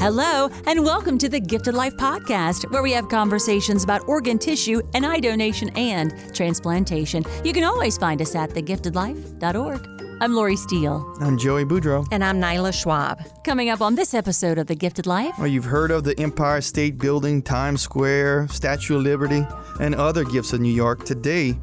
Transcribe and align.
Hello, 0.00 0.50
and 0.66 0.84
welcome 0.84 1.16
to 1.16 1.30
the 1.30 1.40
Gifted 1.40 1.72
Life 1.74 1.96
Podcast, 1.96 2.70
where 2.70 2.82
we 2.82 2.92
have 2.92 3.08
conversations 3.08 3.84
about 3.84 4.06
organ 4.06 4.38
tissue 4.38 4.82
and 4.92 5.06
eye 5.06 5.20
donation 5.20 5.70
and 5.70 6.12
transplantation. 6.34 7.24
You 7.44 7.54
can 7.54 7.64
always 7.64 7.96
find 7.96 8.20
us 8.20 8.34
at 8.34 8.50
thegiftedlife.org. 8.50 9.99
I'm 10.22 10.34
Lori 10.34 10.56
Steele. 10.56 11.16
I'm 11.22 11.38
Joey 11.38 11.64
Boudreau. 11.64 12.06
And 12.12 12.22
I'm 12.22 12.38
Nyla 12.38 12.74
Schwab. 12.74 13.22
Coming 13.42 13.70
up 13.70 13.80
on 13.80 13.94
this 13.94 14.12
episode 14.12 14.58
of 14.58 14.66
The 14.66 14.74
Gifted 14.74 15.06
Life. 15.06 15.32
Well, 15.38 15.46
you've 15.46 15.64
heard 15.64 15.90
of 15.90 16.04
the 16.04 16.18
Empire 16.20 16.60
State 16.60 16.98
Building, 16.98 17.40
Times 17.40 17.80
Square, 17.80 18.48
Statue 18.48 18.96
of 18.96 19.02
Liberty, 19.02 19.46
and 19.80 19.94
other 19.94 20.24
gifts 20.24 20.52
of 20.52 20.60
New 20.60 20.72
York. 20.72 21.06
Today, 21.06 21.56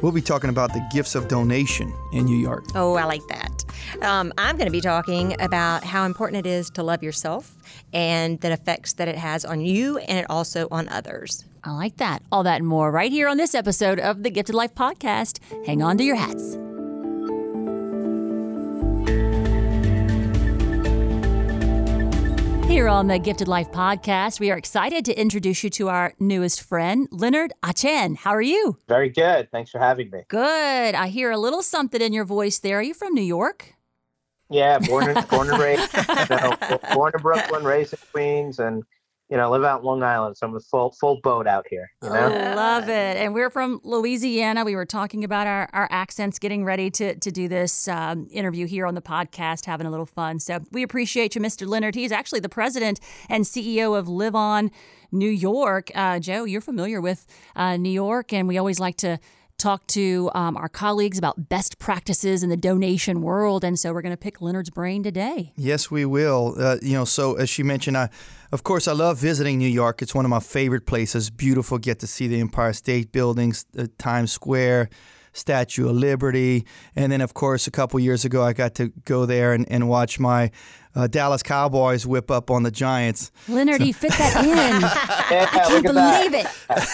we'll 0.00 0.12
be 0.12 0.22
talking 0.22 0.48
about 0.48 0.72
the 0.72 0.88
gifts 0.92 1.16
of 1.16 1.26
donation 1.26 1.92
in 2.12 2.24
New 2.24 2.36
York. 2.36 2.64
Oh, 2.76 2.94
I 2.94 3.02
like 3.04 3.26
that. 3.30 3.64
Um, 4.00 4.32
I'm 4.38 4.56
going 4.56 4.66
to 4.66 4.72
be 4.72 4.80
talking 4.80 5.34
about 5.40 5.82
how 5.82 6.04
important 6.04 6.46
it 6.46 6.48
is 6.48 6.70
to 6.70 6.84
love 6.84 7.02
yourself 7.02 7.56
and 7.92 8.40
the 8.40 8.52
effects 8.52 8.92
that 8.92 9.08
it 9.08 9.16
has 9.16 9.44
on 9.44 9.60
you 9.60 9.98
and 9.98 10.20
it 10.20 10.26
also 10.30 10.68
on 10.70 10.88
others. 10.88 11.44
I 11.64 11.72
like 11.72 11.96
that. 11.96 12.22
All 12.30 12.44
that 12.44 12.60
and 12.60 12.68
more 12.68 12.92
right 12.92 13.10
here 13.10 13.26
on 13.26 13.38
this 13.38 13.56
episode 13.56 13.98
of 13.98 14.22
the 14.22 14.30
Gifted 14.30 14.54
Life 14.54 14.76
Podcast. 14.76 15.40
Hang 15.66 15.82
on 15.82 15.98
to 15.98 16.04
your 16.04 16.14
hats. 16.14 16.58
Here 22.74 22.88
on 22.88 23.06
the 23.06 23.20
Gifted 23.20 23.46
Life 23.46 23.70
podcast, 23.70 24.40
we 24.40 24.50
are 24.50 24.56
excited 24.56 25.04
to 25.04 25.14
introduce 25.14 25.62
you 25.62 25.70
to 25.70 25.90
our 25.90 26.12
newest 26.18 26.60
friend, 26.60 27.06
Leonard 27.12 27.52
Achan. 27.62 28.16
How 28.16 28.34
are 28.34 28.42
you? 28.42 28.76
Very 28.88 29.10
good. 29.10 29.48
Thanks 29.52 29.70
for 29.70 29.78
having 29.78 30.10
me. 30.10 30.22
Good. 30.26 30.96
I 30.96 31.06
hear 31.06 31.30
a 31.30 31.38
little 31.38 31.62
something 31.62 32.00
in 32.00 32.12
your 32.12 32.24
voice 32.24 32.58
there. 32.58 32.80
Are 32.80 32.82
you 32.82 32.92
from 32.92 33.14
New 33.14 33.22
York? 33.22 33.74
Yeah, 34.50 34.80
born 34.80 35.08
and, 35.08 35.28
born 35.28 35.50
and 35.50 35.62
raised, 35.62 35.88
you 35.96 36.36
know, 36.36 36.56
born 36.92 37.12
in 37.14 37.22
Brooklyn, 37.22 37.62
raised 37.62 37.92
in 37.92 38.00
Queens, 38.10 38.58
and 38.58 38.82
you 39.34 39.40
know, 39.40 39.50
live 39.50 39.64
out 39.64 39.80
in 39.80 39.84
Long 39.84 40.00
Island. 40.04 40.36
So 40.36 40.46
I'm 40.46 40.54
a 40.54 40.60
full 40.60 40.92
full 40.92 41.18
boat 41.20 41.48
out 41.48 41.66
here. 41.68 41.90
You 42.04 42.08
know, 42.08 42.26
oh, 42.26 42.54
love 42.54 42.88
it. 42.88 43.16
And 43.16 43.34
we're 43.34 43.50
from 43.50 43.80
Louisiana. 43.82 44.64
We 44.64 44.76
were 44.76 44.86
talking 44.86 45.24
about 45.24 45.48
our, 45.48 45.68
our 45.72 45.88
accents, 45.90 46.38
getting 46.38 46.64
ready 46.64 46.88
to 46.92 47.16
to 47.16 47.32
do 47.32 47.48
this 47.48 47.88
um, 47.88 48.28
interview 48.30 48.68
here 48.68 48.86
on 48.86 48.94
the 48.94 49.02
podcast, 49.02 49.66
having 49.66 49.88
a 49.88 49.90
little 49.90 50.06
fun. 50.06 50.38
So 50.38 50.60
we 50.70 50.84
appreciate 50.84 51.34
you, 51.34 51.40
Mr. 51.40 51.66
Leonard. 51.66 51.96
He's 51.96 52.12
actually 52.12 52.38
the 52.40 52.48
president 52.48 53.00
and 53.28 53.42
CEO 53.42 53.98
of 53.98 54.06
Live 54.06 54.36
On 54.36 54.70
New 55.10 55.30
York. 55.30 55.90
Uh, 55.96 56.20
Joe, 56.20 56.44
you're 56.44 56.60
familiar 56.60 57.00
with 57.00 57.26
uh, 57.56 57.76
New 57.76 57.90
York, 57.90 58.32
and 58.32 58.46
we 58.46 58.56
always 58.56 58.78
like 58.78 58.96
to 58.98 59.18
talk 59.58 59.86
to 59.88 60.30
um, 60.34 60.56
our 60.56 60.68
colleagues 60.68 61.18
about 61.18 61.48
best 61.48 61.78
practices 61.78 62.42
in 62.42 62.50
the 62.50 62.56
donation 62.56 63.22
world. 63.22 63.64
And 63.64 63.78
so 63.78 63.92
we're 63.92 64.02
going 64.02 64.12
to 64.12 64.16
pick 64.16 64.40
Leonard's 64.40 64.70
brain 64.70 65.02
today. 65.02 65.52
Yes, 65.56 65.90
we 65.90 66.04
will. 66.04 66.54
Uh, 66.58 66.76
you 66.82 66.94
know, 66.94 67.04
so 67.04 67.34
as 67.34 67.48
she 67.48 67.62
mentioned, 67.62 67.96
I, 67.96 68.10
of 68.52 68.62
course, 68.62 68.88
I 68.88 68.92
love 68.92 69.18
visiting 69.18 69.58
New 69.58 69.68
York. 69.68 70.02
It's 70.02 70.14
one 70.14 70.24
of 70.24 70.30
my 70.30 70.40
favorite 70.40 70.86
places. 70.86 71.30
Beautiful. 71.30 71.78
Get 71.78 72.00
to 72.00 72.06
see 72.06 72.26
the 72.26 72.40
Empire 72.40 72.72
State 72.72 73.12
Buildings, 73.12 73.64
uh, 73.78 73.86
Times 73.98 74.32
Square. 74.32 74.90
Statue 75.36 75.88
of 75.88 75.96
Liberty. 75.96 76.64
And 76.94 77.10
then, 77.10 77.20
of 77.20 77.34
course, 77.34 77.66
a 77.66 77.72
couple 77.72 77.98
years 77.98 78.24
ago, 78.24 78.44
I 78.44 78.52
got 78.52 78.76
to 78.76 78.92
go 79.04 79.26
there 79.26 79.52
and, 79.52 79.68
and 79.68 79.88
watch 79.88 80.20
my 80.20 80.52
uh, 80.94 81.06
Dallas 81.06 81.42
Cowboys 81.42 82.06
whip 82.06 82.30
up 82.30 82.50
on 82.50 82.62
the 82.62 82.70
Giants. 82.70 83.32
Leonard, 83.48 83.80
he 83.80 83.92
fit 83.92 84.12
that 84.12 84.44
in. 84.44 84.48
yeah, 85.30 85.48
I 85.50 85.68
can't 85.68 85.84
believe 85.84 86.34
it. 86.34 86.46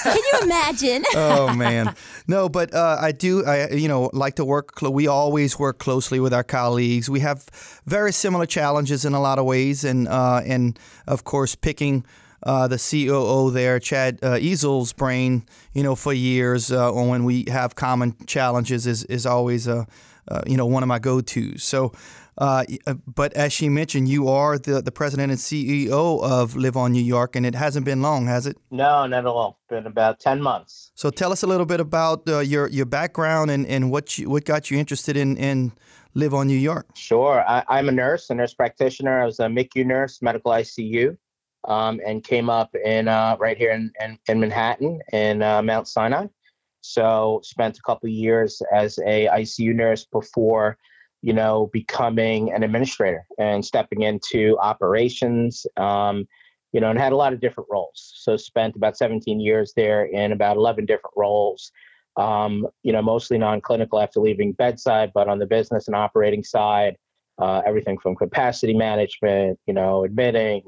Can 0.02 0.16
you 0.16 0.38
imagine? 0.42 1.04
oh 1.14 1.54
man, 1.54 1.94
no, 2.26 2.48
but 2.48 2.74
uh, 2.74 2.98
I 3.00 3.12
do. 3.12 3.44
I 3.44 3.70
you 3.70 3.88
know 3.88 4.10
like 4.12 4.36
to 4.36 4.44
work. 4.44 4.80
We 4.80 5.06
always 5.06 5.58
work 5.58 5.78
closely 5.78 6.20
with 6.20 6.32
our 6.32 6.44
colleagues. 6.44 7.10
We 7.10 7.20
have 7.20 7.46
very 7.86 8.12
similar 8.12 8.46
challenges 8.46 9.04
in 9.04 9.12
a 9.12 9.20
lot 9.20 9.38
of 9.38 9.44
ways, 9.44 9.84
and 9.84 10.08
uh, 10.08 10.42
and 10.44 10.78
of 11.06 11.24
course 11.24 11.54
picking. 11.54 12.04
Uh, 12.42 12.66
the 12.66 12.78
COO 12.78 13.50
there, 13.50 13.78
Chad 13.78 14.18
uh, 14.22 14.38
Easel's 14.38 14.94
brain, 14.94 15.44
you 15.74 15.82
know, 15.82 15.94
for 15.94 16.14
years 16.14 16.72
uh, 16.72 16.90
when 16.90 17.26
we 17.26 17.44
have 17.48 17.74
common 17.74 18.16
challenges 18.26 18.86
is 18.86 19.04
is 19.04 19.26
always 19.26 19.66
a, 19.68 19.86
uh, 20.26 20.40
you 20.46 20.56
know, 20.56 20.64
one 20.64 20.82
of 20.82 20.88
my 20.88 20.98
go 20.98 21.20
tos. 21.20 21.62
So 21.62 21.92
uh, 22.38 22.64
uh, 22.86 22.94
but 23.06 23.32
as 23.34 23.52
she 23.52 23.68
mentioned, 23.68 24.08
you 24.08 24.28
are 24.28 24.58
the, 24.58 24.80
the 24.80 24.92
president 24.92 25.30
and 25.30 25.38
CEO 25.38 26.22
of 26.22 26.56
Live 26.56 26.76
On 26.76 26.92
New 26.92 27.02
York, 27.02 27.36
and 27.36 27.44
it 27.44 27.54
hasn't 27.54 27.84
been 27.84 28.02
long, 28.02 28.26
has 28.26 28.46
it? 28.46 28.56
No, 28.70 29.06
not 29.06 29.20
at 29.20 29.26
all. 29.26 29.60
Been 29.68 29.86
about 29.86 30.20
ten 30.20 30.40
months. 30.40 30.92
So 30.94 31.10
tell 31.10 31.32
us 31.32 31.42
a 31.42 31.46
little 31.46 31.66
bit 31.66 31.80
about 31.80 32.28
uh, 32.28 32.40
your 32.40 32.68
your 32.68 32.86
background 32.86 33.50
and, 33.50 33.66
and 33.66 33.90
what 33.90 34.18
you, 34.18 34.30
what 34.30 34.44
got 34.44 34.70
you 34.70 34.78
interested 34.78 35.16
in, 35.16 35.36
in 35.36 35.72
Live 36.14 36.34
On 36.34 36.46
New 36.46 36.58
York. 36.58 36.86
Sure, 36.94 37.44
I, 37.46 37.78
am 37.78 37.88
a 37.88 37.92
nurse, 37.92 38.30
a 38.30 38.34
nurse 38.34 38.54
practitioner. 38.54 39.22
I 39.22 39.26
was 39.26 39.40
a 39.40 39.46
MICU 39.46 39.86
nurse, 39.86 40.22
medical 40.22 40.52
ICU, 40.52 41.16
um, 41.68 42.00
and 42.04 42.24
came 42.24 42.50
up 42.50 42.74
in 42.74 43.08
uh, 43.08 43.36
right 43.38 43.56
here 43.56 43.72
in, 43.72 43.92
in, 44.02 44.18
in 44.28 44.40
Manhattan 44.40 45.00
in 45.12 45.42
uh, 45.42 45.62
Mount 45.62 45.88
Sinai. 45.88 46.26
So 46.80 47.40
spent 47.44 47.78
a 47.78 47.82
couple 47.82 48.08
years 48.08 48.62
as 48.72 48.98
a 49.00 49.26
ICU 49.26 49.74
nurse 49.74 50.04
before 50.04 50.78
you 51.22 51.32
know, 51.32 51.68
becoming 51.72 52.52
an 52.52 52.62
administrator 52.62 53.26
and 53.38 53.64
stepping 53.64 54.02
into 54.02 54.56
operations, 54.60 55.66
um, 55.76 56.26
you 56.72 56.80
know, 56.80 56.88
and 56.88 56.98
had 56.98 57.12
a 57.12 57.16
lot 57.16 57.32
of 57.32 57.40
different 57.40 57.68
roles. 57.70 58.12
So 58.16 58.36
spent 58.36 58.76
about 58.76 58.96
17 58.96 59.40
years 59.40 59.72
there 59.76 60.04
in 60.04 60.32
about 60.32 60.56
11 60.56 60.86
different 60.86 61.14
roles, 61.16 61.72
um, 62.16 62.66
you 62.82 62.92
know, 62.92 63.02
mostly 63.02 63.38
non-clinical 63.38 64.00
after 64.00 64.20
leaving 64.20 64.52
bedside, 64.52 65.10
but 65.14 65.28
on 65.28 65.38
the 65.38 65.46
business 65.46 65.88
and 65.88 65.96
operating 65.96 66.42
side, 66.42 66.96
uh, 67.38 67.62
everything 67.66 67.98
from 67.98 68.14
capacity 68.16 68.74
management, 68.74 69.58
you 69.66 69.74
know, 69.74 70.04
admitting, 70.04 70.62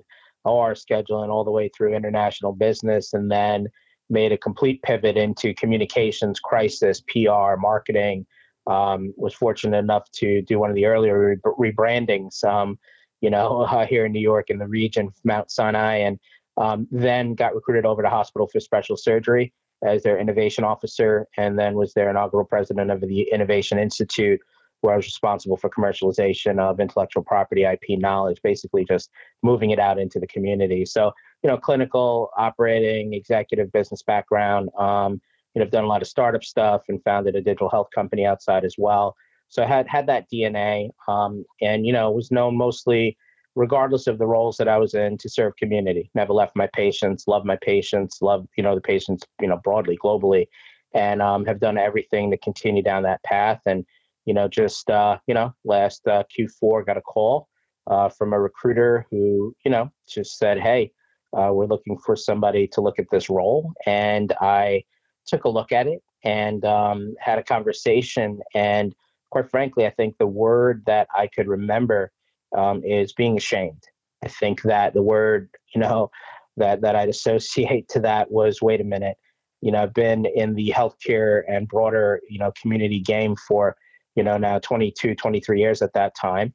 OR 0.45 0.75
scheduling, 0.75 1.29
all 1.29 1.45
the 1.45 1.51
way 1.51 1.71
through 1.77 1.95
international 1.95 2.53
business, 2.53 3.13
and 3.13 3.31
then 3.31 3.69
made 4.11 4.33
a 4.33 4.39
complete 4.39 4.83
pivot 4.83 5.17
into 5.17 5.55
communications, 5.55 6.41
crisis, 6.41 7.01
PR, 7.09 7.57
marketing, 7.59 8.27
um, 8.67 9.13
was 9.17 9.35
fortunate 9.35 9.79
enough 9.79 10.11
to 10.13 10.43
do 10.43 10.59
one 10.59 10.71
of 10.71 10.77
the 10.77 10.87
earlier 10.87 11.39
re- 11.45 11.73
rebrandings, 11.73 12.43
um, 12.45 12.79
you 13.21 13.31
know, 13.31 13.63
uh, 13.71 13.87
here 13.87 14.05
in 14.07 14.13
New 14.13 14.21
York 14.21 14.51
in 14.51 14.59
the 14.59 14.69
region, 14.69 15.11
Mount 15.25 15.51
Sinai, 15.51 15.97
and 15.97 16.19
um, 16.57 16.87
then 16.91 17.35
got 17.35 17.55
recruited 17.55 17.87
over 17.87 18.03
to 18.03 18.09
Hospital 18.09 18.47
for 18.47 18.61
Special 18.61 18.97
Surgery 18.97 19.53
as 19.85 20.03
their 20.03 20.19
innovation 20.19 20.65
officer, 20.65 21.27
and 21.37 21.59
then 21.59 21.75
was 21.75 21.93
their 21.95 22.09
inaugural 22.09 22.45
president 22.45 22.91
of 22.91 23.01
the 23.01 23.27
Innovation 23.33 23.79
Institute, 23.79 24.41
where 24.81 24.93
I 24.93 24.97
was 24.97 25.07
responsible 25.07 25.57
for 25.57 25.71
commercialization 25.71 26.61
of 26.61 26.79
intellectual 26.79 27.25
property 27.25 27.65
IP 27.65 27.99
knowledge, 27.99 28.41
basically 28.43 28.85
just 28.85 29.11
moving 29.43 29.71
it 29.71 29.79
out 29.79 29.99
into 29.99 30.21
the 30.21 30.27
community. 30.27 30.85
So, 30.85 31.13
you 31.43 31.51
know, 31.51 31.57
clinical, 31.57 32.31
operating, 32.37 33.13
executive 33.15 33.73
business 33.73 34.03
background. 34.03 34.71
Um, 34.79 35.21
you 35.55 35.61
know, 35.61 35.65
I've 35.65 35.73
done 35.73 35.85
a 35.85 35.89
lot 35.89 36.03
of 36.03 36.09
startup 36.09 36.45
stuff 36.45 36.83
and 36.89 37.03
founded 37.05 37.37
a 37.37 37.41
digital 37.41 37.69
health 37.69 37.89
company 37.95 38.25
outside 38.25 38.65
as 38.65 38.77
well. 38.79 39.15
So 39.49 39.63
I 39.63 39.67
had 39.67 39.87
had 39.87 40.07
that 40.07 40.31
DNA, 40.33 40.89
um, 41.09 41.45
and 41.61 41.87
you 41.87 41.93
know, 41.93 42.11
was 42.11 42.31
known 42.31 42.57
mostly, 42.57 43.19
regardless 43.55 44.07
of 44.07 44.19
the 44.19 44.27
roles 44.27 44.57
that 44.57 44.69
I 44.69 44.79
was 44.79 44.95
in, 44.95 45.19
to 45.19 45.29
serve 45.29 45.57
community. 45.57 46.11
Never 46.15 46.33
left 46.33 46.57
my 46.57 46.69
patients, 46.75 47.25
love 47.29 47.45
my 47.45 47.59
patients, 47.61 48.23
love 48.23 48.47
you 48.57 48.63
know 48.63 48.75
the 48.75 48.81
patients, 48.81 49.25
you 49.41 49.49
know, 49.49 49.61
broadly, 49.63 49.99
globally, 50.03 50.47
and 50.95 51.21
um, 51.21 51.45
have 51.45 51.61
done 51.61 51.77
everything 51.77 52.31
to 52.31 52.39
continue 52.39 52.83
down 52.83 53.03
that 53.03 53.23
path. 53.25 53.61
And 53.67 53.85
you 54.25 54.33
know, 54.33 54.49
just 54.49 54.89
uh, 54.89 55.19
you 55.27 55.35
know, 55.35 55.53
last 55.65 56.07
uh, 56.07 56.23
Q4 56.35 56.87
got 56.87 56.97
a 56.97 57.03
call 57.03 57.49
uh, 57.89 58.09
from 58.09 58.33
a 58.33 58.41
recruiter 58.41 59.07
who 59.11 59.55
you 59.67 59.71
know 59.71 59.91
just 60.09 60.39
said, 60.39 60.59
"Hey, 60.59 60.93
uh, 61.37 61.51
we're 61.53 61.67
looking 61.67 61.99
for 61.99 62.17
somebody 62.17 62.67
to 62.69 62.81
look 62.81 62.99
at 62.99 63.11
this 63.11 63.29
role," 63.29 63.71
and 63.85 64.33
I 64.41 64.85
took 65.27 65.45
a 65.45 65.49
look 65.49 65.73
at 65.73 65.87
it 65.87 66.03
and 66.25 66.65
um, 66.65 67.15
had 67.19 67.39
a 67.39 67.43
conversation. 67.43 68.41
And 68.55 68.95
quite 69.31 69.51
frankly, 69.51 69.87
I 69.87 69.91
think 69.91 70.17
the 70.19 70.27
word 70.27 70.83
that 70.87 71.09
I 71.15 71.27
could 71.27 71.49
remember 71.49 72.13
um, 72.57 72.83
is 72.85 73.13
being 73.13 73.37
ashamed. 73.37 73.83
I 74.25 74.29
think 74.29 74.63
that 74.63 74.95
the 74.95 75.03
word, 75.03 75.51
you 75.75 75.81
know, 75.81 76.11
that 76.57 76.83
that 76.83 76.97
I'd 76.97 77.09
associate 77.09 77.89
to 77.91 78.01
that 78.01 78.31
was, 78.31 78.63
wait 78.63 78.81
a 78.81 78.85
minute, 78.85 79.17
you 79.63 79.71
know, 79.71 79.83
I've 79.83 79.95
been 79.95 80.27
in 80.27 80.55
the 80.55 80.73
healthcare 80.77 81.43
and 81.49 81.69
broader, 81.69 82.21
you 82.29 82.39
know, 82.39 82.53
community 82.61 83.01
game 83.01 83.37
for, 83.37 83.77
you 84.17 84.23
know, 84.23 84.37
now 84.37 84.59
22, 84.59 85.15
23 85.15 85.61
years 85.61 85.83
at 85.83 85.93
that 85.95 86.15
time. 86.15 86.53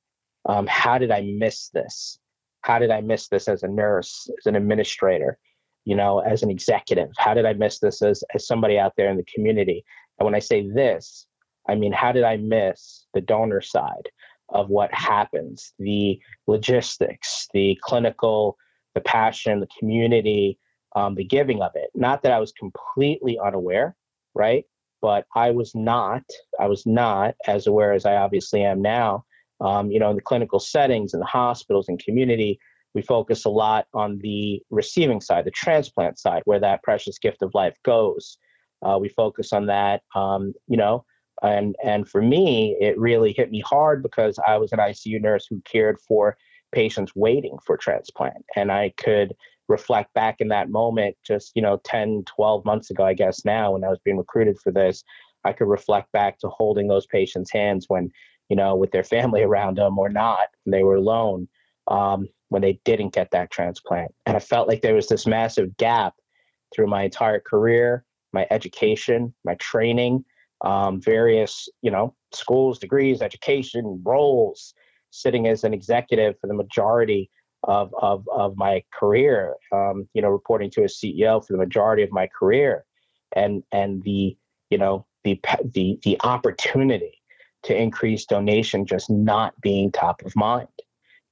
Um, 0.47 0.67
how 0.67 0.97
did 0.97 1.11
I 1.11 1.21
miss 1.21 1.69
this? 1.69 2.19
How 2.61 2.79
did 2.79 2.91
I 2.91 3.01
miss 3.01 3.27
this 3.29 3.47
as 3.47 3.63
a 3.63 3.67
nurse, 3.67 4.29
as 4.37 4.45
an 4.45 4.55
administrator? 4.55 5.37
You 5.87 5.95
know, 5.95 6.19
as 6.19 6.43
an 6.43 6.49
executive? 6.49 7.09
How 7.17 7.33
did 7.33 7.45
I 7.45 7.53
miss 7.53 7.79
this 7.79 8.01
as, 8.01 8.23
as 8.35 8.45
somebody 8.45 8.77
out 8.77 8.93
there 8.97 9.09
in 9.09 9.17
the 9.17 9.25
community? 9.33 9.83
And 10.19 10.25
when 10.25 10.35
I 10.35 10.39
say 10.39 10.69
this, 10.69 11.27
I 11.69 11.75
mean, 11.75 11.93
how 11.93 12.11
did 12.11 12.23
I 12.23 12.37
miss 12.37 13.07
the 13.13 13.21
donor 13.21 13.61
side? 13.61 14.09
of 14.49 14.69
what 14.69 14.93
happens, 14.93 15.73
the 15.79 16.19
logistics, 16.47 17.47
the 17.53 17.77
clinical, 17.81 18.57
the 18.95 19.01
passion, 19.01 19.59
the 19.59 19.67
community, 19.77 20.57
um, 20.95 21.15
the 21.15 21.23
giving 21.23 21.61
of 21.61 21.71
it. 21.75 21.89
Not 21.93 22.23
that 22.23 22.31
I 22.31 22.39
was 22.39 22.51
completely 22.53 23.37
unaware, 23.39 23.95
right? 24.33 24.65
But 25.01 25.25
I 25.35 25.51
was 25.51 25.75
not, 25.75 26.23
I 26.59 26.67
was 26.67 26.85
not 26.85 27.35
as 27.45 27.67
aware 27.67 27.93
as 27.93 28.05
I 28.05 28.15
obviously 28.15 28.63
am 28.63 28.81
now. 28.81 29.25
Um, 29.59 29.91
you 29.91 29.99
know, 29.99 30.09
in 30.11 30.15
the 30.15 30.21
clinical 30.21 30.59
settings, 30.59 31.13
in 31.13 31.19
the 31.19 31.25
hospitals 31.25 31.89
and 31.89 31.99
community, 31.99 32.59
we 32.97 33.03
focus 33.03 33.45
a 33.45 33.49
lot 33.49 33.85
on 33.93 34.17
the 34.23 34.59
receiving 34.71 35.21
side, 35.21 35.45
the 35.45 35.51
transplant 35.51 36.17
side, 36.17 36.41
where 36.45 36.59
that 36.59 36.81
precious 36.81 37.19
gift 37.19 37.43
of 37.43 37.53
life 37.53 37.77
goes. 37.85 38.39
Uh, 38.83 38.97
we 38.99 39.07
focus 39.07 39.53
on 39.53 39.67
that, 39.67 40.01
um, 40.15 40.51
you 40.67 40.75
know, 40.75 41.05
and 41.43 41.75
and 41.83 42.09
for 42.09 42.23
me, 42.23 42.75
it 42.81 42.97
really 42.97 43.33
hit 43.33 43.51
me 43.51 43.59
hard 43.59 44.01
because 44.01 44.39
I 44.47 44.57
was 44.57 44.71
an 44.71 44.79
ICU 44.79 45.21
nurse 45.21 45.45
who 45.47 45.61
cared 45.61 45.99
for 46.07 46.37
patients 46.71 47.11
waiting 47.15 47.55
for 47.67 47.77
transplant, 47.77 48.43
and 48.55 48.71
I 48.71 48.93
could 48.97 49.35
reflect 49.67 50.11
back 50.15 50.37
in 50.39 50.47
that 50.47 50.71
moment 50.71 51.15
just 51.23 51.51
you 51.53 51.61
know 51.61 51.79
10 51.83 52.23
12 52.25 52.63
months 52.63 52.89
ago 52.89 53.03
i 53.03 53.13
guess 53.13 53.43
now 53.43 53.73
when 53.73 53.83
i 53.83 53.89
was 53.89 53.99
being 54.05 54.15
recruited 54.15 54.57
for 54.57 54.71
this 54.71 55.03
i 55.43 55.51
could 55.51 55.67
reflect 55.67 56.09
back 56.13 56.39
to 56.39 56.47
holding 56.47 56.87
those 56.87 57.05
patients 57.07 57.51
hands 57.51 57.83
when 57.89 58.09
you 58.47 58.55
know 58.55 58.77
with 58.77 58.91
their 58.91 59.03
family 59.03 59.43
around 59.49 59.77
them 59.77 59.99
or 59.99 60.07
not 60.07 60.47
they 60.65 60.83
were 60.83 60.95
alone 60.95 61.49
um, 61.89 62.29
when 62.49 62.61
they 62.61 62.79
didn't 62.85 63.13
get 63.13 63.29
that 63.31 63.51
transplant 63.51 64.13
and 64.25 64.35
i 64.35 64.39
felt 64.39 64.67
like 64.67 64.81
there 64.81 64.95
was 64.95 65.07
this 65.07 65.27
massive 65.27 65.75
gap 65.77 66.13
through 66.73 66.87
my 66.87 67.03
entire 67.03 67.39
career 67.39 68.03
my 68.33 68.47
education 68.51 69.33
my 69.45 69.55
training 69.55 70.23
um, 70.61 71.01
various, 71.01 71.69
you 71.81 71.91
know, 71.91 72.15
schools, 72.33 72.79
degrees, 72.79 73.21
education, 73.21 74.01
roles, 74.03 74.73
sitting 75.11 75.47
as 75.47 75.63
an 75.63 75.73
executive 75.73 76.35
for 76.39 76.47
the 76.47 76.53
majority 76.53 77.29
of, 77.63 77.93
of, 78.01 78.27
of 78.33 78.55
my 78.57 78.83
career, 78.93 79.55
um, 79.71 80.07
you 80.13 80.21
know, 80.21 80.29
reporting 80.29 80.69
to 80.71 80.81
a 80.81 80.87
CEO 80.87 81.45
for 81.45 81.53
the 81.53 81.59
majority 81.59 82.03
of 82.03 82.11
my 82.11 82.27
career. 82.27 82.85
And, 83.35 83.63
and 83.71 84.03
the, 84.03 84.37
you 84.69 84.77
know, 84.77 85.05
the, 85.23 85.39
the, 85.73 85.99
the 86.03 86.19
opportunity 86.23 87.21
to 87.63 87.75
increase 87.75 88.25
donation 88.25 88.85
just 88.85 89.09
not 89.09 89.59
being 89.61 89.91
top 89.91 90.21
of 90.23 90.35
mind, 90.35 90.67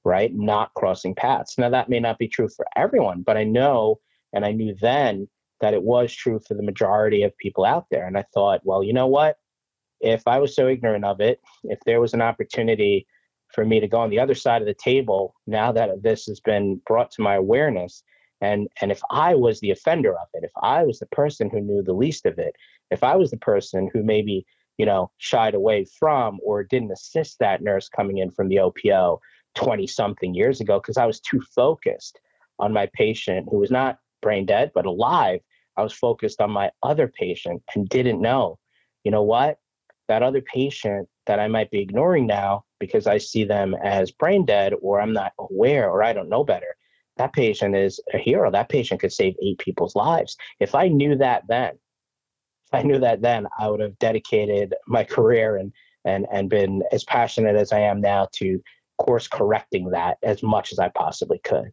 right? 0.06 0.32
Not 0.32 0.72
crossing 0.74 1.16
paths. 1.16 1.58
Now, 1.58 1.68
that 1.70 1.88
may 1.88 1.98
not 1.98 2.16
be 2.16 2.28
true 2.28 2.48
for 2.48 2.64
everyone, 2.76 3.22
but 3.22 3.36
I 3.36 3.42
know, 3.42 3.98
and 4.32 4.44
I 4.44 4.52
knew 4.52 4.72
then 4.80 5.28
that 5.60 5.74
it 5.74 5.82
was 5.82 6.14
true 6.14 6.40
for 6.46 6.54
the 6.54 6.62
majority 6.62 7.24
of 7.24 7.36
people 7.38 7.64
out 7.64 7.86
there. 7.90 8.06
And 8.06 8.16
I 8.16 8.24
thought, 8.32 8.60
well, 8.62 8.84
you 8.84 8.92
know 8.92 9.08
what? 9.08 9.36
If 10.00 10.22
I 10.28 10.38
was 10.38 10.54
so 10.54 10.68
ignorant 10.68 11.04
of 11.04 11.20
it, 11.20 11.40
if 11.64 11.80
there 11.86 12.00
was 12.00 12.14
an 12.14 12.22
opportunity 12.22 13.04
for 13.52 13.64
me 13.64 13.80
to 13.80 13.88
go 13.88 13.98
on 13.98 14.10
the 14.10 14.20
other 14.20 14.36
side 14.36 14.62
of 14.62 14.68
the 14.68 14.74
table, 14.74 15.34
now 15.48 15.72
that 15.72 16.04
this 16.04 16.26
has 16.26 16.38
been 16.38 16.80
brought 16.86 17.10
to 17.12 17.22
my 17.22 17.34
awareness, 17.34 18.04
and 18.40 18.68
and 18.80 18.92
if 18.92 19.00
I 19.10 19.34
was 19.34 19.58
the 19.58 19.72
offender 19.72 20.12
of 20.12 20.28
it, 20.34 20.44
if 20.44 20.52
I 20.62 20.84
was 20.84 21.00
the 21.00 21.06
person 21.06 21.50
who 21.50 21.60
knew 21.60 21.82
the 21.82 21.94
least 21.94 22.26
of 22.26 22.38
it, 22.38 22.54
if 22.92 23.02
I 23.02 23.16
was 23.16 23.30
the 23.30 23.38
person 23.38 23.88
who 23.92 24.04
maybe 24.04 24.44
you 24.76 24.84
know 24.84 25.10
shied 25.16 25.54
away 25.54 25.86
from 25.98 26.38
or 26.44 26.62
didn't 26.62 26.92
assist 26.92 27.38
that 27.38 27.62
nurse 27.62 27.88
coming 27.88 28.18
in 28.18 28.30
from 28.30 28.48
the 28.48 28.58
OPO 28.58 29.18
20 29.56 29.86
something 29.86 30.34
years 30.34 30.60
ago 30.60 30.78
because 30.78 30.96
I 30.96 31.06
was 31.06 31.20
too 31.20 31.40
focused 31.54 32.20
on 32.58 32.72
my 32.72 32.88
patient 32.94 33.48
who 33.50 33.58
was 33.58 33.70
not 33.70 33.98
brain 34.22 34.46
dead, 34.46 34.70
but 34.74 34.86
alive. 34.86 35.40
I 35.76 35.82
was 35.82 35.92
focused 35.92 36.40
on 36.40 36.50
my 36.50 36.70
other 36.82 37.08
patient 37.08 37.62
and 37.74 37.88
didn't 37.88 38.20
know, 38.20 38.58
you 39.04 39.10
know 39.10 39.22
what? 39.22 39.58
That 40.08 40.22
other 40.22 40.40
patient 40.40 41.08
that 41.26 41.40
I 41.40 41.48
might 41.48 41.70
be 41.70 41.80
ignoring 41.80 42.26
now 42.26 42.64
because 42.78 43.06
I 43.06 43.18
see 43.18 43.44
them 43.44 43.74
as 43.82 44.10
brain 44.10 44.44
dead 44.46 44.72
or 44.80 45.00
I'm 45.00 45.12
not 45.12 45.32
aware 45.38 45.90
or 45.90 46.02
I 46.02 46.12
don't 46.12 46.28
know 46.28 46.44
better. 46.44 46.76
That 47.16 47.32
patient 47.32 47.74
is 47.74 48.00
a 48.12 48.18
hero. 48.18 48.50
That 48.50 48.68
patient 48.68 49.00
could 49.00 49.12
save 49.12 49.34
eight 49.42 49.58
people's 49.58 49.96
lives. 49.96 50.36
If 50.60 50.74
I 50.74 50.88
knew 50.88 51.16
that 51.16 51.44
then, 51.48 51.72
if 52.66 52.74
I 52.74 52.82
knew 52.82 52.98
that 52.98 53.22
then, 53.22 53.46
I 53.58 53.68
would 53.68 53.80
have 53.80 53.98
dedicated 53.98 54.74
my 54.86 55.04
career 55.16 55.56
and 55.56 55.72
and 56.04 56.26
and 56.30 56.48
been 56.48 56.82
as 56.92 57.04
passionate 57.04 57.56
as 57.56 57.72
I 57.72 57.80
am 57.80 58.00
now 58.00 58.28
to 58.34 58.60
course 58.98 59.28
correcting 59.28 59.90
that 59.90 60.18
as 60.22 60.42
much 60.42 60.72
as 60.72 60.78
I 60.78 60.88
possibly 60.88 61.38
could. 61.38 61.72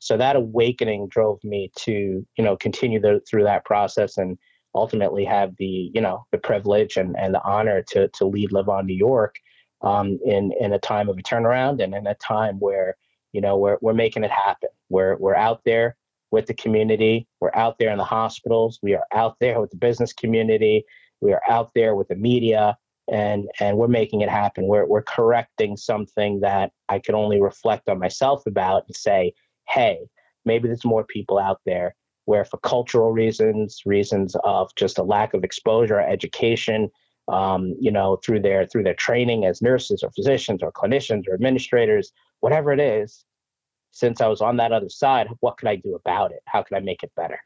So 0.00 0.16
that 0.16 0.36
awakening 0.36 1.08
drove 1.08 1.42
me 1.42 1.70
to 1.80 2.26
you 2.36 2.44
know 2.44 2.56
continue 2.56 3.00
the, 3.00 3.20
through 3.28 3.44
that 3.44 3.64
process 3.64 4.16
and 4.16 4.38
ultimately 4.74 5.24
have 5.24 5.54
the 5.58 5.90
you 5.94 6.00
know 6.00 6.24
the 6.30 6.38
privilege 6.38 6.96
and, 6.96 7.16
and 7.18 7.34
the 7.34 7.42
honor 7.44 7.82
to 7.90 8.08
to 8.08 8.26
lead 8.26 8.52
live 8.52 8.68
on 8.68 8.86
new 8.86 8.94
york 8.94 9.36
um, 9.82 10.18
in 10.24 10.52
in 10.60 10.72
a 10.72 10.78
time 10.78 11.08
of 11.08 11.18
a 11.18 11.22
turnaround 11.22 11.82
and 11.82 11.94
in 11.94 12.06
a 12.06 12.14
time 12.14 12.56
where 12.58 12.96
you 13.32 13.40
know 13.40 13.56
we're, 13.56 13.78
we're 13.80 13.94
making 13.94 14.24
it 14.24 14.30
happen. 14.30 14.70
We're 14.88 15.16
we're 15.16 15.36
out 15.36 15.62
there 15.64 15.96
with 16.30 16.46
the 16.46 16.54
community. 16.54 17.26
We're 17.40 17.54
out 17.54 17.78
there 17.78 17.90
in 17.90 17.98
the 17.98 18.04
hospitals. 18.04 18.78
We 18.82 18.94
are 18.94 19.04
out 19.12 19.36
there 19.40 19.60
with 19.60 19.70
the 19.70 19.76
business 19.76 20.12
community. 20.12 20.84
We 21.20 21.32
are 21.32 21.42
out 21.48 21.70
there 21.74 21.94
with 21.94 22.08
the 22.08 22.16
media 22.16 22.76
and 23.10 23.48
and 23.60 23.76
we're 23.76 23.88
making 23.88 24.20
it 24.20 24.28
happen 24.28 24.66
we're, 24.66 24.86
we're 24.86 25.02
correcting 25.02 25.76
something 25.76 26.40
that 26.40 26.72
i 26.88 26.98
can 26.98 27.14
only 27.14 27.40
reflect 27.40 27.88
on 27.88 27.98
myself 27.98 28.46
about 28.46 28.84
and 28.86 28.96
say 28.96 29.32
hey, 29.68 30.08
maybe 30.44 30.68
there's 30.68 30.84
more 30.84 31.04
people 31.04 31.38
out 31.38 31.60
there 31.66 31.94
where 32.24 32.44
for 32.44 32.58
cultural 32.58 33.12
reasons, 33.12 33.82
reasons 33.86 34.36
of 34.44 34.74
just 34.76 34.98
a 34.98 35.02
lack 35.02 35.34
of 35.34 35.44
exposure, 35.44 36.00
education, 36.00 36.90
um, 37.28 37.74
you 37.80 37.90
know, 37.90 38.16
through 38.24 38.40
their 38.40 38.66
through 38.66 38.82
their 38.82 38.94
training 38.94 39.44
as 39.44 39.62
nurses 39.62 40.02
or 40.02 40.10
physicians 40.10 40.62
or 40.62 40.72
clinicians 40.72 41.28
or 41.28 41.34
administrators, 41.34 42.12
whatever 42.40 42.72
it 42.72 42.80
is, 42.80 43.24
since 43.90 44.20
I 44.20 44.28
was 44.28 44.40
on 44.40 44.56
that 44.58 44.72
other 44.72 44.88
side, 44.88 45.28
what 45.40 45.58
could 45.58 45.68
I 45.68 45.76
do 45.76 45.94
about 45.94 46.32
it? 46.32 46.40
How 46.46 46.62
could 46.62 46.76
I 46.76 46.80
make 46.80 47.02
it 47.02 47.12
better? 47.16 47.40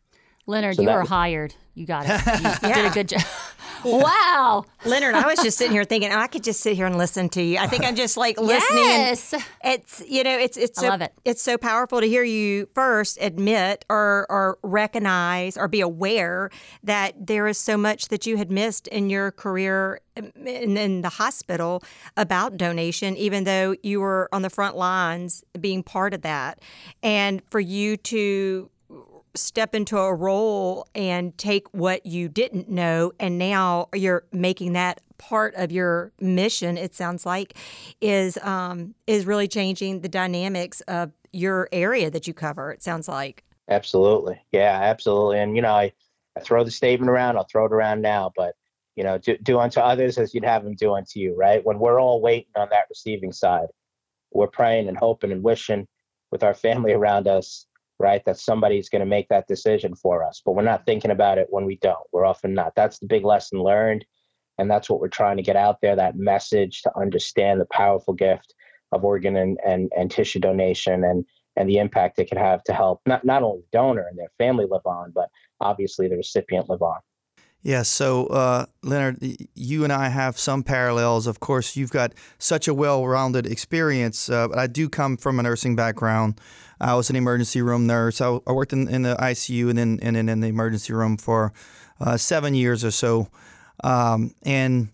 Leonard, 0.47 0.77
so 0.77 0.83
you 0.83 0.89
were 0.89 1.05
hired. 1.05 1.55
You 1.75 1.87
got 1.87 2.05
it. 2.05 2.09
You 2.27 2.69
yeah. 2.69 2.75
did 2.75 2.85
a 2.87 2.91
good 2.91 3.09
job. 3.09 3.23
wow. 3.85 4.65
Leonard, 4.85 5.15
I 5.15 5.27
was 5.27 5.39
just 5.39 5.57
sitting 5.57 5.73
here 5.73 5.85
thinking, 5.93 6.13
I 6.13 6.27
could 6.27 6.45
just 6.45 6.61
sit 6.61 6.77
here 6.77 6.87
and 6.87 6.99
listen 6.99 7.29
to 7.31 7.43
you. 7.43 7.59
I 7.59 7.67
think 7.67 7.85
I'm 7.85 7.95
just 7.95 8.17
like 8.17 8.39
listening. 8.39 8.83
Yes. 8.85 9.35
it's, 9.65 10.03
you 10.07 10.25
know, 10.25 10.37
it's, 10.39 10.57
it's, 10.57 10.79
I 10.79 10.83
so, 10.83 10.89
love 10.89 11.01
it. 11.01 11.13
it's 11.25 11.43
so 11.43 11.57
powerful 11.57 12.01
to 12.01 12.07
hear 12.07 12.25
you 12.25 12.69
first 12.75 13.19
admit 13.21 13.85
or, 13.89 14.27
or 14.29 14.59
recognize 14.63 15.57
or 15.57 15.69
be 15.69 15.81
aware 15.81 16.51
that 16.83 17.27
there 17.27 17.47
is 17.47 17.59
so 17.59 17.77
much 17.77 18.09
that 18.09 18.27
you 18.27 18.37
had 18.37 18.51
missed 18.51 18.89
in 18.89 19.09
your 19.09 19.31
career 19.31 20.01
in, 20.17 20.77
in 20.77 21.01
the 21.01 21.09
hospital 21.09 21.83
about 22.17 22.57
donation, 22.57 23.17
even 23.17 23.45
though 23.45 23.75
you 23.83 24.01
were 24.01 24.29
on 24.33 24.43
the 24.43 24.51
front 24.51 24.77
lines 24.77 25.43
being 25.59 25.83
part 25.83 26.13
of 26.13 26.23
that. 26.23 26.61
And 27.03 27.41
for 27.51 27.61
you 27.61 27.97
to 27.97 28.71
step 29.35 29.75
into 29.75 29.99
a 29.99 30.15
role 30.15 30.87
and 30.95 31.37
take 31.39 31.67
what 31.73 32.05
you 32.05 32.29
didn't 32.29 32.69
know 32.69 33.13
and 33.19 33.39
now 33.39 33.89
you're 33.95 34.25
making 34.33 34.75
that 34.75 35.01
part 35.19 35.55
of 35.55 35.73
your 35.73 36.13
mission 36.21 36.77
it 36.77 36.95
sounds 36.95 37.25
like 37.25 37.57
is 38.01 38.37
um, 38.39 38.95
is 39.07 39.25
really 39.25 39.49
changing 39.49 40.01
the 40.01 40.09
dynamics 40.09 40.81
of 40.83 41.13
your 41.33 41.69
area 41.73 42.11
that 42.11 42.27
you 42.27 42.35
cover 42.35 42.71
it 42.73 42.83
sounds 42.83 43.09
like. 43.09 43.45
Absolutely. 43.69 44.41
Yeah 44.53 44.79
absolutely. 44.83 45.39
And 45.39 45.57
you 45.57 45.63
know 45.63 45.73
i, 45.73 45.93
I 46.37 46.41
throw 46.41 46.65
the 46.65 46.71
statement 46.71 47.11
around 47.11 47.37
i'll 47.37 47.47
throw 47.51 47.67
it 47.67 47.73
around 47.73 48.03
now 48.03 48.33
but 48.37 48.55
you 48.97 49.05
know 49.05 49.17
do, 49.17 49.37
do 49.39 49.59
unto 49.59 49.81
others 49.81 50.19
as 50.19 50.35
you'd 50.35 50.45
have 50.45 50.65
them 50.65 50.75
do 50.75 50.93
unto 50.95 51.21
you 51.21 51.35
right? 51.37 51.65
When 51.65 51.79
we're 51.79 52.01
all 52.01 52.21
waiting 52.21 52.53
on 52.57 52.69
that 52.71 52.87
receiving 52.91 53.33
side 53.33 53.69
we're 54.31 54.47
praying 54.47 54.89
and 54.89 54.97
hoping 54.97 55.33
and 55.33 55.43
wishing 55.43 55.87
with 56.31 56.43
our 56.43 56.55
family 56.55 56.93
around 56.95 57.29
us 57.29 57.67
right? 58.03 58.25
That 58.25 58.39
somebody's 58.39 58.89
going 58.89 59.01
to 59.01 59.07
make 59.07 59.29
that 59.29 59.47
decision 59.47 59.95
for 59.95 60.25
us, 60.25 60.43
but 60.45 60.53
we're 60.53 60.63
not 60.63 60.85
thinking 60.85 61.13
about 61.13 61.39
it 61.39 61.47
when 61.51 61.65
we 61.65 61.77
don't. 61.77 62.07
We're 62.13 62.27
often 62.27 62.53
not. 62.53 62.75
That's 62.75 62.99
the 62.99 63.07
big 63.07 63.25
lesson 63.25 63.63
learned. 63.63 64.05
And 64.59 64.71
that's 64.71 64.91
what 64.91 65.01
we're 65.01 65.09
trying 65.09 65.39
to 65.39 65.43
get 65.43 65.57
out 65.57 65.79
there 65.81 65.97
that 65.97 66.17
message 66.17 66.83
to 66.83 66.99
understand 66.99 67.61
the 67.61 67.67
powerful 67.73 68.13
gift 68.13 68.55
of 68.91 69.05
organ 69.05 69.37
and, 69.37 69.59
and, 69.67 69.91
and 69.97 70.11
tissue 70.11 70.41
donation 70.41 71.05
and, 71.05 71.25
and 71.57 71.69
the 71.69 71.79
impact 71.79 72.19
it 72.19 72.29
can 72.29 72.39
have 72.39 72.63
to 72.65 72.75
help 72.75 73.01
not, 73.07 73.25
not 73.25 73.43
only 73.43 73.61
the 73.61 73.79
donor 73.79 74.07
and 74.09 74.19
their 74.19 74.31
family 74.39 74.67
live 74.69 74.85
on, 74.85 75.13
but 75.15 75.29
obviously 75.61 76.09
the 76.09 76.17
recipient 76.17 76.69
live 76.69 76.83
on. 76.83 77.01
Yeah, 77.65 77.83
so 77.83 78.27
uh, 78.27 78.67
Leonard, 78.83 79.19
you 79.55 79.85
and 79.85 79.93
I 79.93 80.09
have 80.09 80.37
some 80.37 80.65
parallels. 80.65 81.29
Of 81.29 81.39
course, 81.39 81.77
you've 81.77 81.93
got 81.93 82.13
such 82.39 82.67
a 82.67 82.75
well 82.75 83.07
rounded 83.07 83.47
experience, 83.47 84.29
uh, 84.29 84.49
but 84.49 84.59
I 84.59 84.67
do 84.67 84.89
come 84.89 85.17
from 85.17 85.39
a 85.39 85.45
nursing 85.45 85.77
background. 85.77 86.41
I 86.81 86.95
was 86.97 87.09
an 87.09 87.15
emergency 87.15 87.63
room 87.63 87.87
nurse. 87.87 88.21
I, 88.21 88.41
I 88.49 88.53
worked 88.53 88.73
in, 88.73 88.89
in, 88.89 89.03
the 89.03 89.15
ICU 89.15 89.69
and 89.69 89.79
then, 89.79 90.01
and 90.03 90.17
then 90.17 90.29
in 90.29 90.41
the 90.41 90.49
emergency 90.49 90.93
room 90.93 91.17
for 91.17 91.53
uh, 92.01 92.17
seven 92.17 92.55
years 92.55 92.85
or 92.85 92.91
so. 92.91 93.29
Um, 93.85 94.35
and 94.43 94.89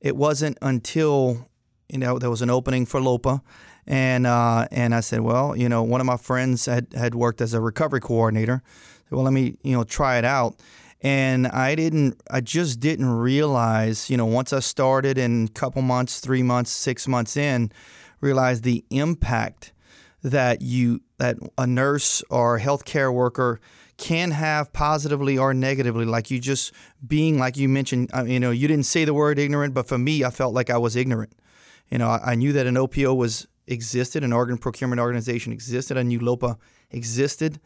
it 0.00 0.16
wasn't 0.16 0.58
until 0.60 1.48
you 1.88 1.98
know 1.98 2.18
there 2.18 2.30
was 2.30 2.42
an 2.42 2.50
opening 2.50 2.84
for 2.84 3.00
LOPA, 3.00 3.42
and 3.86 4.26
uh, 4.26 4.66
and 4.72 4.92
I 4.92 5.00
said, 5.00 5.20
well, 5.20 5.56
you 5.56 5.68
know, 5.68 5.84
one 5.84 6.00
of 6.00 6.06
my 6.06 6.16
friends 6.16 6.66
had, 6.66 6.88
had 6.94 7.14
worked 7.14 7.40
as 7.40 7.54
a 7.54 7.60
recovery 7.60 8.00
coordinator. 8.00 8.64
Well, 9.08 9.22
let 9.22 9.32
me 9.32 9.56
you 9.62 9.76
know 9.76 9.84
try 9.84 10.18
it 10.18 10.24
out 10.24 10.56
and 11.00 11.46
I 11.46 11.74
didn't, 11.74 12.20
I 12.30 12.40
just 12.40 12.80
didn't 12.80 13.08
realize, 13.08 14.10
you 14.10 14.16
know, 14.16 14.26
once 14.26 14.52
I 14.52 14.60
started 14.60 15.16
and 15.16 15.48
a 15.48 15.52
couple 15.52 15.82
months, 15.82 16.20
three 16.20 16.42
months, 16.42 16.70
six 16.72 17.06
months 17.06 17.36
in, 17.36 17.70
realize 18.20 18.62
the 18.62 18.84
impact 18.90 19.72
that 20.22 20.60
you, 20.60 21.02
that 21.18 21.36
a 21.56 21.66
nurse 21.66 22.22
or 22.30 22.56
a 22.56 22.60
healthcare 22.60 23.14
worker 23.14 23.60
can 23.96 24.32
have 24.32 24.72
positively 24.72 25.38
or 25.38 25.54
negatively. 25.54 26.04
Like 26.04 26.30
you 26.30 26.40
just 26.40 26.72
being, 27.06 27.38
like 27.38 27.56
you 27.56 27.68
mentioned, 27.68 28.10
you 28.26 28.40
know, 28.40 28.50
you 28.50 28.66
didn't 28.66 28.86
say 28.86 29.04
the 29.04 29.14
word 29.14 29.38
ignorant, 29.38 29.74
but 29.74 29.86
for 29.86 29.98
me, 29.98 30.24
I 30.24 30.30
felt 30.30 30.54
like 30.54 30.70
I 30.70 30.78
was 30.78 30.96
ignorant. 30.96 31.32
You 31.90 31.98
know, 31.98 32.08
I, 32.08 32.32
I 32.32 32.34
knew 32.34 32.52
that 32.52 32.66
an 32.66 32.76
OPO 32.76 33.14
was 33.14 33.46
existed, 33.68 34.24
an 34.24 34.32
organ 34.32 34.58
procurement 34.58 35.00
organization 35.00 35.52
existed, 35.52 35.96
I 35.96 36.02
knew 36.02 36.18
LOPA 36.18 36.58
existed, 36.90 37.60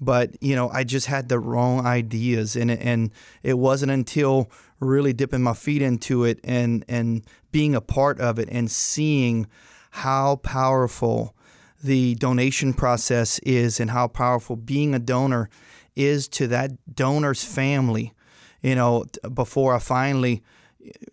but 0.00 0.40
you 0.42 0.54
know 0.54 0.68
I 0.70 0.84
just 0.84 1.06
had 1.06 1.28
the 1.28 1.38
wrong 1.38 1.84
ideas, 1.86 2.56
and 2.56 2.70
and 2.70 3.10
it 3.42 3.58
wasn't 3.58 3.92
until 3.92 4.50
really 4.80 5.12
dipping 5.12 5.42
my 5.42 5.54
feet 5.54 5.82
into 5.82 6.24
it 6.24 6.38
and 6.44 6.84
and 6.88 7.24
being 7.50 7.74
a 7.74 7.80
part 7.80 8.20
of 8.20 8.38
it 8.38 8.48
and 8.50 8.70
seeing 8.70 9.46
how 9.90 10.36
powerful 10.36 11.34
the 11.82 12.14
donation 12.16 12.74
process 12.74 13.38
is 13.40 13.80
and 13.80 13.90
how 13.90 14.08
powerful 14.08 14.56
being 14.56 14.94
a 14.94 14.98
donor 14.98 15.48
is 15.96 16.28
to 16.28 16.46
that 16.48 16.72
donor's 16.94 17.44
family. 17.44 18.12
You 18.62 18.74
know, 18.74 19.04
before 19.34 19.74
I 19.74 19.78
finally 19.78 20.42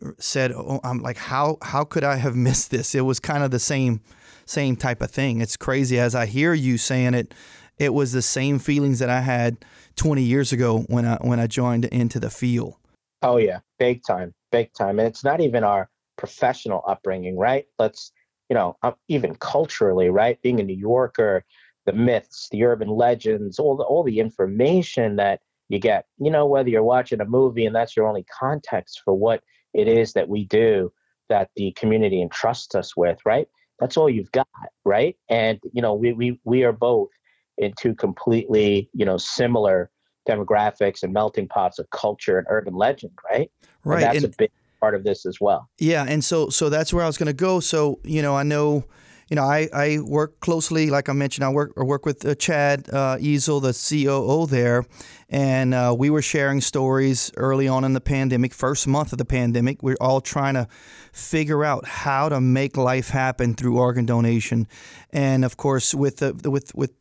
uh, 0.03 0.11
said, 0.17 0.51
oh, 0.51 0.79
I'm 0.83 0.99
like, 0.99 1.17
how 1.17 1.57
how 1.61 1.83
could 1.83 2.03
I 2.03 2.17
have 2.17 2.35
missed 2.47 2.71
this? 2.71 2.95
It 2.95 3.01
was 3.01 3.19
kind 3.19 3.43
of 3.43 3.51
the 3.51 3.59
same 3.59 4.01
same 4.45 4.75
type 4.75 5.01
of 5.01 5.11
thing. 5.11 5.41
It's 5.41 5.57
crazy 5.57 5.99
as 5.99 6.13
I 6.15 6.25
hear 6.27 6.53
you 6.53 6.77
saying 6.77 7.13
it. 7.13 7.33
It 7.77 7.93
was 7.93 8.11
the 8.11 8.21
same 8.21 8.59
feelings 8.59 8.99
that 8.99 9.09
I 9.09 9.21
had 9.21 9.57
20 9.95 10.21
years 10.21 10.51
ago 10.51 10.85
when 10.87 11.05
I 11.05 11.17
when 11.17 11.39
I 11.39 11.47
joined 11.47 11.85
into 11.85 12.19
the 12.19 12.29
field. 12.29 12.75
Oh 13.21 13.37
yeah, 13.37 13.59
big 13.79 14.03
time, 14.03 14.33
big 14.51 14.73
time. 14.73 14.99
And 14.99 15.07
it's 15.07 15.23
not 15.23 15.41
even 15.41 15.63
our 15.63 15.89
professional 16.17 16.83
upbringing, 16.87 17.37
right? 17.37 17.65
Let's 17.79 18.11
you 18.49 18.53
know, 18.53 18.77
um, 18.83 18.95
even 19.07 19.35
culturally, 19.35 20.09
right? 20.09 20.41
Being 20.41 20.59
a 20.59 20.63
New 20.63 20.77
Yorker, 20.77 21.43
the 21.85 21.93
myths, 21.93 22.47
the 22.51 22.63
urban 22.63 22.89
legends, 22.89 23.59
all 23.59 23.75
the 23.75 23.83
all 23.83 24.03
the 24.03 24.19
information 24.19 25.15
that 25.17 25.41
you 25.69 25.79
get. 25.79 26.05
You 26.19 26.31
know, 26.31 26.45
whether 26.45 26.69
you're 26.69 26.83
watching 26.83 27.21
a 27.21 27.25
movie 27.25 27.65
and 27.65 27.75
that's 27.75 27.95
your 27.95 28.07
only 28.07 28.23
context 28.23 29.01
for 29.03 29.13
what 29.13 29.43
it 29.73 29.87
is 29.87 30.13
that 30.13 30.29
we 30.29 30.45
do, 30.45 30.91
that 31.29 31.49
the 31.55 31.71
community 31.73 32.21
entrusts 32.21 32.75
us 32.75 32.95
with, 32.95 33.19
right? 33.25 33.47
That's 33.79 33.97
all 33.97 34.09
you've 34.09 34.31
got, 34.31 34.47
right? 34.85 35.17
And 35.29 35.59
you 35.73 35.81
know, 35.81 35.93
we 35.93 36.13
we 36.13 36.39
we 36.43 36.63
are 36.63 36.71
both 36.73 37.09
in 37.57 37.73
two 37.79 37.95
completely, 37.95 38.89
you 38.93 39.05
know, 39.05 39.17
similar 39.17 39.89
demographics 40.27 41.03
and 41.03 41.13
melting 41.13 41.47
pots 41.47 41.79
of 41.79 41.89
culture 41.91 42.37
and 42.37 42.47
urban 42.49 42.73
legend, 42.73 43.11
right? 43.31 43.51
Right. 43.83 43.95
And 43.95 44.03
that's 44.03 44.23
and, 44.23 44.33
a 44.33 44.37
big 44.37 44.51
part 44.79 44.95
of 44.95 45.03
this 45.03 45.25
as 45.25 45.39
well. 45.39 45.69
Yeah, 45.77 46.05
and 46.07 46.23
so 46.23 46.49
so 46.49 46.69
that's 46.69 46.93
where 46.93 47.03
I 47.03 47.07
was 47.07 47.17
going 47.17 47.27
to 47.27 47.33
go. 47.33 47.59
So 47.59 47.99
you 48.03 48.21
know, 48.21 48.35
I 48.35 48.43
know 48.43 48.85
you 49.29 49.35
know, 49.35 49.43
I, 49.43 49.67
I 49.73 49.99
work 49.99 50.39
closely, 50.39 50.91
like 50.91 51.09
I 51.09 51.13
mentioned, 51.13 51.45
I 51.45 51.49
work 51.49 51.73
I 51.77 51.83
work 51.83 52.05
with 52.05 52.23
uh, 52.25 52.35
Chad 52.35 52.87
uh, 52.93 53.17
Easel, 53.19 53.59
the 53.59 53.73
COO 53.73 54.45
there, 54.45 54.85
and 55.29 55.73
uh, 55.73 55.95
we 55.97 56.11
were 56.11 56.21
sharing 56.21 56.61
stories 56.61 57.31
early 57.35 57.67
on 57.67 57.83
in 57.83 57.93
the 57.93 58.01
pandemic, 58.01 58.53
first 58.53 58.87
month 58.87 59.11
of 59.11 59.17
the 59.17 59.25
pandemic. 59.25 59.81
We're 59.81 59.97
all 59.99 60.21
trying 60.21 60.53
to 60.53 60.67
figure 61.11 61.65
out 61.65 61.87
how 61.87 62.29
to 62.29 62.39
make 62.39 62.77
life 62.77 63.09
happen 63.09 63.55
through 63.55 63.79
organ 63.79 64.05
donation, 64.05 64.67
and 65.11 65.43
of 65.43 65.57
course, 65.57 65.95
with 65.95 66.17
the 66.17 66.33
with 66.49 66.75
with 66.75 66.91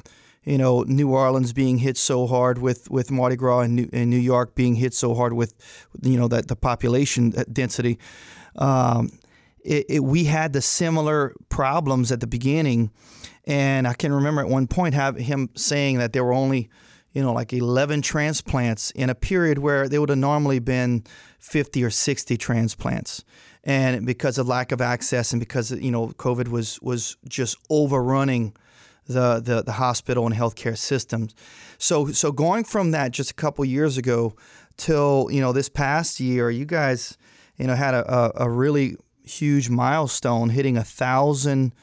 you 0.44 0.58
know 0.58 0.82
New 0.82 1.10
Orleans 1.10 1.52
being 1.52 1.78
hit 1.78 1.96
so 1.96 2.26
hard 2.26 2.58
with 2.58 2.90
with 2.90 3.10
Mardi 3.10 3.36
Gras 3.36 3.60
and 3.60 3.76
New, 3.76 3.88
and 3.92 4.10
New 4.10 4.18
York 4.18 4.54
being 4.54 4.76
hit 4.76 4.94
so 4.94 5.14
hard 5.14 5.32
with 5.32 5.54
you 6.02 6.18
know 6.18 6.28
that 6.28 6.48
the 6.48 6.56
population 6.56 7.34
density. 7.52 7.98
Um, 8.56 9.10
it, 9.64 9.86
it, 9.88 10.04
we 10.04 10.24
had 10.24 10.52
the 10.52 10.60
similar 10.60 11.34
problems 11.48 12.12
at 12.12 12.20
the 12.20 12.26
beginning, 12.26 12.90
and 13.46 13.88
I 13.88 13.94
can 13.94 14.12
remember 14.12 14.42
at 14.42 14.48
one 14.48 14.66
point 14.66 14.94
have 14.94 15.16
him 15.16 15.48
saying 15.56 15.98
that 15.98 16.12
there 16.12 16.22
were 16.22 16.34
only, 16.34 16.68
you 17.12 17.22
know, 17.22 17.32
like 17.32 17.52
11 17.52 18.02
transplants 18.02 18.90
in 18.90 19.08
a 19.08 19.14
period 19.14 19.58
where 19.58 19.88
there 19.88 20.00
would 20.00 20.10
have 20.10 20.18
normally 20.18 20.58
been 20.58 21.04
50 21.38 21.82
or 21.82 21.88
60 21.88 22.36
transplants, 22.36 23.24
and 23.64 24.04
because 24.04 24.36
of 24.36 24.46
lack 24.46 24.70
of 24.70 24.82
access 24.82 25.32
and 25.32 25.40
because 25.40 25.70
you 25.70 25.90
know 25.90 26.08
COVID 26.08 26.48
was 26.48 26.80
was 26.82 27.16
just 27.26 27.56
overrunning 27.70 28.54
the 29.06 29.40
the, 29.40 29.62
the 29.62 29.72
hospital 29.72 30.26
and 30.26 30.34
healthcare 30.34 30.76
systems. 30.76 31.34
So 31.78 32.08
so 32.08 32.32
going 32.32 32.64
from 32.64 32.90
that 32.92 33.12
just 33.12 33.30
a 33.30 33.34
couple 33.34 33.64
years 33.64 33.98
ago 33.98 34.34
till 34.76 35.28
you 35.30 35.40
know 35.40 35.52
this 35.52 35.68
past 35.68 36.20
year, 36.20 36.50
you 36.50 36.64
guys 36.64 37.16
you 37.56 37.66
know 37.66 37.74
had 37.74 37.94
a, 37.94 38.14
a, 38.14 38.46
a 38.46 38.50
really 38.50 38.96
huge 39.24 39.70
milestone, 39.70 40.50
hitting 40.50 40.76
a 40.76 40.84
thousand 40.84 41.74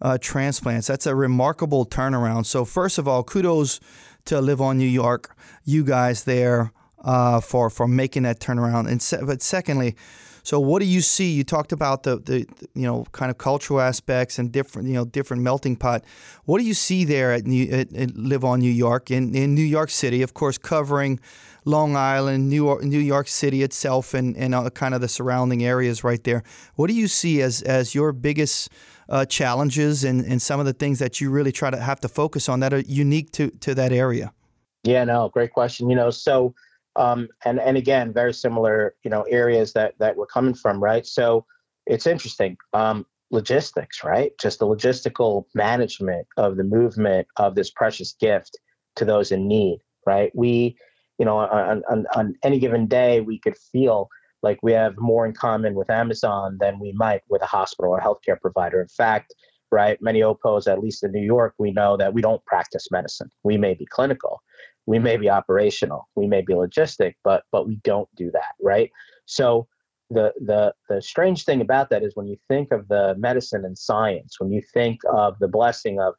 uh, 0.00 0.18
transplants. 0.20 0.86
That's 0.86 1.06
a 1.06 1.14
remarkable 1.14 1.86
turnaround. 1.86 2.46
So 2.46 2.64
first 2.64 2.98
of 2.98 3.06
all, 3.08 3.22
kudos 3.22 3.80
to 4.26 4.40
Live 4.40 4.60
On 4.60 4.76
New 4.78 4.84
York, 4.84 5.36
you 5.64 5.84
guys 5.84 6.24
there 6.24 6.72
uh, 7.02 7.40
for 7.40 7.70
for 7.70 7.86
making 7.86 8.22
that 8.24 8.40
turnaround. 8.40 8.90
And 8.90 9.00
se- 9.02 9.22
but 9.24 9.42
secondly, 9.42 9.96
so 10.44 10.58
what 10.58 10.80
do 10.80 10.86
you 10.86 11.00
see? 11.00 11.30
You 11.30 11.44
talked 11.44 11.72
about 11.72 12.02
the, 12.02 12.16
the 12.16 12.46
you 12.74 12.82
know 12.82 13.04
kind 13.12 13.30
of 13.30 13.38
cultural 13.38 13.80
aspects 13.80 14.38
and 14.38 14.50
different 14.50 14.88
you 14.88 14.94
know 14.94 15.04
different 15.04 15.42
melting 15.42 15.76
pot. 15.76 16.04
What 16.44 16.58
do 16.58 16.64
you 16.64 16.74
see 16.74 17.04
there 17.04 17.32
at, 17.32 17.46
New, 17.46 17.70
at, 17.70 17.94
at 17.94 18.16
Live 18.16 18.44
On 18.44 18.58
New 18.58 18.70
York 18.70 19.10
in, 19.10 19.34
in 19.34 19.54
New 19.54 19.62
York 19.62 19.90
City? 19.90 20.22
Of 20.22 20.34
course, 20.34 20.58
covering 20.58 21.20
Long 21.64 21.94
Island, 21.94 22.50
New 22.50 22.64
York, 22.64 22.82
New 22.82 22.98
York 22.98 23.28
City 23.28 23.62
itself, 23.62 24.14
and 24.14 24.36
and 24.36 24.54
uh, 24.54 24.68
kind 24.70 24.94
of 24.94 25.00
the 25.00 25.08
surrounding 25.08 25.64
areas 25.64 26.02
right 26.02 26.22
there. 26.24 26.42
What 26.74 26.88
do 26.88 26.94
you 26.94 27.06
see 27.06 27.40
as 27.40 27.62
as 27.62 27.94
your 27.94 28.12
biggest 28.12 28.68
uh, 29.08 29.24
challenges 29.26 30.02
and, 30.02 30.24
and 30.24 30.42
some 30.42 30.58
of 30.58 30.66
the 30.66 30.72
things 30.72 30.98
that 30.98 31.20
you 31.20 31.30
really 31.30 31.52
try 31.52 31.70
to 31.70 31.76
have 31.76 32.00
to 32.00 32.08
focus 32.08 32.48
on 32.48 32.60
that 32.60 32.72
are 32.72 32.80
unique 32.80 33.30
to 33.32 33.50
to 33.60 33.76
that 33.76 33.92
area? 33.92 34.32
Yeah, 34.82 35.04
no, 35.04 35.28
great 35.28 35.52
question. 35.52 35.88
You 35.88 35.94
know, 35.94 36.10
so 36.10 36.52
um, 36.96 37.28
and 37.44 37.60
and 37.60 37.76
again, 37.76 38.12
very 38.12 38.34
similar, 38.34 38.94
you 39.04 39.10
know, 39.10 39.22
areas 39.22 39.72
that 39.74 39.94
that 39.98 40.16
we're 40.16 40.26
coming 40.26 40.54
from, 40.54 40.82
right? 40.82 41.06
So 41.06 41.46
it's 41.86 42.06
interesting. 42.06 42.56
Um, 42.72 43.06
logistics, 43.30 44.04
right? 44.04 44.32
Just 44.38 44.58
the 44.58 44.66
logistical 44.66 45.44
management 45.54 46.26
of 46.36 46.56
the 46.56 46.64
movement 46.64 47.26
of 47.36 47.54
this 47.54 47.70
precious 47.70 48.12
gift 48.12 48.58
to 48.96 49.06
those 49.06 49.32
in 49.32 49.48
need, 49.48 49.78
right? 50.06 50.30
We 50.34 50.76
you 51.18 51.26
know, 51.26 51.38
on, 51.38 51.84
on, 51.88 52.04
on 52.16 52.34
any 52.42 52.58
given 52.58 52.86
day, 52.86 53.20
we 53.20 53.38
could 53.38 53.56
feel 53.56 54.08
like 54.42 54.58
we 54.60 54.72
have 54.72 54.94
more 54.98 55.24
in 55.24 55.32
common 55.32 55.74
with 55.74 55.88
Amazon 55.88 56.58
than 56.60 56.80
we 56.80 56.90
might 56.92 57.22
with 57.28 57.42
a 57.42 57.46
hospital 57.46 57.92
or 57.92 58.00
healthcare 58.00 58.40
provider. 58.40 58.80
In 58.80 58.88
fact, 58.88 59.32
right, 59.70 60.02
many 60.02 60.20
OPOs, 60.22 60.66
at 60.66 60.80
least 60.80 61.04
in 61.04 61.12
New 61.12 61.24
York, 61.24 61.54
we 61.58 61.70
know 61.70 61.96
that 61.96 62.12
we 62.12 62.22
don't 62.22 62.44
practice 62.44 62.88
medicine. 62.90 63.30
We 63.44 63.56
may 63.56 63.74
be 63.74 63.86
clinical, 63.86 64.42
we 64.86 64.98
may 64.98 65.16
be 65.16 65.30
operational, 65.30 66.08
we 66.16 66.26
may 66.26 66.42
be 66.42 66.54
logistic, 66.54 67.14
but 67.24 67.44
but 67.52 67.66
we 67.66 67.76
don't 67.76 68.08
do 68.16 68.30
that, 68.32 68.54
right? 68.60 68.90
So 69.26 69.68
the 70.10 70.32
the 70.40 70.74
the 70.88 71.00
strange 71.00 71.44
thing 71.44 71.60
about 71.60 71.90
that 71.90 72.02
is 72.02 72.16
when 72.16 72.26
you 72.26 72.36
think 72.48 72.72
of 72.72 72.88
the 72.88 73.14
medicine 73.18 73.64
and 73.64 73.76
science, 73.76 74.38
when 74.38 74.50
you 74.50 74.62
think 74.74 75.00
of 75.10 75.38
the 75.38 75.48
blessing 75.48 76.00
of 76.00 76.14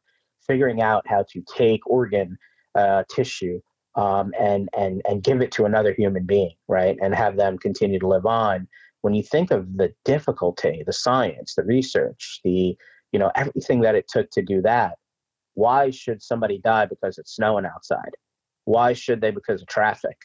figuring 0.45 0.81
out 0.81 1.07
how 1.07 1.23
to 1.31 1.41
take 1.55 1.85
organ 1.87 2.37
uh, 2.75 3.03
tissue 3.09 3.59
um, 3.95 4.33
and 4.39 4.69
and 4.75 5.01
and 5.07 5.23
give 5.23 5.41
it 5.41 5.51
to 5.53 5.65
another 5.65 5.93
human 5.93 6.25
being, 6.25 6.55
right, 6.67 6.97
and 7.01 7.13
have 7.13 7.37
them 7.37 7.57
continue 7.57 7.99
to 7.99 8.07
live 8.07 8.25
on. 8.25 8.67
When 9.01 9.13
you 9.13 9.23
think 9.23 9.51
of 9.51 9.77
the 9.77 9.93
difficulty, 10.05 10.83
the 10.85 10.93
science, 10.93 11.55
the 11.55 11.63
research, 11.63 12.39
the 12.43 12.75
you 13.11 13.19
know 13.19 13.31
everything 13.35 13.81
that 13.81 13.95
it 13.95 14.07
took 14.07 14.29
to 14.31 14.41
do 14.41 14.61
that, 14.61 14.97
why 15.53 15.91
should 15.91 16.21
somebody 16.21 16.59
die 16.59 16.85
because 16.85 17.17
it's 17.17 17.35
snowing 17.35 17.65
outside? 17.65 18.15
Why 18.65 18.93
should 18.93 19.21
they 19.21 19.31
because 19.31 19.61
of 19.61 19.67
traffic? 19.67 20.17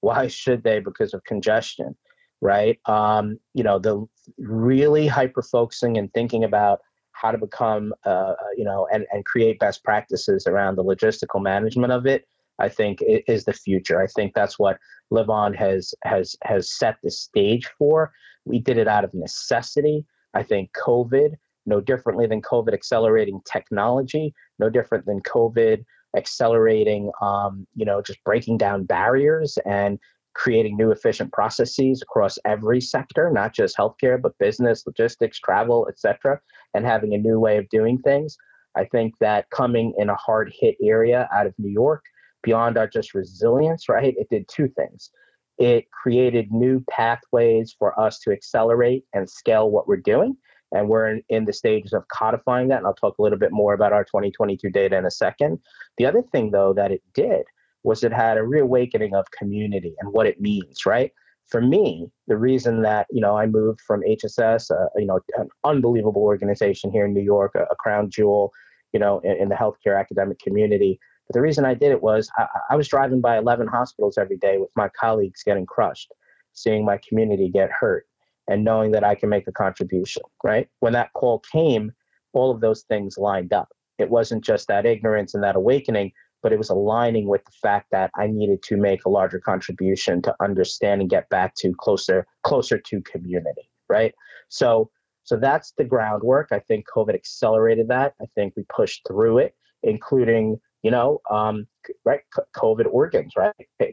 Why 0.00 0.26
should 0.26 0.62
they 0.62 0.80
because 0.80 1.14
of 1.14 1.24
congestion? 1.24 1.96
Right? 2.40 2.78
Um, 2.86 3.38
you 3.54 3.64
know, 3.64 3.78
the 3.78 4.06
really 4.38 5.06
hyper 5.06 5.42
focusing 5.42 5.96
and 5.96 6.12
thinking 6.12 6.44
about 6.44 6.80
how 7.12 7.30
to 7.30 7.38
become, 7.38 7.94
uh, 8.04 8.34
you 8.56 8.64
know, 8.64 8.86
and, 8.92 9.06
and 9.10 9.24
create 9.24 9.58
best 9.58 9.82
practices 9.82 10.46
around 10.46 10.76
the 10.76 10.84
logistical 10.84 11.42
management 11.42 11.92
of 11.92 12.06
it 12.06 12.26
I 12.58 12.68
think 12.68 13.02
is 13.06 13.44
the 13.44 13.52
future. 13.52 14.00
I 14.00 14.06
think 14.06 14.34
that's 14.34 14.58
what 14.58 14.78
Live 15.10 15.30
On 15.30 15.52
has 15.54 15.94
has 16.04 16.36
has 16.42 16.70
set 16.70 16.96
the 17.02 17.10
stage 17.10 17.66
for. 17.78 18.12
We 18.44 18.58
did 18.58 18.78
it 18.78 18.88
out 18.88 19.04
of 19.04 19.14
necessity. 19.14 20.04
I 20.34 20.42
think 20.42 20.70
COVID, 20.72 21.34
no 21.66 21.80
differently 21.80 22.26
than 22.26 22.42
COVID 22.42 22.72
accelerating 22.72 23.40
technology, 23.50 24.34
no 24.58 24.70
different 24.70 25.06
than 25.06 25.20
COVID 25.22 25.84
accelerating, 26.16 27.10
um, 27.20 27.66
you 27.74 27.84
know, 27.84 28.00
just 28.02 28.22
breaking 28.24 28.58
down 28.58 28.84
barriers 28.84 29.58
and 29.66 29.98
creating 30.34 30.76
new 30.76 30.90
efficient 30.90 31.32
processes 31.32 32.02
across 32.02 32.38
every 32.44 32.80
sector, 32.80 33.30
not 33.30 33.54
just 33.54 33.76
healthcare, 33.76 34.20
but 34.20 34.36
business, 34.38 34.84
logistics, 34.86 35.38
travel, 35.38 35.86
etc., 35.88 36.38
and 36.74 36.84
having 36.84 37.14
a 37.14 37.18
new 37.18 37.40
way 37.40 37.56
of 37.56 37.68
doing 37.70 37.98
things. 37.98 38.36
I 38.76 38.84
think 38.84 39.14
that 39.20 39.48
coming 39.50 39.94
in 39.96 40.10
a 40.10 40.14
hard 40.16 40.52
hit 40.60 40.76
area 40.82 41.28
out 41.34 41.46
of 41.46 41.54
New 41.58 41.70
York 41.70 42.02
beyond 42.42 42.76
our 42.76 42.86
just 42.86 43.14
resilience, 43.14 43.88
right? 43.88 44.14
It 44.18 44.28
did 44.30 44.46
two 44.48 44.68
things. 44.68 45.10
it 45.58 45.90
created 45.90 46.52
new 46.52 46.84
pathways 46.90 47.74
for 47.78 47.98
us 47.98 48.18
to 48.20 48.30
accelerate 48.30 49.04
and 49.14 49.28
scale 49.28 49.70
what 49.70 49.88
we're 49.88 49.96
doing. 49.96 50.36
And 50.72 50.88
we're 50.88 51.08
in, 51.08 51.22
in, 51.28 51.44
the 51.44 51.52
stages 51.52 51.92
of 51.92 52.08
codifying 52.08 52.68
that. 52.68 52.78
And 52.78 52.86
I'll 52.86 52.94
talk 52.94 53.18
a 53.18 53.22
little 53.22 53.38
bit 53.38 53.52
more 53.52 53.74
about 53.74 53.92
our 53.92 54.04
2022 54.04 54.68
data 54.70 54.96
in 54.96 55.06
a 55.06 55.10
second. 55.10 55.60
The 55.96 56.06
other 56.06 56.22
thing, 56.22 56.50
though, 56.50 56.72
that 56.74 56.90
it 56.90 57.02
did 57.14 57.44
was 57.86 58.02
it 58.02 58.12
had 58.12 58.36
a 58.36 58.42
reawakening 58.42 59.14
of 59.14 59.30
community 59.30 59.94
and 60.00 60.12
what 60.12 60.26
it 60.26 60.40
means, 60.40 60.84
right? 60.84 61.12
For 61.46 61.60
me, 61.60 62.10
the 62.26 62.36
reason 62.36 62.82
that 62.82 63.06
you 63.12 63.20
know 63.20 63.38
I 63.38 63.46
moved 63.46 63.80
from 63.80 64.02
HSS, 64.02 64.72
uh, 64.72 64.88
you 64.96 65.06
know, 65.06 65.20
an 65.38 65.48
unbelievable 65.62 66.22
organization 66.22 66.90
here 66.90 67.06
in 67.06 67.14
New 67.14 67.22
York, 67.22 67.52
a, 67.54 67.62
a 67.70 67.76
crown 67.76 68.10
jewel, 68.10 68.52
you 68.92 68.98
know, 68.98 69.20
in, 69.20 69.36
in, 69.36 69.48
the 69.48 69.54
healthcare 69.54 69.98
academic 69.98 70.40
community. 70.40 70.98
But 71.28 71.34
the 71.34 71.40
reason 71.40 71.64
I 71.64 71.74
did 71.74 71.92
it 71.92 72.02
was 72.02 72.28
I, 72.36 72.46
I 72.70 72.76
was 72.76 72.88
driving 72.88 73.20
by 73.20 73.38
11 73.38 73.68
hospitals 73.68 74.18
every 74.18 74.36
day 74.36 74.58
with 74.58 74.70
my 74.74 74.88
colleagues 74.98 75.44
getting 75.44 75.66
crushed, 75.66 76.12
seeing 76.52 76.84
my 76.84 76.98
community 77.08 77.48
get 77.48 77.70
hurt, 77.70 78.06
and 78.48 78.64
knowing 78.64 78.92
that 78.92 79.04
I 79.04 79.14
can 79.14 79.28
make 79.28 79.46
a 79.48 79.52
contribution. 79.52 80.22
Right 80.44 80.68
when 80.80 80.92
that 80.92 81.12
call 81.14 81.40
came, 81.40 81.92
all 82.32 82.50
of 82.50 82.60
those 82.60 82.82
things 82.82 83.18
lined 83.18 83.52
up. 83.52 83.68
It 83.98 84.10
wasn't 84.10 84.44
just 84.44 84.68
that 84.68 84.86
ignorance 84.86 85.34
and 85.34 85.42
that 85.42 85.56
awakening, 85.56 86.12
but 86.42 86.52
it 86.52 86.58
was 86.58 86.70
aligning 86.70 87.28
with 87.28 87.44
the 87.44 87.52
fact 87.62 87.88
that 87.92 88.10
I 88.16 88.26
needed 88.26 88.62
to 88.64 88.76
make 88.76 89.04
a 89.04 89.08
larger 89.08 89.40
contribution 89.40 90.22
to 90.22 90.34
understand 90.40 91.00
and 91.00 91.10
get 91.10 91.28
back 91.28 91.54
to 91.56 91.74
closer 91.78 92.26
closer 92.44 92.78
to 92.78 93.00
community, 93.02 93.70
right? 93.88 94.14
So 94.48 94.90
so 95.24 95.36
that's 95.36 95.72
the 95.76 95.84
groundwork. 95.84 96.48
I 96.52 96.60
think 96.60 96.86
COVID 96.88 97.14
accelerated 97.14 97.88
that. 97.88 98.14
I 98.20 98.26
think 98.36 98.54
we 98.56 98.64
pushed 98.68 99.02
through 99.08 99.38
it, 99.38 99.54
including 99.82 100.60
you 100.86 100.92
know, 100.92 101.20
um, 101.32 101.66
right, 102.04 102.20
COVID 102.54 102.86
organs, 102.92 103.32
right? 103.36 103.52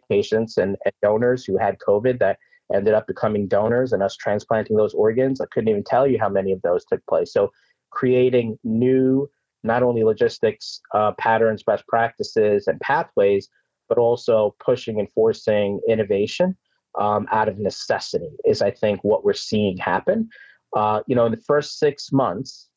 Patients 0.09 0.59
and, 0.59 0.77
and 0.85 0.93
donors 1.01 1.43
who 1.43 1.57
had 1.57 1.79
COVID 1.79 2.19
that 2.19 2.37
ended 2.73 2.93
up 2.93 3.07
becoming 3.07 3.47
donors 3.47 3.91
and 3.93 4.03
us 4.03 4.15
transplanting 4.15 4.77
those 4.77 4.93
organs. 4.93 5.41
I 5.41 5.45
couldn't 5.51 5.69
even 5.69 5.83
tell 5.83 6.07
you 6.07 6.19
how 6.19 6.29
many 6.29 6.51
of 6.51 6.61
those 6.61 6.85
took 6.85 7.05
place. 7.07 7.33
So 7.33 7.51
creating 7.91 8.57
new 8.63 9.29
not 9.63 9.83
only 9.83 10.03
logistics 10.03 10.81
uh, 10.93 11.13
patterns, 11.17 11.63
best 11.63 11.87
practices, 11.87 12.67
and 12.67 12.79
pathways, 12.81 13.47
but 13.87 13.97
also 13.97 14.55
pushing 14.63 14.99
and 14.99 15.07
forcing 15.13 15.79
innovation 15.87 16.57
um, 16.99 17.27
out 17.31 17.47
of 17.47 17.57
necessity 17.59 18.29
is, 18.45 18.61
I 18.61 18.71
think, 18.71 19.03
what 19.03 19.23
we're 19.23 19.33
seeing 19.33 19.77
happen. 19.77 20.29
Uh, 20.75 21.01
you 21.07 21.15
know, 21.15 21.25
in 21.25 21.31
the 21.31 21.41
first 21.45 21.79
six 21.79 22.11
months 22.11 22.69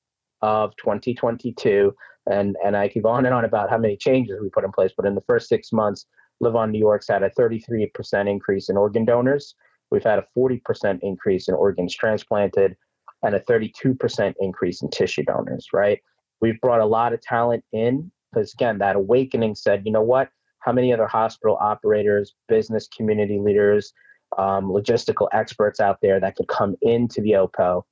of 0.43 0.77
2022, 0.77 1.95
and 2.31 2.57
and 2.65 2.77
I 2.77 2.89
go 2.89 3.09
on 3.09 3.25
and 3.25 3.35
on 3.35 3.45
about 3.45 3.71
how 3.71 3.79
many 3.79 3.97
changes 3.97 4.39
we 4.41 4.49
put 4.49 4.65
in 4.65 4.73
place, 4.73 4.93
but 4.97 5.07
in 5.07 5.15
the 5.15 5.23
first 5.23 5.49
six 5.49 5.73
months, 5.73 6.07
Live 6.41 6.57
On 6.57 6.71
New 6.71 6.79
York's 6.79 7.09
had 7.09 7.23
a 7.23 7.31
33% 7.31 8.29
increase 8.29 8.69
in 8.69 8.77
organ 8.77 9.05
donors. 9.05 9.55
We've 9.91 10.05
had 10.05 10.19
a 10.19 10.27
40% 10.37 10.99
increase 11.03 11.49
in 11.49 11.55
organs 11.55 11.95
transplanted 11.95 12.77
and 13.23 13.35
a 13.35 13.41
32% 13.41 14.35
increase 14.41 14.83
in 14.83 14.91
tissue 14.91 15.25
donors, 15.25 15.69
right? 15.73 16.01
We've 16.41 16.61
brought 16.61 16.81
a 16.81 16.87
lot 16.87 17.13
of 17.13 17.21
talent 17.21 17.65
in 17.73 18.11
because, 18.33 18.53
again, 18.53 18.79
that 18.79 18.97
awakening 18.97 19.55
said, 19.55 19.83
you 19.85 19.93
know 19.93 20.03
what? 20.03 20.29
How 20.61 20.73
many 20.73 20.93
other 20.93 21.07
hospital 21.07 21.57
operators, 21.61 22.35
business 22.49 22.89
community 22.89 23.39
leaders, 23.39 23.93
um, 24.37 24.67
logistical 24.67 25.29
experts 25.33 25.81
out 25.81 25.99
there 26.03 26.21
that 26.21 26.37
could 26.37 26.49
come 26.49 26.75
into 26.83 27.21
the 27.21 27.37
OPO, 27.37 27.85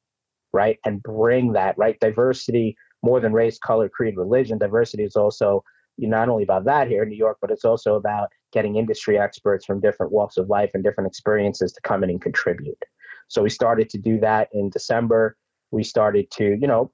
right, 0.52 0.78
and 0.84 1.02
bring 1.02 1.52
that, 1.52 1.78
right? 1.78 1.98
Diversity, 2.00 2.76
more 3.02 3.20
than 3.20 3.32
race, 3.32 3.58
color, 3.58 3.88
creed, 3.88 4.16
religion, 4.16 4.58
diversity 4.58 5.04
is 5.04 5.16
also 5.16 5.62
not 5.98 6.28
only 6.28 6.42
about 6.42 6.64
that 6.64 6.88
here 6.88 7.04
in 7.04 7.08
New 7.08 7.16
York, 7.16 7.38
but 7.40 7.50
it's 7.50 7.64
also 7.64 7.94
about 7.94 8.28
getting 8.54 8.76
industry 8.76 9.18
experts 9.18 9.66
from 9.66 9.80
different 9.80 10.12
walks 10.12 10.38
of 10.38 10.48
life 10.48 10.70
and 10.72 10.82
different 10.82 11.08
experiences 11.08 11.72
to 11.72 11.80
come 11.82 12.04
in 12.04 12.08
and 12.08 12.22
contribute. 12.22 12.82
So 13.28 13.42
we 13.42 13.50
started 13.50 13.90
to 13.90 13.98
do 13.98 14.18
that 14.20 14.48
in 14.52 14.70
December. 14.70 15.36
We 15.72 15.82
started 15.82 16.30
to, 16.32 16.56
you 16.60 16.68
know, 16.68 16.92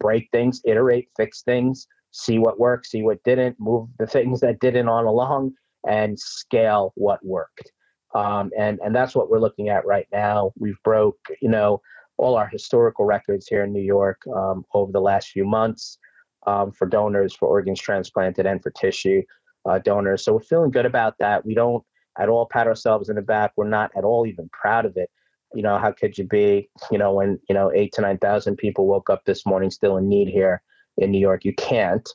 break 0.00 0.28
things, 0.32 0.62
iterate, 0.64 1.08
fix 1.16 1.42
things, 1.42 1.86
see 2.10 2.38
what 2.38 2.58
worked, 2.58 2.86
see 2.86 3.02
what 3.02 3.22
didn't, 3.22 3.56
move 3.60 3.88
the 3.98 4.06
things 4.06 4.40
that 4.40 4.60
didn't 4.60 4.88
on 4.88 5.04
along, 5.04 5.52
and 5.86 6.18
scale 6.18 6.92
what 6.96 7.24
worked. 7.24 7.70
Um, 8.14 8.50
and 8.58 8.78
and 8.82 8.94
that's 8.94 9.14
what 9.14 9.28
we're 9.28 9.40
looking 9.40 9.68
at 9.68 9.84
right 9.86 10.06
now. 10.12 10.52
We've 10.56 10.82
broke, 10.84 11.18
you 11.42 11.50
know, 11.50 11.82
all 12.16 12.36
our 12.36 12.46
historical 12.46 13.04
records 13.04 13.46
here 13.46 13.64
in 13.64 13.72
New 13.72 13.82
York 13.82 14.20
um, 14.34 14.64
over 14.72 14.92
the 14.92 15.00
last 15.00 15.28
few 15.28 15.44
months 15.44 15.98
um, 16.46 16.72
for 16.72 16.86
donors, 16.86 17.34
for 17.34 17.48
organs 17.48 17.80
transplanted, 17.80 18.46
and 18.46 18.62
for 18.62 18.70
tissue 18.70 19.22
uh, 19.68 19.78
donors. 19.78 20.24
So 20.24 20.34
we're 20.34 20.40
feeling 20.40 20.70
good 20.70 20.86
about 20.86 21.14
that. 21.18 21.44
We 21.44 21.54
don't 21.54 21.84
at 22.18 22.28
all 22.28 22.46
pat 22.46 22.66
ourselves 22.66 23.08
in 23.08 23.16
the 23.16 23.22
back. 23.22 23.52
We're 23.56 23.68
not 23.68 23.90
at 23.96 24.04
all 24.04 24.26
even 24.26 24.48
proud 24.52 24.86
of 24.86 24.96
it 24.96 25.10
you 25.54 25.62
know, 25.62 25.78
how 25.78 25.92
could 25.92 26.18
you 26.18 26.24
be, 26.24 26.68
you 26.90 26.98
know, 26.98 27.12
when, 27.12 27.38
you 27.48 27.54
know, 27.54 27.72
eight 27.72 27.92
to 27.92 28.00
9,000 28.00 28.56
people 28.56 28.86
woke 28.86 29.08
up 29.08 29.24
this 29.24 29.46
morning 29.46 29.70
still 29.70 29.96
in 29.96 30.08
need 30.08 30.28
here 30.28 30.62
in 30.98 31.10
New 31.10 31.20
York? 31.20 31.44
You 31.44 31.54
can't. 31.54 32.08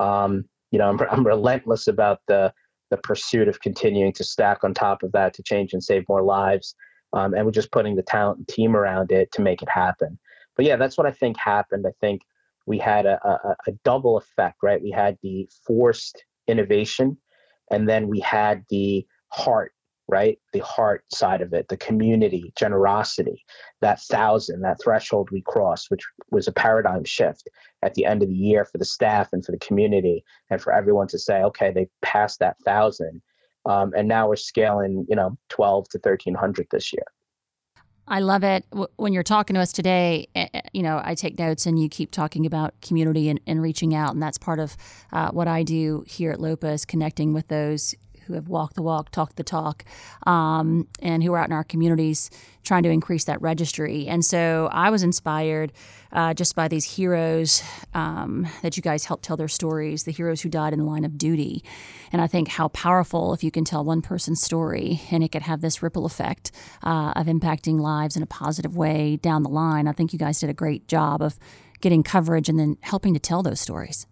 Um, 0.00 0.44
you 0.70 0.78
know, 0.78 0.88
I'm, 0.88 1.00
I'm 1.10 1.26
relentless 1.26 1.88
about 1.88 2.20
the, 2.28 2.52
the 2.90 2.96
pursuit 2.96 3.48
of 3.48 3.60
continuing 3.60 4.12
to 4.12 4.24
stack 4.24 4.62
on 4.62 4.72
top 4.72 5.02
of 5.02 5.12
that 5.12 5.34
to 5.34 5.42
change 5.42 5.72
and 5.72 5.82
save 5.82 6.08
more 6.08 6.22
lives. 6.22 6.74
Um, 7.12 7.34
and 7.34 7.44
we're 7.44 7.52
just 7.52 7.72
putting 7.72 7.96
the 7.96 8.02
talent 8.02 8.38
and 8.38 8.48
team 8.48 8.76
around 8.76 9.12
it 9.12 9.30
to 9.32 9.42
make 9.42 9.62
it 9.62 9.68
happen. 9.68 10.18
But 10.56 10.64
yeah, 10.64 10.76
that's 10.76 10.96
what 10.96 11.06
I 11.06 11.12
think 11.12 11.36
happened. 11.36 11.84
I 11.86 11.92
think 12.00 12.22
we 12.66 12.78
had 12.78 13.06
a, 13.06 13.18
a, 13.26 13.56
a 13.68 13.72
double 13.84 14.16
effect, 14.16 14.58
right? 14.62 14.82
We 14.82 14.90
had 14.90 15.18
the 15.22 15.48
forced 15.66 16.24
innovation, 16.48 17.16
and 17.70 17.88
then 17.88 18.08
we 18.08 18.20
had 18.20 18.64
the 18.70 19.06
heart 19.28 19.72
right? 20.08 20.38
The 20.52 20.60
heart 20.60 21.04
side 21.12 21.40
of 21.40 21.52
it, 21.52 21.68
the 21.68 21.76
community, 21.76 22.52
generosity, 22.56 23.44
that 23.80 24.00
thousand, 24.02 24.60
that 24.60 24.78
threshold 24.82 25.30
we 25.30 25.42
crossed, 25.42 25.90
which 25.90 26.02
was 26.30 26.46
a 26.46 26.52
paradigm 26.52 27.04
shift 27.04 27.48
at 27.82 27.94
the 27.94 28.04
end 28.04 28.22
of 28.22 28.28
the 28.28 28.34
year 28.34 28.64
for 28.64 28.78
the 28.78 28.84
staff 28.84 29.30
and 29.32 29.44
for 29.44 29.52
the 29.52 29.58
community, 29.58 30.24
and 30.50 30.60
for 30.60 30.72
everyone 30.72 31.08
to 31.08 31.18
say, 31.18 31.42
okay, 31.42 31.70
they 31.72 31.88
passed 32.02 32.38
that 32.40 32.56
thousand. 32.64 33.22
Um, 33.66 33.92
and 33.96 34.06
now 34.06 34.28
we're 34.28 34.36
scaling, 34.36 35.06
you 35.08 35.16
know, 35.16 35.38
12 35.48 35.88
to 35.90 35.98
1300 35.98 36.66
this 36.70 36.92
year. 36.92 37.04
I 38.06 38.20
love 38.20 38.44
it. 38.44 38.66
When 38.96 39.12
you're 39.14 39.22
talking 39.22 39.54
to 39.54 39.60
us 39.60 39.72
today, 39.72 40.28
eh, 40.34 40.48
eh, 40.52 40.60
you 40.72 40.82
know, 40.82 41.00
I 41.02 41.14
take 41.14 41.38
notes 41.38 41.64
and 41.64 41.80
you 41.80 41.88
keep 41.88 42.10
talking 42.10 42.44
about 42.44 42.74
community 42.82 43.30
and, 43.30 43.40
and 43.46 43.62
reaching 43.62 43.94
out. 43.94 44.12
And 44.12 44.22
that's 44.22 44.36
part 44.36 44.58
of 44.58 44.76
uh, 45.12 45.30
what 45.30 45.48
I 45.48 45.62
do 45.62 46.04
here 46.06 46.30
at 46.30 46.38
LOPA 46.38 46.68
is 46.68 46.84
connecting 46.84 47.32
with 47.32 47.48
those 47.48 47.94
who 48.26 48.34
have 48.34 48.48
walked 48.48 48.74
the 48.74 48.82
walk, 48.82 49.10
talked 49.10 49.36
the 49.36 49.44
talk, 49.44 49.84
um, 50.26 50.86
and 51.00 51.22
who 51.22 51.32
are 51.32 51.38
out 51.38 51.48
in 51.48 51.52
our 51.52 51.64
communities 51.64 52.30
trying 52.64 52.82
to 52.82 52.90
increase 52.90 53.24
that 53.24 53.40
registry. 53.42 54.06
And 54.06 54.24
so 54.24 54.68
I 54.72 54.90
was 54.90 55.02
inspired 55.02 55.72
uh, 56.12 56.32
just 56.32 56.54
by 56.54 56.68
these 56.68 56.84
heroes 56.96 57.62
um, 57.92 58.46
that 58.62 58.76
you 58.76 58.82
guys 58.82 59.04
helped 59.04 59.24
tell 59.24 59.36
their 59.36 59.48
stories, 59.48 60.04
the 60.04 60.12
heroes 60.12 60.40
who 60.40 60.48
died 60.48 60.72
in 60.72 60.78
the 60.78 60.84
line 60.84 61.04
of 61.04 61.18
duty. 61.18 61.62
And 62.12 62.22
I 62.22 62.26
think 62.26 62.48
how 62.48 62.68
powerful 62.68 63.34
if 63.34 63.44
you 63.44 63.50
can 63.50 63.64
tell 63.64 63.84
one 63.84 64.00
person's 64.00 64.40
story 64.40 65.02
and 65.10 65.22
it 65.22 65.32
could 65.32 65.42
have 65.42 65.60
this 65.60 65.82
ripple 65.82 66.06
effect 66.06 66.52
uh, 66.82 67.12
of 67.16 67.26
impacting 67.26 67.80
lives 67.80 68.16
in 68.16 68.22
a 68.22 68.26
positive 68.26 68.76
way 68.76 69.16
down 69.16 69.42
the 69.42 69.48
line. 69.50 69.88
I 69.88 69.92
think 69.92 70.12
you 70.12 70.18
guys 70.18 70.38
did 70.38 70.50
a 70.50 70.54
great 70.54 70.88
job 70.88 71.20
of 71.20 71.38
getting 71.80 72.02
coverage 72.02 72.48
and 72.48 72.58
then 72.58 72.78
helping 72.80 73.12
to 73.14 73.20
tell 73.20 73.42
those 73.42 73.60
stories. 73.60 74.06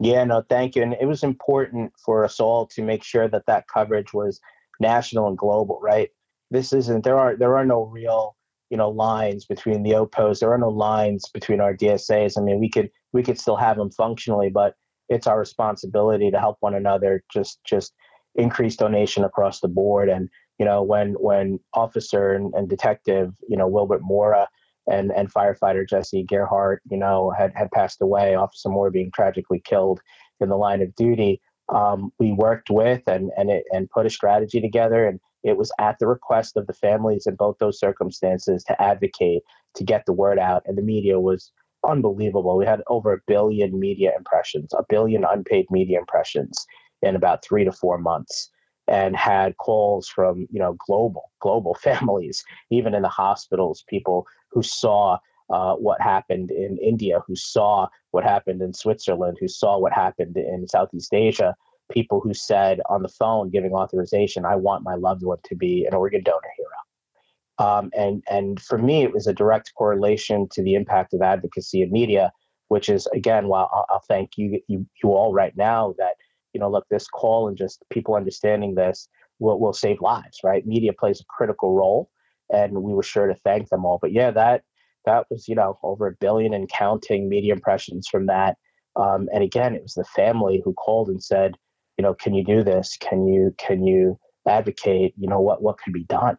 Yeah, 0.00 0.24
no, 0.24 0.42
thank 0.48 0.74
you. 0.76 0.82
And 0.82 0.94
it 0.98 1.06
was 1.06 1.22
important 1.22 1.92
for 2.04 2.24
us 2.24 2.40
all 2.40 2.66
to 2.68 2.82
make 2.82 3.04
sure 3.04 3.28
that 3.28 3.44
that 3.46 3.68
coverage 3.68 4.14
was 4.14 4.40
national 4.80 5.28
and 5.28 5.36
global, 5.36 5.78
right? 5.82 6.08
This 6.50 6.72
isn't 6.72 7.04
there 7.04 7.18
are 7.18 7.36
there 7.36 7.56
are 7.56 7.66
no 7.66 7.84
real 7.84 8.34
you 8.70 8.76
know 8.76 8.88
lines 8.88 9.44
between 9.44 9.82
the 9.82 9.94
OPOs. 9.94 10.40
There 10.40 10.52
are 10.52 10.58
no 10.58 10.70
lines 10.70 11.28
between 11.32 11.60
our 11.60 11.74
DSAs. 11.76 12.38
I 12.38 12.40
mean, 12.42 12.58
we 12.58 12.70
could 12.70 12.90
we 13.12 13.22
could 13.22 13.38
still 13.38 13.56
have 13.56 13.76
them 13.76 13.90
functionally, 13.90 14.48
but 14.48 14.74
it's 15.10 15.26
our 15.26 15.38
responsibility 15.38 16.30
to 16.30 16.38
help 16.38 16.56
one 16.60 16.74
another. 16.74 17.22
Just 17.32 17.60
just 17.64 17.92
increase 18.36 18.76
donation 18.76 19.24
across 19.24 19.60
the 19.60 19.68
board. 19.68 20.08
And 20.08 20.30
you 20.58 20.64
know, 20.64 20.82
when 20.82 21.12
when 21.20 21.60
officer 21.74 22.32
and, 22.32 22.54
and 22.54 22.68
detective, 22.70 23.32
you 23.48 23.56
know, 23.56 23.68
Wilbert 23.68 24.02
Mora 24.02 24.48
and 24.90 25.12
and 25.12 25.32
firefighter 25.32 25.88
Jesse 25.88 26.24
Gerhart, 26.24 26.82
you 26.90 26.98
know, 26.98 27.30
had 27.36 27.52
had 27.54 27.70
passed 27.70 28.02
away. 28.02 28.34
Officer 28.34 28.68
Mora 28.68 28.90
being 28.90 29.10
tragically 29.14 29.60
killed 29.64 30.00
in 30.40 30.48
the 30.48 30.56
line 30.56 30.82
of 30.82 30.94
duty. 30.94 31.40
Um, 31.68 32.10
we 32.18 32.32
worked 32.32 32.70
with 32.70 33.02
and 33.06 33.30
and 33.36 33.50
it, 33.50 33.64
and 33.72 33.90
put 33.90 34.06
a 34.06 34.10
strategy 34.10 34.60
together, 34.60 35.06
and 35.06 35.20
it 35.44 35.56
was 35.56 35.72
at 35.78 35.98
the 35.98 36.06
request 36.06 36.56
of 36.56 36.66
the 36.66 36.74
families 36.74 37.26
in 37.26 37.36
both 37.36 37.56
those 37.58 37.78
circumstances 37.78 38.64
to 38.64 38.82
advocate 38.82 39.42
to 39.76 39.84
get 39.84 40.04
the 40.06 40.12
word 40.12 40.38
out, 40.38 40.62
and 40.66 40.76
the 40.76 40.82
media 40.82 41.20
was 41.20 41.52
unbelievable. 41.86 42.56
We 42.56 42.66
had 42.66 42.82
over 42.88 43.12
a 43.12 43.20
billion 43.26 43.78
media 43.78 44.12
impressions, 44.16 44.74
a 44.74 44.84
billion 44.88 45.24
unpaid 45.24 45.66
media 45.70 45.98
impressions 45.98 46.66
in 47.02 47.16
about 47.16 47.42
three 47.42 47.64
to 47.64 47.72
four 47.72 47.96
months 47.96 48.50
and 48.90 49.16
had 49.16 49.56
calls 49.56 50.08
from 50.08 50.46
you 50.50 50.58
know 50.58 50.76
global 50.86 51.30
global 51.40 51.74
families 51.82 52.44
even 52.70 52.94
in 52.94 53.02
the 53.02 53.08
hospitals 53.08 53.84
people 53.88 54.26
who 54.50 54.62
saw 54.62 55.16
uh, 55.50 55.74
what 55.74 56.00
happened 56.00 56.50
in 56.52 56.78
India, 56.78 57.20
who 57.26 57.34
saw 57.34 57.88
what 58.12 58.22
happened 58.22 58.62
in 58.62 58.72
Switzerland, 58.72 59.36
who 59.40 59.48
saw 59.48 59.78
what 59.78 59.92
happened 59.92 60.36
in 60.36 60.68
Southeast 60.68 61.12
Asia, 61.12 61.56
people 61.90 62.20
who 62.20 62.32
said 62.32 62.80
on 62.88 63.02
the 63.02 63.08
phone 63.08 63.50
giving 63.50 63.72
authorization, 63.72 64.44
I 64.44 64.54
want 64.54 64.84
my 64.84 64.94
loved 64.94 65.24
one 65.24 65.38
to 65.44 65.56
be 65.56 65.84
an 65.86 65.94
organ 65.94 66.22
donor 66.22 66.52
hero. 66.56 67.68
Um, 67.68 67.90
and 67.94 68.22
and 68.30 68.60
for 68.60 68.78
me, 68.78 69.02
it 69.02 69.12
was 69.12 69.26
a 69.26 69.34
direct 69.34 69.72
correlation 69.76 70.48
to 70.52 70.62
the 70.62 70.74
impact 70.74 71.12
of 71.12 71.20
advocacy 71.20 71.82
and 71.82 71.92
media, 71.92 72.32
which 72.68 72.88
is 72.88 73.06
again, 73.08 73.48
while 73.48 73.68
I'll, 73.72 73.86
I'll 73.90 74.04
thank 74.08 74.38
you, 74.38 74.60
you 74.68 74.86
you 75.02 75.10
all 75.10 75.32
right 75.32 75.54
now 75.56 75.94
that 75.98 76.14
you 76.52 76.60
know, 76.60 76.70
look, 76.70 76.86
this 76.90 77.08
call 77.08 77.48
and 77.48 77.56
just 77.56 77.84
people 77.90 78.14
understanding 78.14 78.74
this 78.74 79.08
will 79.38 79.58
will 79.60 79.72
save 79.72 80.00
lives, 80.00 80.38
right? 80.44 80.66
Media 80.66 80.92
plays 80.92 81.20
a 81.20 81.24
critical 81.28 81.74
role, 81.74 82.10
and 82.52 82.82
we 82.82 82.92
were 82.92 83.02
sure 83.02 83.26
to 83.26 83.34
thank 83.34 83.68
them 83.68 83.84
all. 83.84 83.98
But 84.00 84.12
yeah, 84.12 84.30
that 84.32 84.62
that 85.06 85.26
was 85.30 85.48
you 85.48 85.54
know 85.54 85.78
over 85.82 86.06
a 86.06 86.16
billion 86.20 86.54
and 86.54 86.68
counting 86.68 87.28
media 87.28 87.54
impressions 87.54 88.08
from 88.08 88.26
that. 88.26 88.56
Um, 88.96 89.28
and 89.32 89.42
again, 89.42 89.74
it 89.74 89.82
was 89.82 89.94
the 89.94 90.04
family 90.04 90.60
who 90.64 90.74
called 90.74 91.08
and 91.08 91.22
said, 91.22 91.56
you 91.96 92.02
know, 92.02 92.14
can 92.14 92.34
you 92.34 92.44
do 92.44 92.62
this? 92.62 92.96
Can 93.00 93.26
you 93.26 93.54
can 93.58 93.86
you 93.86 94.18
advocate? 94.46 95.14
You 95.18 95.28
know, 95.28 95.40
what 95.40 95.62
what 95.62 95.78
could 95.78 95.92
be 95.92 96.04
done? 96.04 96.36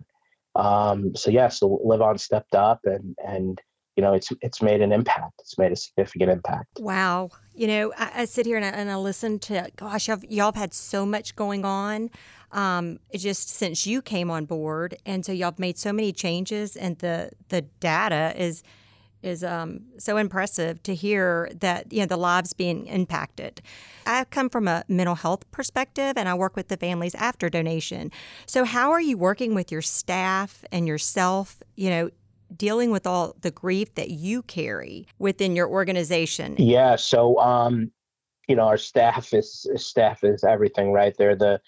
Um, 0.55 1.15
so 1.15 1.31
yeah, 1.31 1.47
so 1.47 1.79
Live 1.83 2.01
On 2.01 2.17
stepped 2.17 2.55
up 2.55 2.81
and 2.83 3.15
and 3.25 3.61
you 3.95 4.03
know 4.03 4.13
it's 4.13 4.29
it's 4.41 4.61
made 4.61 4.81
an 4.81 4.91
impact. 4.91 5.33
It's 5.39 5.57
made 5.57 5.71
a 5.71 5.75
significant 5.75 6.31
impact. 6.31 6.79
Wow, 6.79 7.29
you 7.53 7.67
know, 7.67 7.93
I, 7.97 8.21
I 8.21 8.25
sit 8.25 8.45
here 8.45 8.57
and 8.57 8.65
I, 8.65 8.69
and 8.69 8.89
I 8.89 8.95
listen 8.95 9.39
to 9.39 9.69
gosh, 9.75 10.07
y'all, 10.07 10.45
have 10.45 10.55
had 10.55 10.73
so 10.73 11.05
much 11.05 11.35
going 11.35 11.65
on. 11.65 12.09
Um, 12.51 12.99
just 13.15 13.49
since 13.49 13.87
you 13.87 14.01
came 14.01 14.29
on 14.29 14.45
board, 14.45 14.97
and 15.05 15.25
so 15.25 15.31
y'all 15.31 15.51
have 15.51 15.59
made 15.59 15.77
so 15.77 15.93
many 15.93 16.11
changes, 16.11 16.75
and 16.75 16.97
the 16.99 17.31
the 17.49 17.61
data 17.79 18.33
is 18.35 18.63
is 19.23 19.43
um, 19.43 19.81
so 19.97 20.17
impressive 20.17 20.81
to 20.83 20.95
hear 20.95 21.49
that 21.59 21.91
you 21.91 21.99
know 21.99 22.05
the 22.05 22.17
lives 22.17 22.53
being 22.53 22.87
impacted. 22.87 23.61
I 24.05 24.25
come 24.25 24.49
from 24.49 24.67
a 24.67 24.83
mental 24.87 25.15
health 25.15 25.49
perspective, 25.51 26.13
and 26.17 26.27
I 26.27 26.33
work 26.33 26.55
with 26.55 26.67
the 26.67 26.77
families 26.77 27.15
after 27.15 27.49
donation. 27.49 28.11
So, 28.45 28.63
how 28.63 28.91
are 28.91 29.01
you 29.01 29.17
working 29.17 29.53
with 29.53 29.71
your 29.71 29.81
staff 29.81 30.65
and 30.71 30.87
yourself? 30.87 31.61
You 31.75 31.89
know, 31.89 32.09
dealing 32.55 32.91
with 32.91 33.07
all 33.07 33.35
the 33.41 33.51
grief 33.51 33.93
that 33.95 34.09
you 34.09 34.43
carry 34.43 35.07
within 35.19 35.55
your 35.55 35.69
organization. 35.69 36.55
Yeah. 36.57 36.95
So, 36.95 37.39
um, 37.39 37.91
you 38.47 38.55
know, 38.55 38.63
our 38.63 38.77
staff 38.77 39.33
is 39.33 39.67
staff 39.77 40.23
is 40.23 40.43
everything, 40.43 40.91
right? 40.91 41.15
They're 41.17 41.35
the 41.35 41.61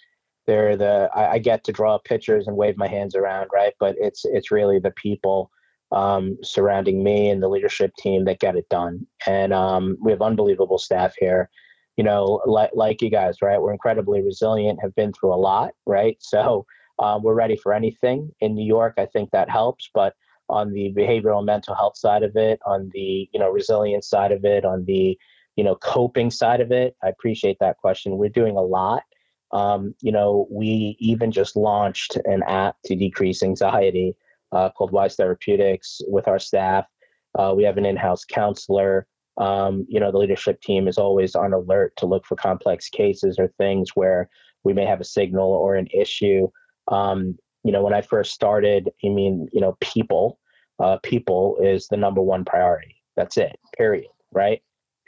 they're 0.45 0.75
the 0.75 1.09
I, 1.15 1.33
I 1.33 1.37
get 1.37 1.63
to 1.65 1.71
draw 1.71 1.97
pictures 1.97 2.47
and 2.47 2.57
wave 2.57 2.77
my 2.77 2.87
hands 2.87 3.15
around, 3.15 3.49
right? 3.53 3.73
But 3.79 3.95
it's 3.99 4.25
it's 4.25 4.51
really 4.51 4.79
the 4.79 4.91
people 4.91 5.49
um, 5.91 6.37
surrounding 6.43 7.03
me 7.03 7.29
and 7.29 7.41
the 7.41 7.47
leadership 7.47 7.93
team 7.97 8.25
that 8.25 8.39
get 8.39 8.55
it 8.55 8.67
done. 8.69 9.05
And 9.27 9.53
um, 9.53 9.97
we 10.01 10.11
have 10.11 10.21
unbelievable 10.21 10.77
staff 10.79 11.13
here. 11.17 11.49
You 11.95 12.03
know, 12.03 12.41
like 12.45 12.71
like 12.73 13.01
you 13.01 13.09
guys, 13.09 13.37
right? 13.41 13.61
We're 13.61 13.71
incredibly 13.71 14.21
resilient. 14.21 14.79
Have 14.81 14.95
been 14.95 15.13
through 15.13 15.33
a 15.33 15.37
lot, 15.37 15.73
right? 15.85 16.17
So 16.19 16.65
um, 16.99 17.23
we're 17.23 17.35
ready 17.35 17.55
for 17.55 17.73
anything. 17.73 18.31
In 18.41 18.55
New 18.55 18.65
York, 18.65 18.95
I 18.97 19.05
think 19.05 19.29
that 19.31 19.49
helps. 19.49 19.89
But 19.93 20.15
on 20.53 20.71
the 20.71 20.93
behavioral 20.95 21.43
mental 21.43 21.75
health 21.75 21.97
side 21.97 22.23
of 22.23 22.35
it, 22.35 22.59
on 22.65 22.89
the 22.93 23.27
you 23.33 23.39
know 23.39 23.49
resilience 23.49 24.07
side 24.07 24.31
of 24.31 24.45
it, 24.45 24.63
on 24.63 24.85
the 24.85 25.17
you 25.55 25.63
know 25.63 25.75
coping 25.75 26.29
side 26.31 26.61
of 26.61 26.71
it, 26.71 26.95
I 27.03 27.09
appreciate 27.09 27.57
that 27.59 27.77
question. 27.77 28.17
We're 28.17 28.29
doing 28.29 28.55
a 28.55 28.61
lot. 28.61 29.03
Um, 29.51 29.93
you 30.01 30.11
know, 30.11 30.47
we 30.49 30.95
even 30.99 31.31
just 31.31 31.55
launched 31.55 32.17
an 32.25 32.41
app 32.43 32.75
to 32.85 32.95
decrease 32.95 33.43
anxiety 33.43 34.15
uh, 34.51 34.69
called 34.69 34.91
Wise 34.91 35.15
Therapeutics 35.15 36.01
with 36.07 36.27
our 36.27 36.39
staff. 36.39 36.85
Uh, 37.37 37.53
we 37.55 37.63
have 37.63 37.77
an 37.77 37.85
in-house 37.85 38.25
counselor. 38.25 39.07
Um, 39.37 39.85
you 39.89 39.99
know, 39.99 40.11
the 40.11 40.17
leadership 40.17 40.61
team 40.61 40.87
is 40.87 40.97
always 40.97 41.35
on 41.35 41.53
alert 41.53 41.93
to 41.97 42.05
look 42.05 42.25
for 42.25 42.35
complex 42.35 42.89
cases 42.89 43.37
or 43.39 43.47
things 43.57 43.91
where 43.95 44.29
we 44.63 44.73
may 44.73 44.85
have 44.85 45.01
a 45.01 45.05
signal 45.05 45.51
or 45.51 45.75
an 45.75 45.87
issue. 45.93 46.47
Um, 46.87 47.37
you 47.63 47.71
know, 47.71 47.81
when 47.81 47.93
I 47.93 48.01
first 48.01 48.33
started, 48.33 48.89
I 49.03 49.09
mean, 49.09 49.47
you 49.53 49.61
know, 49.61 49.77
people, 49.81 50.39
uh, 50.79 50.97
people 51.03 51.57
is 51.61 51.87
the 51.87 51.97
number 51.97 52.21
one 52.21 52.45
priority. 52.45 52.95
That's 53.15 53.37
it, 53.37 53.57
period, 53.77 54.09
right? 54.31 54.61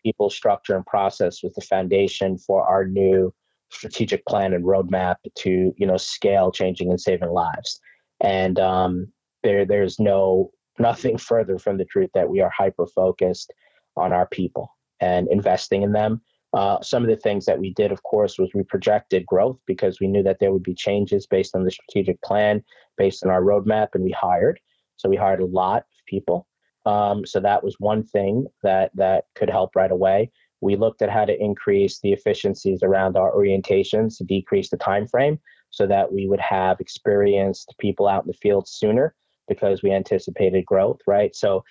People, 0.04 0.30
structure, 0.30 0.76
and 0.76 0.86
process 0.86 1.42
was 1.44 1.54
the 1.54 1.62
foundation 1.62 2.38
for 2.38 2.64
our 2.68 2.86
new 2.86 3.34
strategic 3.72 4.26
plan 4.26 4.54
and 4.54 4.64
roadmap 4.64 5.16
to, 5.36 5.74
you 5.78 5.88
know, 5.88 5.98
scale 5.98 6.52
changing 6.52 6.90
and 6.90 7.02
saving 7.02 7.30
lives. 7.30 7.80
And 8.22 8.60
um, 8.60 9.08
there 9.44 9.66
there's 9.66 10.00
no 10.00 10.52
nothing 10.80 11.18
further 11.32 11.58
from 11.58 11.78
the 11.78 11.86
truth 11.86 12.10
that 12.14 12.30
we 12.30 12.42
are 12.42 12.52
hyper 12.56 12.86
focused 12.88 13.52
on 13.98 14.14
our 14.14 14.28
people 14.28 14.70
and 15.00 15.28
investing 15.30 15.82
in 15.82 15.92
them. 15.92 16.22
Uh, 16.54 16.82
some 16.82 17.04
of 17.04 17.10
the 17.10 17.18
things 17.18 17.46
that 17.46 17.60
we 17.60 17.74
did, 17.74 17.92
of 17.92 18.02
course, 18.04 18.40
was 18.40 18.50
we 18.54 18.64
projected 18.64 19.26
growth 19.26 19.60
because 19.66 20.00
we 20.00 20.08
knew 20.08 20.24
that 20.24 20.40
there 20.40 20.54
would 20.54 20.64
be 20.64 20.74
changes 20.74 21.28
based 21.28 21.54
on 21.54 21.64
the 21.64 21.72
strategic 21.72 22.22
plan, 22.22 22.64
based 22.98 23.26
on 23.26 23.30
our 23.30 23.42
roadmap, 23.42 23.90
and 23.94 24.04
we 24.04 24.12
hired. 24.12 24.58
So 24.98 25.10
we 25.10 25.16
hired 25.16 25.42
a 25.42 25.46
lot 25.46 25.84
of 25.84 26.06
people. 26.08 26.48
Um, 26.86 27.26
so 27.26 27.40
that 27.40 27.64
was 27.64 27.76
one 27.80 28.04
thing 28.04 28.46
that 28.64 28.92
that 28.96 29.26
could 29.36 29.50
help 29.50 29.76
right 29.76 29.92
away. 29.92 30.32
We 30.62 30.76
looked 30.76 31.02
at 31.02 31.10
how 31.10 31.26
to 31.26 31.40
increase 31.40 32.00
the 32.00 32.14
efficiencies 32.14 32.82
around 32.84 33.18
our 33.18 33.34
orientations 33.34 34.18
to 34.18 34.24
decrease 34.24 34.70
the 34.70 34.78
time 34.78 35.08
frame 35.08 35.40
so 35.72 35.86
that 35.88 36.12
we 36.12 36.28
would 36.28 36.40
have 36.40 36.80
experienced 36.80 37.74
people 37.80 38.08
out 38.08 38.24
in 38.24 38.28
the 38.28 38.34
field 38.34 38.68
sooner 38.68 39.16
because 39.48 39.84
we 39.84 39.92
anticipated 39.92 40.66
growth, 40.66 41.00
right? 41.06 41.36
So 41.36 41.64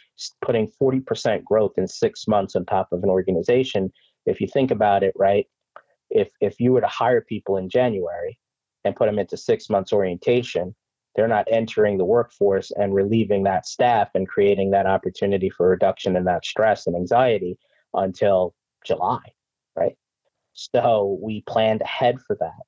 putting 0.43 0.71
40% 0.81 1.43
growth 1.45 1.73
in 1.77 1.89
six 1.89 2.29
months 2.29 2.55
on 2.55 2.67
top 2.67 2.89
of 2.93 3.03
an 3.03 3.09
organization, 3.09 3.91
if 4.27 4.41
you 4.41 4.47
think 4.47 4.71
about 4.71 5.03
it, 5.03 5.15
right? 5.17 5.47
If 6.11 6.31
if 6.41 6.61
you 6.61 6.73
were 6.73 6.81
to 6.81 6.87
hire 6.87 7.21
people 7.21 7.57
in 7.57 7.69
January 7.69 8.39
and 8.85 8.95
put 8.95 9.07
them 9.07 9.19
into 9.19 9.37
six 9.37 9.69
months 9.71 9.93
orientation, 9.93 10.75
they're 11.15 11.29
not 11.29 11.47
entering 11.51 11.99
the 11.99 12.05
workforce 12.05 12.71
and 12.73 12.95
relieving 12.95 13.45
that 13.45 13.67
staff 13.67 14.09
and 14.15 14.29
creating 14.29 14.71
that 14.71 14.87
opportunity 14.87 15.49
for 15.51 15.69
reduction 15.69 16.17
in 16.17 16.25
that 16.25 16.45
stress 16.45 16.87
and 16.87 16.97
anxiety 16.97 17.57
until 17.95 18.55
July, 18.85 19.21
right? 19.77 19.97
So 20.53 21.19
we 21.23 21.43
planned 21.49 21.83
ahead 21.83 22.19
for 22.27 22.37
that 22.41 22.63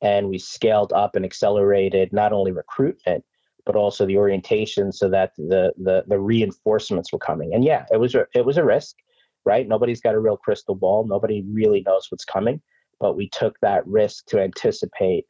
and 0.00 0.28
we 0.28 0.38
scaled 0.38 0.92
up 0.92 1.16
and 1.16 1.24
accelerated 1.24 2.12
not 2.12 2.32
only 2.32 2.52
recruitment 2.52 3.24
but 3.66 3.76
also 3.76 4.06
the 4.06 4.16
orientation 4.16 4.92
so 4.92 5.08
that 5.08 5.32
the 5.36 5.72
the 5.78 6.04
the 6.08 6.18
reinforcements 6.18 7.12
were 7.12 7.18
coming. 7.18 7.54
And 7.54 7.64
yeah, 7.64 7.84
it 7.92 7.98
was 7.98 8.14
a, 8.14 8.26
it 8.34 8.44
was 8.44 8.56
a 8.56 8.64
risk, 8.64 8.96
right? 9.44 9.68
Nobody's 9.68 10.00
got 10.00 10.14
a 10.14 10.20
real 10.20 10.36
crystal 10.36 10.74
ball. 10.74 11.06
Nobody 11.06 11.44
really 11.48 11.82
knows 11.86 12.06
what's 12.10 12.24
coming, 12.24 12.60
but 12.98 13.16
we 13.16 13.28
took 13.28 13.56
that 13.60 13.86
risk 13.86 14.26
to 14.26 14.40
anticipate 14.40 15.26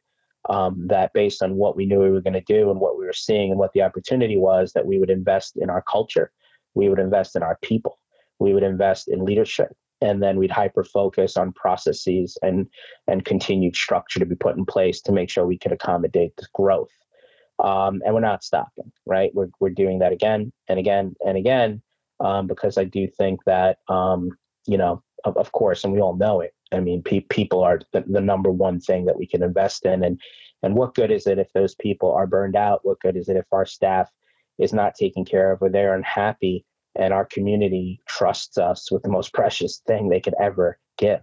um, 0.49 0.87
that 0.87 1.13
based 1.13 1.43
on 1.43 1.55
what 1.55 1.75
we 1.75 1.85
knew 1.85 1.99
we 1.99 2.11
were 2.11 2.21
going 2.21 2.33
to 2.33 2.41
do 2.41 2.71
and 2.71 2.79
what 2.79 2.97
we 2.97 3.05
were 3.05 3.13
seeing 3.13 3.51
and 3.51 3.59
what 3.59 3.73
the 3.73 3.81
opportunity 3.81 4.37
was, 4.37 4.73
that 4.73 4.85
we 4.85 4.99
would 4.99 5.09
invest 5.09 5.57
in 5.57 5.69
our 5.69 5.83
culture, 5.83 6.31
we 6.73 6.89
would 6.89 6.99
invest 6.99 7.35
in 7.35 7.43
our 7.43 7.57
people, 7.61 7.99
we 8.39 8.53
would 8.53 8.63
invest 8.63 9.07
in 9.07 9.25
leadership, 9.25 9.75
and 10.01 10.21
then 10.21 10.37
we'd 10.37 10.51
hyper 10.51 10.83
focus 10.83 11.37
on 11.37 11.53
processes 11.53 12.37
and 12.41 12.67
and 13.07 13.25
continued 13.25 13.75
structure 13.75 14.19
to 14.19 14.25
be 14.25 14.35
put 14.35 14.57
in 14.57 14.65
place 14.65 15.01
to 15.01 15.11
make 15.11 15.29
sure 15.29 15.45
we 15.45 15.57
could 15.57 15.71
accommodate 15.71 16.35
the 16.37 16.47
growth 16.53 16.91
um, 17.63 18.01
and 18.05 18.13
we're 18.13 18.21
not 18.21 18.43
stopping, 18.43 18.91
right? 19.05 19.31
We're, 19.33 19.49
we're 19.59 19.69
doing 19.69 19.99
that 19.99 20.11
again 20.11 20.51
and 20.67 20.79
again 20.79 21.15
and 21.25 21.37
again 21.37 21.81
um, 22.19 22.47
because 22.47 22.77
I 22.77 22.85
do 22.85 23.07
think 23.07 23.43
that, 23.45 23.77
um, 23.87 24.31
you 24.65 24.77
know, 24.77 25.03
of, 25.23 25.37
of, 25.37 25.51
course, 25.51 25.83
and 25.83 25.93
we 25.93 26.01
all 26.01 26.15
know 26.15 26.41
it. 26.41 26.53
I 26.71 26.79
mean, 26.79 27.03
pe- 27.03 27.21
people 27.21 27.63
are 27.63 27.79
the, 27.91 28.03
the, 28.07 28.21
number 28.21 28.51
one 28.51 28.79
thing 28.79 29.05
that 29.05 29.17
we 29.17 29.27
can 29.27 29.43
invest 29.43 29.85
in. 29.85 30.03
And, 30.03 30.19
and 30.63 30.75
what 30.75 30.95
good 30.95 31.11
is 31.11 31.27
it 31.27 31.39
if 31.39 31.51
those 31.53 31.75
people 31.75 32.11
are 32.11 32.27
burned 32.27 32.55
out? 32.55 32.81
What 32.83 32.99
good 32.99 33.17
is 33.17 33.29
it 33.29 33.37
if 33.37 33.45
our 33.51 33.65
staff 33.65 34.09
is 34.57 34.73
not 34.73 34.95
taken 34.95 35.25
care 35.25 35.51
of 35.51 35.61
or 35.61 35.69
they're 35.69 35.95
unhappy 35.95 36.65
and 36.95 37.13
our 37.13 37.25
community 37.25 38.01
trusts 38.07 38.57
us 38.57 38.91
with 38.91 39.03
the 39.03 39.09
most 39.09 39.33
precious 39.33 39.81
thing 39.87 40.09
they 40.09 40.19
could 40.19 40.35
ever 40.39 40.79
give? 40.97 41.21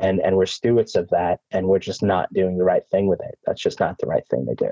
And, 0.00 0.20
and 0.20 0.36
we're 0.36 0.46
stewards 0.46 0.94
of 0.94 1.08
that 1.10 1.40
and 1.50 1.66
we're 1.66 1.80
just 1.80 2.02
not 2.02 2.32
doing 2.32 2.58
the 2.58 2.64
right 2.64 2.86
thing 2.90 3.06
with 3.06 3.20
it. 3.20 3.38
That's 3.44 3.60
just 3.60 3.80
not 3.80 3.98
the 3.98 4.06
right 4.06 4.24
thing 4.30 4.46
to 4.46 4.54
do. 4.54 4.70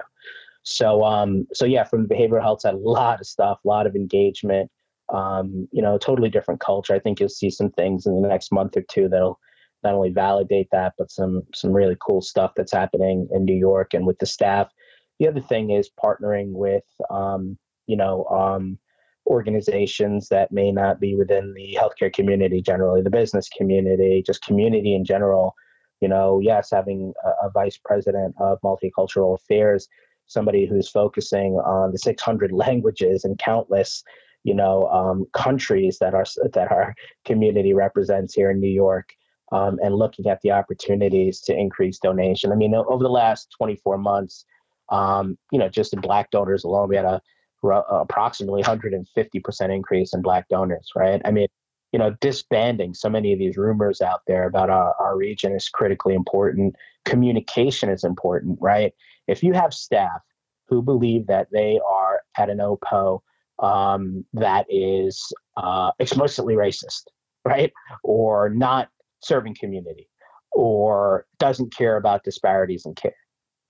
So 0.62 1.02
um, 1.02 1.46
so 1.54 1.64
yeah, 1.64 1.84
from 1.84 2.06
the 2.06 2.14
behavioral 2.14 2.42
health 2.42 2.60
side, 2.60 2.74
a 2.74 2.78
lot 2.78 3.20
of 3.20 3.26
stuff, 3.26 3.58
a 3.64 3.68
lot 3.68 3.86
of 3.86 3.96
engagement. 3.96 4.70
Um, 5.10 5.66
you 5.72 5.80
know, 5.80 5.96
totally 5.96 6.28
different 6.28 6.60
culture. 6.60 6.94
I 6.94 6.98
think 6.98 7.18
you'll 7.18 7.30
see 7.30 7.48
some 7.48 7.70
things 7.70 8.04
in 8.04 8.20
the 8.20 8.28
next 8.28 8.52
month 8.52 8.76
or 8.76 8.82
two 8.82 9.08
that'll 9.08 9.40
not 9.84 9.94
only 9.94 10.10
validate 10.10 10.68
that, 10.72 10.94
but 10.98 11.10
some 11.10 11.42
some 11.54 11.72
really 11.72 11.96
cool 12.00 12.20
stuff 12.20 12.52
that's 12.56 12.72
happening 12.72 13.28
in 13.32 13.44
New 13.44 13.54
York 13.54 13.94
and 13.94 14.06
with 14.06 14.18
the 14.18 14.26
staff. 14.26 14.70
The 15.18 15.28
other 15.28 15.40
thing 15.40 15.70
is 15.70 15.90
partnering 16.02 16.52
with 16.52 16.84
um, 17.10 17.58
you 17.86 17.96
know 17.96 18.24
um, 18.26 18.78
organizations 19.26 20.28
that 20.28 20.52
may 20.52 20.72
not 20.72 21.00
be 21.00 21.14
within 21.14 21.54
the 21.54 21.76
healthcare 21.78 22.12
community 22.12 22.62
generally, 22.62 23.02
the 23.02 23.10
business 23.10 23.48
community, 23.48 24.22
just 24.26 24.42
community 24.42 24.94
in 24.94 25.04
general. 25.04 25.54
You 26.00 26.08
know, 26.08 26.40
yes, 26.40 26.70
having 26.70 27.12
a, 27.24 27.46
a 27.46 27.50
vice 27.50 27.78
president 27.84 28.34
of 28.38 28.58
multicultural 28.62 29.34
affairs 29.34 29.88
somebody 30.28 30.66
who's 30.66 30.88
focusing 30.88 31.54
on 31.54 31.90
the 31.90 31.98
600 31.98 32.52
languages 32.64 33.24
and 33.24 33.38
countless 33.38 34.04
you 34.44 34.54
know 34.54 34.86
um, 34.88 35.26
countries 35.32 35.98
that 36.00 36.14
our 36.14 36.24
that 36.52 36.70
our 36.70 36.94
community 37.24 37.74
represents 37.74 38.34
here 38.34 38.50
in 38.50 38.60
New 38.60 38.70
York 38.70 39.14
um, 39.52 39.78
and 39.82 39.94
looking 39.94 40.26
at 40.26 40.40
the 40.42 40.50
opportunities 40.50 41.40
to 41.40 41.56
increase 41.56 41.98
donation. 41.98 42.52
I 42.52 42.54
mean, 42.54 42.74
over 42.74 43.02
the 43.02 43.10
last 43.10 43.48
24 43.56 43.98
months, 43.98 44.44
um, 44.90 45.38
you 45.50 45.58
know, 45.58 45.68
just 45.68 45.92
in 45.92 46.00
black 46.00 46.30
donors 46.30 46.64
alone, 46.64 46.88
we 46.88 46.96
had 46.96 47.04
a, 47.04 47.20
a 47.64 47.68
approximately 47.68 48.62
150% 48.62 49.74
increase 49.74 50.14
in 50.14 50.22
black 50.22 50.48
donors, 50.48 50.90
right? 50.94 51.20
I 51.24 51.30
mean, 51.30 51.48
you 51.92 51.98
know, 51.98 52.14
disbanding 52.20 52.94
so 52.94 53.08
many 53.08 53.32
of 53.32 53.38
these 53.38 53.56
rumors 53.56 54.00
out 54.00 54.20
there 54.26 54.46
about 54.46 54.70
our, 54.70 54.94
our 55.00 55.16
region 55.16 55.52
is 55.52 55.68
critically 55.68 56.14
important. 56.14 56.76
Communication 57.04 57.88
is 57.88 58.04
important, 58.04 58.58
right? 58.60 58.92
If 59.26 59.42
you 59.42 59.54
have 59.54 59.72
staff 59.72 60.20
who 60.68 60.82
believe 60.82 61.26
that 61.26 61.48
they 61.50 61.80
are 61.86 62.20
at 62.36 62.50
an 62.50 62.58
OPO 62.58 63.22
um, 63.60 64.24
that 64.34 64.66
is 64.68 65.32
uh, 65.56 65.90
explicitly 65.98 66.54
racist, 66.54 67.04
right? 67.44 67.72
Or 68.04 68.50
not 68.50 68.90
serving 69.20 69.56
community 69.58 70.08
or 70.52 71.26
doesn't 71.38 71.74
care 71.74 71.96
about 71.96 72.24
disparities 72.24 72.86
in 72.86 72.94
care, 72.94 73.14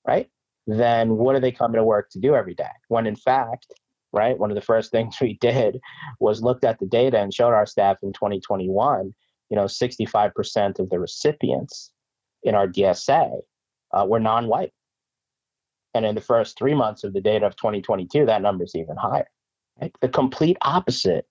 right? 0.06 0.28
Then 0.66 1.16
what 1.16 1.34
are 1.34 1.40
they 1.40 1.52
coming 1.52 1.78
to 1.78 1.84
work 1.84 2.10
to 2.10 2.18
do 2.18 2.34
every 2.34 2.54
day? 2.54 2.64
When 2.88 3.06
in 3.06 3.16
fact, 3.16 3.66
right, 4.12 4.38
one 4.38 4.50
of 4.50 4.54
the 4.54 4.60
first 4.60 4.90
things 4.92 5.16
we 5.20 5.38
did 5.40 5.80
was 6.20 6.42
looked 6.42 6.64
at 6.64 6.78
the 6.78 6.86
data 6.86 7.18
and 7.18 7.32
showed 7.32 7.54
our 7.54 7.66
staff 7.66 7.98
in 8.02 8.12
2021, 8.12 9.14
you 9.50 9.56
know, 9.56 9.64
65% 9.64 10.78
of 10.78 10.90
the 10.90 10.98
recipients 10.98 11.90
in 12.42 12.54
our 12.54 12.68
DSA 12.68 13.40
uh, 13.92 14.06
were 14.06 14.20
non-white. 14.20 14.72
And 15.94 16.04
in 16.04 16.14
the 16.14 16.20
first 16.20 16.58
three 16.58 16.74
months 16.74 17.02
of 17.02 17.14
the 17.14 17.20
data 17.20 17.46
of 17.46 17.56
2022, 17.56 18.26
that 18.26 18.42
number 18.42 18.64
is 18.64 18.74
even 18.74 18.96
higher. 18.96 19.28
Right? 19.80 19.92
The 20.00 20.08
complete 20.08 20.58
opposite 20.62 21.26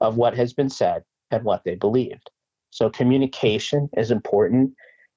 of 0.00 0.16
what 0.16 0.34
has 0.34 0.52
been 0.52 0.70
said 0.70 1.02
and 1.30 1.44
what 1.44 1.62
they 1.64 1.74
believed. 1.74 2.30
So 2.76 2.90
communication 2.90 3.88
is 3.96 4.10
important. 4.10 4.74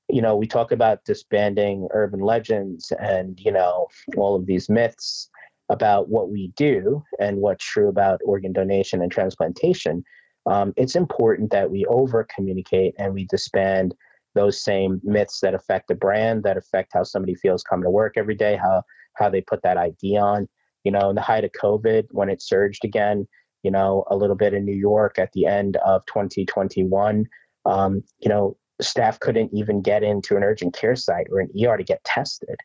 You 0.08 0.22
know, 0.22 0.34
we 0.34 0.48
talk 0.48 0.72
about 0.72 1.04
disbanding 1.04 1.90
urban 1.92 2.22
legends 2.22 2.94
and, 3.02 3.38
you 3.38 3.52
know, 3.52 3.88
all 4.16 4.34
of 4.34 4.46
these 4.46 4.70
myths 4.70 5.30
about 5.68 6.08
what 6.08 6.30
we 6.30 6.54
do 6.56 7.04
and 7.20 7.40
what's 7.40 7.66
true 7.66 7.90
about 7.90 8.22
organ 8.24 8.54
donation 8.54 9.02
and 9.02 9.12
transplantation. 9.12 10.06
Um, 10.46 10.72
it's 10.78 10.96
important 10.96 11.52
that 11.52 11.70
we 11.70 11.86
over 11.88 12.26
communicate 12.34 12.96
and 12.98 13.14
we 13.14 13.26
disband 13.26 13.94
those 14.36 14.64
same 14.64 15.02
myths 15.04 15.42
that 15.42 15.54
affect 15.54 15.90
the 15.90 15.96
brand, 15.96 16.44
that 16.44 16.56
affect 16.56 16.92
how 16.94 17.04
somebody 17.04 17.36
feels 17.36 17.62
coming 17.62 17.84
to 17.84 17.92
work 17.92 18.14
every 18.16 18.36
day, 18.36 18.56
how 18.56 18.84
how 19.16 19.30
they 19.30 19.42
put 19.42 19.62
that 19.64 19.78
ID 19.78 20.18
on. 20.18 20.48
You 20.86 20.94
know, 20.94 21.10
in 21.10 21.16
the 21.16 21.22
height 21.22 21.44
of 21.44 21.52
COVID, 21.62 22.06
when 22.12 22.30
it 22.30 22.42
surged 22.42 22.86
again, 22.86 23.28
you 23.64 23.72
know, 23.72 24.06
a 24.10 24.16
little 24.16 24.38
bit 24.38 24.54
in 24.54 24.64
New 24.64 24.78
York 24.78 25.20
at 25.20 25.34
the 25.34 25.46
end 25.46 25.76
of 25.86 26.06
2021, 26.06 27.26
um, 27.66 28.04
you 28.20 28.30
know, 28.30 28.58
staff 28.82 29.20
couldn't 29.20 29.52
even 29.54 29.82
get 29.82 30.04
into 30.04 30.38
an 30.38 30.44
urgent 30.44 30.74
care 30.74 30.96
site 30.96 31.28
or 31.32 31.40
an 31.40 31.50
ER 31.62 31.78
to 31.78 31.84
get 31.84 32.04
tested. 32.04 32.56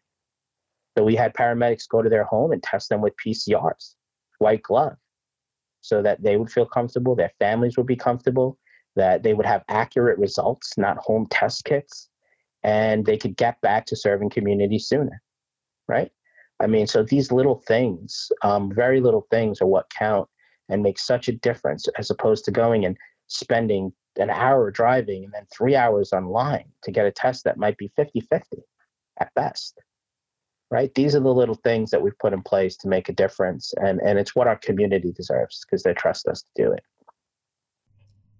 So 0.97 1.05
we 1.05 1.17
had 1.17 1.35
paramedics 1.35 1.89
go 1.89 2.03
to 2.03 2.09
their 2.09 2.25
home 2.25 2.53
and 2.53 2.63
test 2.63 2.89
them 2.89 3.01
with 3.01 3.15
PCRs, 3.25 3.95
white 4.39 4.63
glove, 4.63 4.97
so 5.81 6.03
that 6.03 6.23
they 6.23 6.37
would 6.37 6.51
feel 6.51 6.67
comfortable, 6.67 7.17
their 7.17 7.33
families 7.41 7.77
would 7.77 7.87
be 7.87 7.97
comfortable, 7.97 8.59
that 8.97 9.23
they 9.23 9.35
would 9.35 9.47
have 9.47 9.65
accurate 9.69 10.19
results, 10.19 10.79
not 10.79 10.97
home 10.99 11.27
test 11.31 11.65
kits, 11.65 12.09
and 12.63 13.05
they 13.05 13.17
could 13.17 13.37
get 13.37 13.61
back 13.61 13.87
to 13.87 13.97
serving 13.97 14.31
community 14.31 14.79
sooner, 14.79 15.21
right? 15.89 16.11
I 16.61 16.69
mean, 16.69 16.87
so 16.87 17.03
these 17.03 17.33
little 17.33 17.63
things, 17.67 18.31
um, 18.43 18.73
very 18.73 19.01
little 19.01 19.27
things, 19.31 19.61
are 19.61 19.67
what 19.67 19.91
count 19.91 20.29
and 20.69 20.83
make 20.83 20.99
such 20.99 21.29
a 21.29 21.33
difference 21.33 21.87
as 21.99 22.11
opposed 22.11 22.45
to 22.45 22.51
going 22.53 22.85
and 22.85 22.97
spending 23.27 23.93
an 24.17 24.31
hour 24.31 24.71
driving 24.71 25.25
and 25.25 25.33
then 25.33 25.47
three 25.53 25.77
hours 25.77 26.13
online 26.13 26.67
to 26.83 26.91
get 26.91 27.07
a 27.07 27.11
test 27.13 27.45
that 27.45 27.57
might 27.57 27.77
be 27.77 27.91
50 27.97 28.21
50 28.21 28.59
at 29.21 29.33
best 29.35 29.81
right? 30.71 30.93
These 30.95 31.15
are 31.15 31.21
the 31.21 31.33
little 31.33 31.55
things 31.55 31.93
that 31.93 32.03
we've 32.03 32.19
put 32.19 32.33
in 32.33 32.43
place 32.43 32.77
to 32.79 32.89
make 32.89 33.09
a 33.09 33.13
difference 33.13 33.73
and 33.77 34.01
and 34.01 34.19
it's 34.19 34.35
what 34.35 34.49
our 34.49 34.57
community 34.57 35.13
deserves 35.13 35.65
because 35.65 35.85
they 35.85 35.95
trust 35.95 36.27
us 36.27 36.43
to 36.43 36.63
do 36.63 36.73
it. 36.73 36.83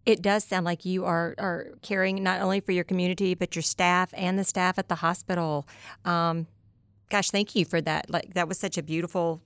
It 0.05 0.21
does 0.21 0.45
sound 0.45 0.67
like 0.67 0.85
you 0.85 1.05
are, 1.07 1.35
are 1.39 1.69
caring 1.81 2.23
not 2.23 2.43
only 2.43 2.61
for 2.61 2.73
your 2.73 2.85
community 2.85 3.35
but 3.35 3.55
your 3.55 3.63
staff 3.63 4.11
and 4.15 4.39
the 4.39 4.45
staff 4.45 4.79
at 4.79 4.89
the 4.89 4.97
hospital. 4.97 5.67
Um, 6.05 6.47
gosh 7.11 7.31
thank 7.31 7.55
you 7.55 7.65
for 7.65 7.81
that. 7.83 8.11
Like 8.11 8.35
that 8.35 8.49
was 8.49 8.59
such 8.59 8.77
a 8.77 8.83
beautiful 8.83 9.41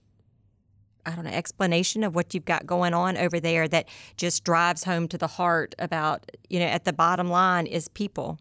I 1.08 1.14
don't 1.14 1.24
know, 1.24 1.30
explanation 1.30 2.04
of 2.04 2.14
what 2.14 2.34
you've 2.34 2.44
got 2.44 2.66
going 2.66 2.92
on 2.92 3.16
over 3.16 3.40
there 3.40 3.66
that 3.68 3.88
just 4.16 4.44
drives 4.44 4.84
home 4.84 5.08
to 5.08 5.18
the 5.18 5.26
heart 5.26 5.74
about, 5.78 6.30
you 6.50 6.58
know, 6.60 6.66
at 6.66 6.84
the 6.84 6.92
bottom 6.92 7.28
line 7.28 7.66
is 7.66 7.88
people. 7.88 8.38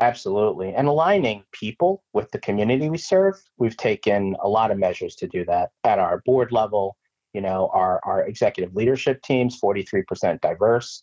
Absolutely. 0.00 0.72
And 0.74 0.88
aligning 0.88 1.44
people 1.52 2.02
with 2.12 2.30
the 2.30 2.38
community 2.38 2.88
we 2.88 2.98
serve, 2.98 3.34
we've 3.58 3.76
taken 3.76 4.36
a 4.40 4.48
lot 4.48 4.70
of 4.70 4.78
measures 4.78 5.14
to 5.16 5.26
do 5.26 5.44
that 5.46 5.70
at 5.84 5.98
our 5.98 6.22
board 6.24 6.52
level. 6.52 6.96
You 7.34 7.40
know, 7.40 7.70
our, 7.72 8.00
our 8.04 8.26
executive 8.26 8.74
leadership 8.74 9.22
teams, 9.22 9.60
43% 9.60 10.40
diverse. 10.40 11.02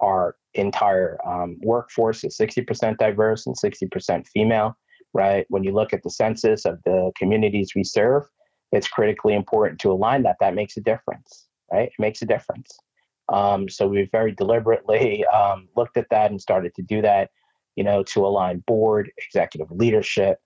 Our 0.00 0.36
entire 0.54 1.18
um, 1.26 1.58
workforce 1.62 2.24
is 2.24 2.36
60% 2.38 2.98
diverse 2.98 3.46
and 3.46 3.56
60% 3.56 4.26
female, 4.28 4.76
right? 5.12 5.44
When 5.48 5.64
you 5.64 5.72
look 5.72 5.92
at 5.92 6.02
the 6.02 6.10
census 6.10 6.64
of 6.64 6.78
the 6.84 7.10
communities 7.16 7.72
we 7.74 7.84
serve, 7.84 8.24
it's 8.72 8.88
critically 8.88 9.34
important 9.34 9.80
to 9.80 9.90
align 9.90 10.22
that. 10.24 10.36
That 10.40 10.54
makes 10.54 10.76
a 10.76 10.80
difference, 10.80 11.46
right? 11.72 11.88
It 11.88 11.98
makes 11.98 12.22
a 12.22 12.26
difference. 12.26 12.78
Um, 13.30 13.68
so 13.68 13.86
we 13.86 14.08
very 14.10 14.32
deliberately 14.32 15.24
um, 15.34 15.68
looked 15.76 15.96
at 15.96 16.08
that 16.10 16.30
and 16.30 16.40
started 16.40 16.74
to 16.76 16.82
do 16.82 17.02
that, 17.02 17.30
you 17.76 17.84
know, 17.84 18.02
to 18.04 18.26
align 18.26 18.62
board, 18.66 19.10
executive 19.18 19.70
leadership, 19.70 20.38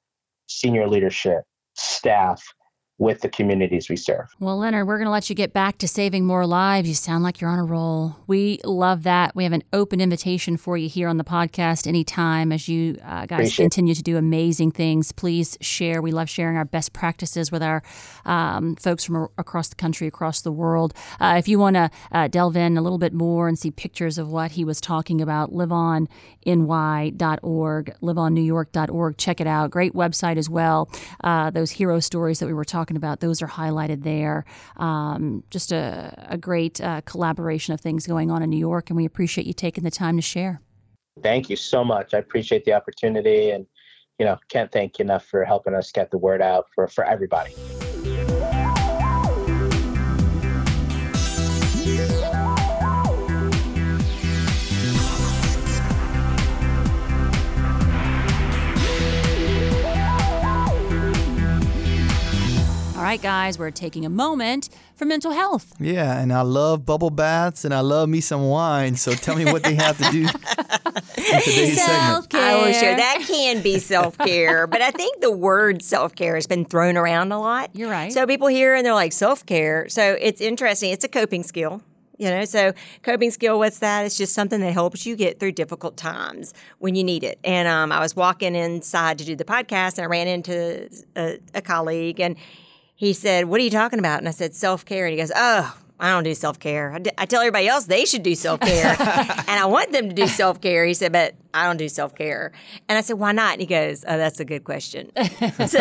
senior 0.47 0.89
leadership, 0.89 1.43
staff, 1.75 2.43
with 2.99 3.21
the 3.23 3.29
communities 3.29 3.89
we 3.89 3.97
serve. 3.97 4.29
Well, 4.39 4.59
Leonard, 4.59 4.87
we're 4.87 4.99
going 4.99 5.07
to 5.07 5.13
let 5.13 5.29
you 5.29 5.35
get 5.35 5.53
back 5.53 5.79
to 5.79 5.89
saving 5.89 6.25
more 6.25 6.47
lives. 6.47 6.89
You 6.89 6.95
sound 6.95 7.25
like 7.25 7.41
you're 7.41 7.51
on 7.51 7.59
a 7.59 7.65
roll. 7.65 8.17
We 8.27 8.61
love 8.65 9.03
that. 9.05 9.35
We 9.35 9.43
have 9.45 9.53
an 9.53 9.65
open 9.73 10.01
invitation 10.01 10.57
for 10.57 10.77
you 10.77 10.89
here 10.89 11.09
on 11.09 11.17
the 11.17 11.25
podcast 11.25 11.89
anytime 11.89 12.53
as 12.53 12.69
you 12.69 12.99
uh, 13.03 13.27
guys 13.27 13.41
Appreciate 13.41 13.65
continue 13.65 13.95
to 13.95 14.03
do 14.03 14.17
amazing 14.19 14.71
things. 14.73 15.11
Please 15.11 15.59
share. 15.61 16.01
We 16.03 16.13
love 16.13 16.29
sharing 16.29 16.57
our 16.57 16.65
best 16.65 16.93
practices 16.93 17.51
with 17.51 17.63
our 17.63 17.83
um, 18.25 18.77
folks 18.77 19.05
from 19.05 19.29
across 19.37 19.69
the 19.69 19.75
country, 19.75 20.07
across 20.07 20.43
the 20.43 20.53
world. 20.53 20.95
Uh, 21.19 21.35
if 21.39 21.49
you 21.49 21.59
want 21.59 21.77
to 21.77 21.91
uh, 22.13 22.29
delve 22.29 22.57
in 22.57 22.77
a 22.77 22.83
little 22.83 22.99
bit 22.99 23.13
more 23.13 23.49
and 23.49 23.59
see 23.59 23.71
pictures 23.71 24.19
of 24.19 24.31
what 24.31 24.53
he 24.53 24.65
was 24.65 24.81
talking 24.81 25.21
about, 25.21 25.51
liveonny.org, 25.53 26.07
liveonnewyork.org. 28.01 29.17
Check 29.17 29.41
it 29.41 29.47
out. 29.47 29.71
Great 29.71 29.95
website 29.95 30.37
as 30.37 30.49
well. 30.49 30.89
Uh, 31.25 31.51
those 31.51 31.73
hero 31.73 31.99
stories 31.99 32.39
that 32.39 32.47
we 32.47 32.53
were 32.53 32.65
talking 32.65 32.82
talking 32.83 32.97
about, 32.97 33.21
those 33.21 33.41
are 33.43 33.47
highlighted 33.47 34.03
there. 34.03 34.45
Um, 34.77 35.45
just 35.51 35.71
a, 35.71 36.15
a 36.29 36.37
great 36.37 36.81
uh, 36.81 37.01
collaboration 37.03 37.75
of 37.75 37.81
things 37.81 38.07
going 38.07 38.31
on 38.31 38.43
in 38.43 38.51
New 38.51 38.59
York, 38.59 38.91
and 38.91 38.97
we 38.97 39.05
appreciate 39.05 39.47
you 39.47 39.53
taking 39.53 39.85
the 39.85 39.91
time 39.91 40.17
to 40.17 40.23
share. 40.23 40.61
Thank 41.23 41.49
you 41.49 41.57
so 41.57 41.85
much. 41.85 42.13
I 42.15 42.19
appreciate 42.19 42.65
the 42.65 42.73
opportunity, 42.73 43.51
and 43.51 43.67
you 44.19 44.27
know, 44.27 44.37
can't 44.49 44.73
thank 44.73 44.99
you 44.99 45.05
enough 45.05 45.25
for 45.27 45.45
helping 45.45 45.75
us 45.75 45.93
get 45.93 46.11
the 46.11 46.19
word 46.19 46.43
out 46.43 46.67
for 46.75 46.89
for 46.89 47.05
everybody. 47.05 47.55
All 63.03 63.09
right, 63.09 63.21
guys, 63.21 63.59
we're 63.59 63.73
taking 63.73 64.07
a 64.07 64.09
moment 64.09 64.69
for 64.95 65.07
mental 65.07 65.33
health. 65.33 65.75
Yeah, 65.81 66.21
and 66.21 66.33
I 66.33 66.43
love 66.43 66.87
bubble 66.87 67.11
baths 67.11 67.65
and 67.65 67.75
I 67.75 67.81
love 67.81 68.09
me 68.09 68.21
some 68.21 68.43
wine. 68.45 68.95
So 68.95 69.11
tell 69.11 69.35
me 69.35 69.45
what 69.45 69.65
they 69.65 69.75
have 69.75 69.99
to 69.99 70.09
do 70.13 70.21
in 71.17 71.41
today's 71.41 71.85
segment. 71.85 72.29
Oh, 72.33 72.71
sure. 72.71 72.95
That 72.95 73.25
can 73.27 73.61
be 73.61 73.81
self 73.81 74.17
care, 74.19 74.69
but 74.69 74.83
I 74.83 74.93
think 74.93 75.21
the 75.21 75.33
word 75.33 75.83
self 75.83 76.15
care 76.15 76.37
has 76.37 76.47
been 76.47 76.65
thrown 76.65 76.97
around 76.97 77.33
a 77.33 77.41
lot. 77.41 77.71
You're 77.75 77.91
right. 77.91 78.13
So 78.13 78.25
people 78.25 78.47
hear 78.47 78.77
and 78.77 78.87
they're 78.87 78.95
like, 78.95 79.13
self 79.13 79.45
care. 79.47 79.89
So 79.89 80.17
it's 80.21 80.41
interesting. 80.41 80.93
It's 80.93 81.05
a 81.05 81.09
coping 81.09 81.43
skill. 81.43 81.83
You 82.19 82.31
know, 82.31 82.45
so 82.45 82.73
coping 83.03 83.33
skill, 83.33 83.59
what's 83.59 83.81
that? 83.81 84.07
It's 84.07 84.17
just 84.17 84.33
something 84.33 84.61
that 84.61 84.73
helps 84.75 85.07
you 85.07 85.17
get 85.17 85.41
through 85.41 85.53
difficult 85.53 85.97
times 85.97 86.55
when 86.79 86.95
you 86.95 87.03
need 87.03 87.25
it. 87.25 87.41
And 87.43 87.67
um, 87.67 87.91
I 87.91 87.99
was 87.99 88.15
walking 88.15 88.55
inside 88.55 89.19
to 89.19 89.25
do 89.25 89.35
the 89.35 89.45
podcast 89.45 89.99
and 89.99 90.05
I 90.05 90.07
ran 90.07 90.29
into 90.29 90.89
a, 91.17 91.41
a 91.53 91.61
colleague 91.61 92.21
and 92.21 92.37
he 93.03 93.13
said, 93.13 93.47
What 93.47 93.61
are 93.61 93.65
you 93.65 93.71
talking 93.71 93.99
about? 93.99 94.21
And 94.21 94.29
I 94.29 94.31
said, 94.31 94.55
Self 94.55 94.85
care. 94.85 95.07
And 95.07 95.13
he 95.13 95.19
goes, 95.21 95.33
Oh, 95.35 95.77
I 95.99 96.11
don't 96.11 96.23
do 96.23 96.35
self 96.35 96.61
care. 96.61 96.93
I, 96.93 96.99
d- 97.01 97.11
I 97.19 97.27
tell 97.27 97.41
everybody 97.41 97.67
else 97.67 97.87
they 97.87 98.05
should 98.05 98.23
do 98.23 98.35
self 98.37 98.61
care, 98.61 98.95
and 99.01 99.51
I 99.61 99.65
want 99.67 99.91
them 99.91 100.09
to 100.09 100.15
do 100.15 100.29
self 100.29 100.61
care. 100.61 100.85
He 100.85 100.95
said, 100.95 101.11
but 101.13 101.35
I 101.53 101.67
don't 101.67 101.77
do 101.77 101.89
self 101.89 102.15
care. 102.15 102.53
And 102.89 102.97
I 102.97 103.01
said, 103.01 103.15
why 103.19 103.33
not? 103.33 103.53
And 103.55 103.61
he 103.61 103.67
goes, 103.67 104.05
oh, 104.07 104.17
that's 104.19 104.39
a 104.41 104.45
good 104.45 104.63
question. 104.65 105.11
so 105.17 105.81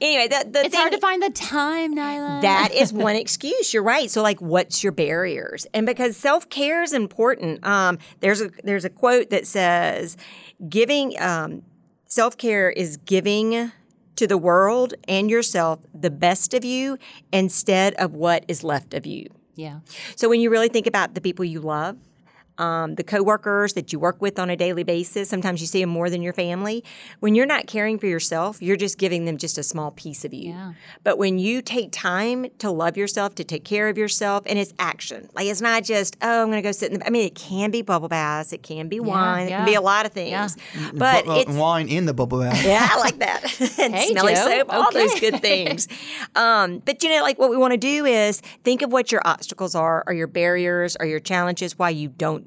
anyway, 0.00 0.28
the, 0.28 0.46
the 0.50 0.60
It's 0.60 0.68
thing, 0.70 0.80
hard 0.80 0.92
to 0.92 0.98
find 0.98 1.22
the 1.22 1.30
time, 1.30 1.96
Nyla. 1.96 2.42
that 2.42 2.70
is 2.74 2.92
one 2.92 3.16
excuse. 3.16 3.72
You're 3.72 3.82
right. 3.82 4.10
So, 4.10 4.22
like, 4.22 4.40
what's 4.42 4.82
your 4.82 4.92
barriers? 4.92 5.66
And 5.72 5.86
because 5.86 6.16
self 6.18 6.48
care 6.50 6.82
is 6.82 6.92
important, 6.92 7.64
um, 7.66 7.98
there's 8.20 8.42
a 8.42 8.50
there's 8.62 8.84
a 8.84 8.90
quote 8.90 9.30
that 9.30 9.46
says, 9.46 10.16
"Giving 10.68 11.18
um, 11.20 11.62
self 12.06 12.38
care 12.38 12.70
is 12.70 12.96
giving 12.98 13.70
to 14.16 14.26
the 14.26 14.38
world 14.38 14.94
and 15.06 15.30
yourself 15.30 15.80
the 15.94 16.10
best 16.10 16.54
of 16.54 16.64
you 16.64 16.98
instead 17.32 17.94
of 17.94 18.14
what 18.14 18.44
is 18.48 18.64
left 18.64 18.94
of 18.94 19.06
you." 19.06 19.28
yeah. 19.54 19.80
So, 20.14 20.28
when 20.28 20.40
you 20.40 20.50
really 20.50 20.68
think 20.68 20.86
about 20.86 21.14
the 21.14 21.20
people 21.20 21.44
you 21.44 21.60
love, 21.60 21.96
um, 22.58 22.94
the 22.94 23.04
coworkers 23.04 23.74
that 23.74 23.92
you 23.92 23.98
work 23.98 24.20
with 24.22 24.38
on 24.38 24.50
a 24.50 24.56
daily 24.56 24.82
basis, 24.84 25.28
sometimes 25.28 25.60
you 25.60 25.66
see 25.66 25.80
them 25.80 25.90
more 25.90 26.08
than 26.10 26.22
your 26.22 26.32
family. 26.32 26.84
When 27.20 27.34
you're 27.34 27.46
not 27.46 27.66
caring 27.66 27.98
for 27.98 28.06
yourself, 28.06 28.60
you're 28.62 28.76
just 28.76 28.98
giving 28.98 29.24
them 29.24 29.36
just 29.36 29.58
a 29.58 29.62
small 29.62 29.90
piece 29.90 30.24
of 30.24 30.32
you. 30.32 30.50
Yeah. 30.50 30.72
But 31.04 31.18
when 31.18 31.38
you 31.38 31.62
take 31.62 31.90
time 31.92 32.46
to 32.58 32.70
love 32.70 32.96
yourself, 32.96 33.34
to 33.36 33.44
take 33.44 33.64
care 33.64 33.88
of 33.88 33.98
yourself, 33.98 34.44
and 34.46 34.58
it's 34.58 34.72
action, 34.78 35.28
like 35.34 35.46
it's 35.46 35.60
not 35.60 35.84
just, 35.84 36.16
oh, 36.22 36.42
I'm 36.42 36.48
going 36.48 36.58
to 36.58 36.66
go 36.66 36.72
sit 36.72 36.92
in 36.92 37.00
the, 37.00 37.06
I 37.06 37.10
mean, 37.10 37.26
it 37.26 37.34
can 37.34 37.70
be 37.70 37.82
bubble 37.82 38.08
baths, 38.08 38.52
it 38.52 38.62
can 38.62 38.88
be 38.88 39.00
wine, 39.00 39.46
it 39.46 39.50
can 39.50 39.64
be 39.66 39.74
a 39.74 39.80
lot 39.80 40.06
of 40.06 40.12
things. 40.12 40.56
Yeah. 40.74 40.90
But 40.94 41.24
Bu- 41.26 41.32
it's, 41.36 41.50
wine 41.52 41.88
in 41.88 42.06
the 42.06 42.14
bubble 42.14 42.40
bath. 42.40 42.64
yeah, 42.64 42.88
I 42.90 42.98
like 42.98 43.18
that. 43.18 43.60
and 43.78 43.94
Hey, 43.94 44.08
smelly 44.08 44.34
Joe. 44.34 44.44
soap, 44.46 44.72
all 44.72 44.92
those 44.92 45.18
good 45.20 45.40
things. 45.40 45.88
Um, 46.34 46.80
but 46.84 47.02
you 47.02 47.10
know, 47.10 47.22
like 47.22 47.38
what 47.38 47.50
we 47.50 47.56
want 47.56 47.72
to 47.72 47.78
do 47.78 48.04
is 48.04 48.40
think 48.62 48.82
of 48.82 48.92
what 48.92 49.10
your 49.10 49.22
obstacles 49.24 49.74
are, 49.74 50.04
or 50.06 50.12
your 50.12 50.26
barriers, 50.26 50.96
or 50.98 51.06
your 51.06 51.20
challenges, 51.20 51.78
why 51.78 51.90
you 51.90 52.08
don't 52.08 52.45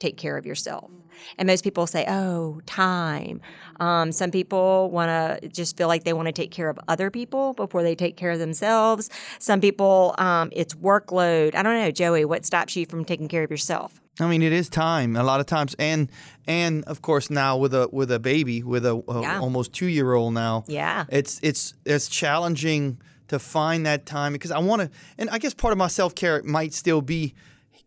take 0.00 0.16
care 0.16 0.36
of 0.36 0.44
yourself. 0.46 0.90
And 1.38 1.46
most 1.46 1.62
people 1.64 1.86
say, 1.86 2.04
"Oh, 2.08 2.60
time." 2.66 3.40
Um, 3.80 4.10
some 4.12 4.30
people 4.30 4.90
want 4.90 5.08
to 5.40 5.48
just 5.48 5.76
feel 5.76 5.88
like 5.88 6.04
they 6.04 6.12
want 6.12 6.26
to 6.26 6.32
take 6.32 6.50
care 6.50 6.68
of 6.68 6.78
other 6.88 7.10
people 7.10 7.52
before 7.54 7.82
they 7.82 7.94
take 7.94 8.16
care 8.16 8.32
of 8.32 8.38
themselves. 8.40 9.08
Some 9.38 9.60
people, 9.60 10.14
um, 10.18 10.50
it's 10.52 10.74
workload. 10.74 11.54
I 11.54 11.62
don't 11.62 11.74
know, 11.78 11.90
Joey. 11.90 12.24
What 12.24 12.44
stops 12.44 12.74
you 12.76 12.84
from 12.86 13.04
taking 13.04 13.28
care 13.28 13.44
of 13.44 13.50
yourself? 13.50 14.00
I 14.20 14.26
mean, 14.28 14.42
it 14.42 14.52
is 14.52 14.68
time 14.68 15.16
a 15.16 15.22
lot 15.24 15.40
of 15.40 15.46
times, 15.46 15.74
and 15.78 16.10
and 16.46 16.84
of 16.84 17.00
course 17.02 17.30
now 17.30 17.56
with 17.56 17.74
a 17.74 17.88
with 17.92 18.10
a 18.12 18.18
baby 18.18 18.62
with 18.62 18.84
a, 18.84 19.02
a 19.08 19.20
Yeah. 19.22 19.40
almost 19.40 19.72
two 19.72 19.86
year 19.86 20.12
old 20.14 20.34
now. 20.34 20.64
Yeah. 20.66 21.04
it's 21.08 21.40
it's 21.42 21.74
it's 21.84 22.08
challenging 22.08 22.98
to 23.28 23.38
find 23.38 23.86
that 23.86 24.04
time 24.06 24.32
because 24.32 24.50
I 24.50 24.58
want 24.58 24.82
to, 24.82 24.90
and 25.18 25.30
I 25.30 25.38
guess 25.38 25.54
part 25.54 25.72
of 25.72 25.78
my 25.78 25.88
self 25.88 26.14
care 26.14 26.42
might 26.44 26.74
still 26.74 27.00
be 27.00 27.34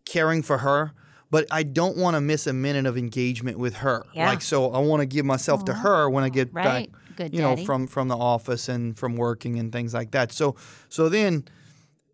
caring 0.04 0.42
for 0.42 0.58
her. 0.58 0.92
But 1.30 1.46
I 1.50 1.62
don't 1.62 1.96
want 1.96 2.14
to 2.16 2.20
miss 2.20 2.46
a 2.46 2.52
minute 2.52 2.86
of 2.86 2.96
engagement 2.96 3.58
with 3.58 3.76
her. 3.76 4.04
Yeah. 4.14 4.28
Like 4.28 4.40
so, 4.42 4.70
I 4.72 4.78
want 4.78 5.00
to 5.00 5.06
give 5.06 5.26
myself 5.26 5.64
to 5.66 5.74
her 5.74 6.08
when 6.08 6.24
I 6.24 6.30
get 6.30 6.52
Right. 6.54 6.90
back, 6.90 7.00
Good 7.16 7.34
you 7.34 7.40
know, 7.42 7.56
from 7.56 7.86
from 7.86 8.08
the 8.08 8.16
office 8.16 8.68
and 8.68 8.96
from 8.96 9.16
working 9.16 9.58
and 9.58 9.70
things 9.72 9.92
like 9.92 10.12
that. 10.12 10.32
So 10.32 10.56
so 10.88 11.08
then, 11.10 11.44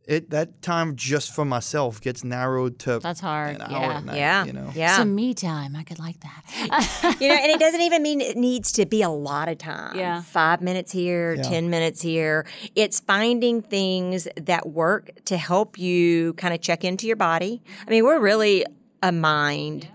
it 0.07 0.31
that 0.31 0.61
time 0.63 0.97
just 0.97 1.33
for 1.35 1.45
myself 1.45 2.01
gets 2.01 2.25
narrowed 2.25 2.79
to 2.81 2.99
That's 2.99 3.21
hard. 3.21 3.55
an 3.57 3.63
hour 3.63 3.93
Yeah. 3.93 4.01
night, 4.01 4.17
yeah, 4.17 4.45
you 4.45 4.53
know. 4.53 4.71
yeah. 4.75 4.97
Some 4.97 5.15
me 5.15 5.33
time. 5.33 5.77
I 5.77 5.83
could 5.85 5.99
like 5.99 6.19
that. 6.21 7.17
you 7.21 7.29
know, 7.29 7.35
and 7.35 7.51
it 7.53 7.59
doesn't 7.61 7.81
even 7.83 8.03
mean 8.03 8.21
it 8.21 8.37
needs 8.37 8.73
to 8.73 8.85
be 8.85 9.01
a 9.03 9.09
lot 9.09 9.49
of 9.49 9.57
time. 9.59 9.97
Yeah. 9.97 10.21
Five 10.23 10.61
minutes 10.61 10.91
here, 10.93 11.37
10 11.37 11.71
minutes 11.71 12.03
here. 12.03 12.45
It's 12.75 13.01
finding 13.01 13.63
things 13.63 14.27
that 14.37 14.69
work 14.69 15.11
to 15.27 15.37
help 15.39 15.79
you 15.79 16.35
kind 16.35 16.53
of 16.53 16.61
check 16.61 16.85
into 16.85 17.07
your 17.07 17.17
body. 17.17 17.63
I 17.87 17.91
mean, 17.91 18.05
we're 18.05 18.21
really 18.21 18.67
a 19.05 19.13
mind. 19.13 19.89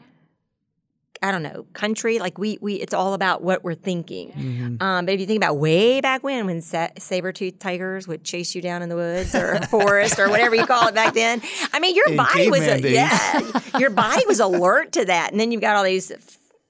I 1.22 1.34
don't 1.34 1.44
know, 1.44 1.66
country. 1.74 2.18
Like 2.18 2.38
we, 2.38 2.58
we, 2.62 2.76
it's 2.76 2.94
all 2.94 3.14
about 3.14 3.44
what 3.44 3.62
we're 3.62 3.76
thinking. 3.76 4.32
Mm-hmm. 4.32 4.82
Um, 4.82 5.06
but 5.06 5.16
if 5.16 5.20
you 5.20 5.26
think 5.26 5.36
about 5.44 5.58
way 5.58 6.00
back 6.00 6.24
when, 6.24 6.46
when 6.46 6.62
sa- 6.62 6.88
saber-toothed 6.98 7.60
tigers 7.60 8.08
would 8.08 8.24
chase 8.24 8.56
you 8.56 8.62
down 8.62 8.82
in 8.82 8.88
the 8.88 8.96
woods 8.96 9.36
or 9.36 9.60
forest 9.64 10.18
or 10.18 10.30
whatever 10.30 10.56
you 10.56 10.66
call 10.66 10.88
it 10.88 10.96
back 10.96 11.14
then, 11.14 11.42
I 11.74 11.82
mean, 11.82 11.94
your 11.94 12.08
In 12.12 12.16
body 12.16 12.50
was 12.50 12.62
a, 12.62 12.80
yeah, 12.80 13.42
your 13.78 13.90
body 13.90 14.24
was 14.28 14.40
alert 14.40 14.94
to 14.94 15.04
that. 15.04 15.32
And 15.32 15.40
then 15.42 15.52
you've 15.52 15.60
got 15.60 15.76
all 15.76 15.84
these 15.84 16.10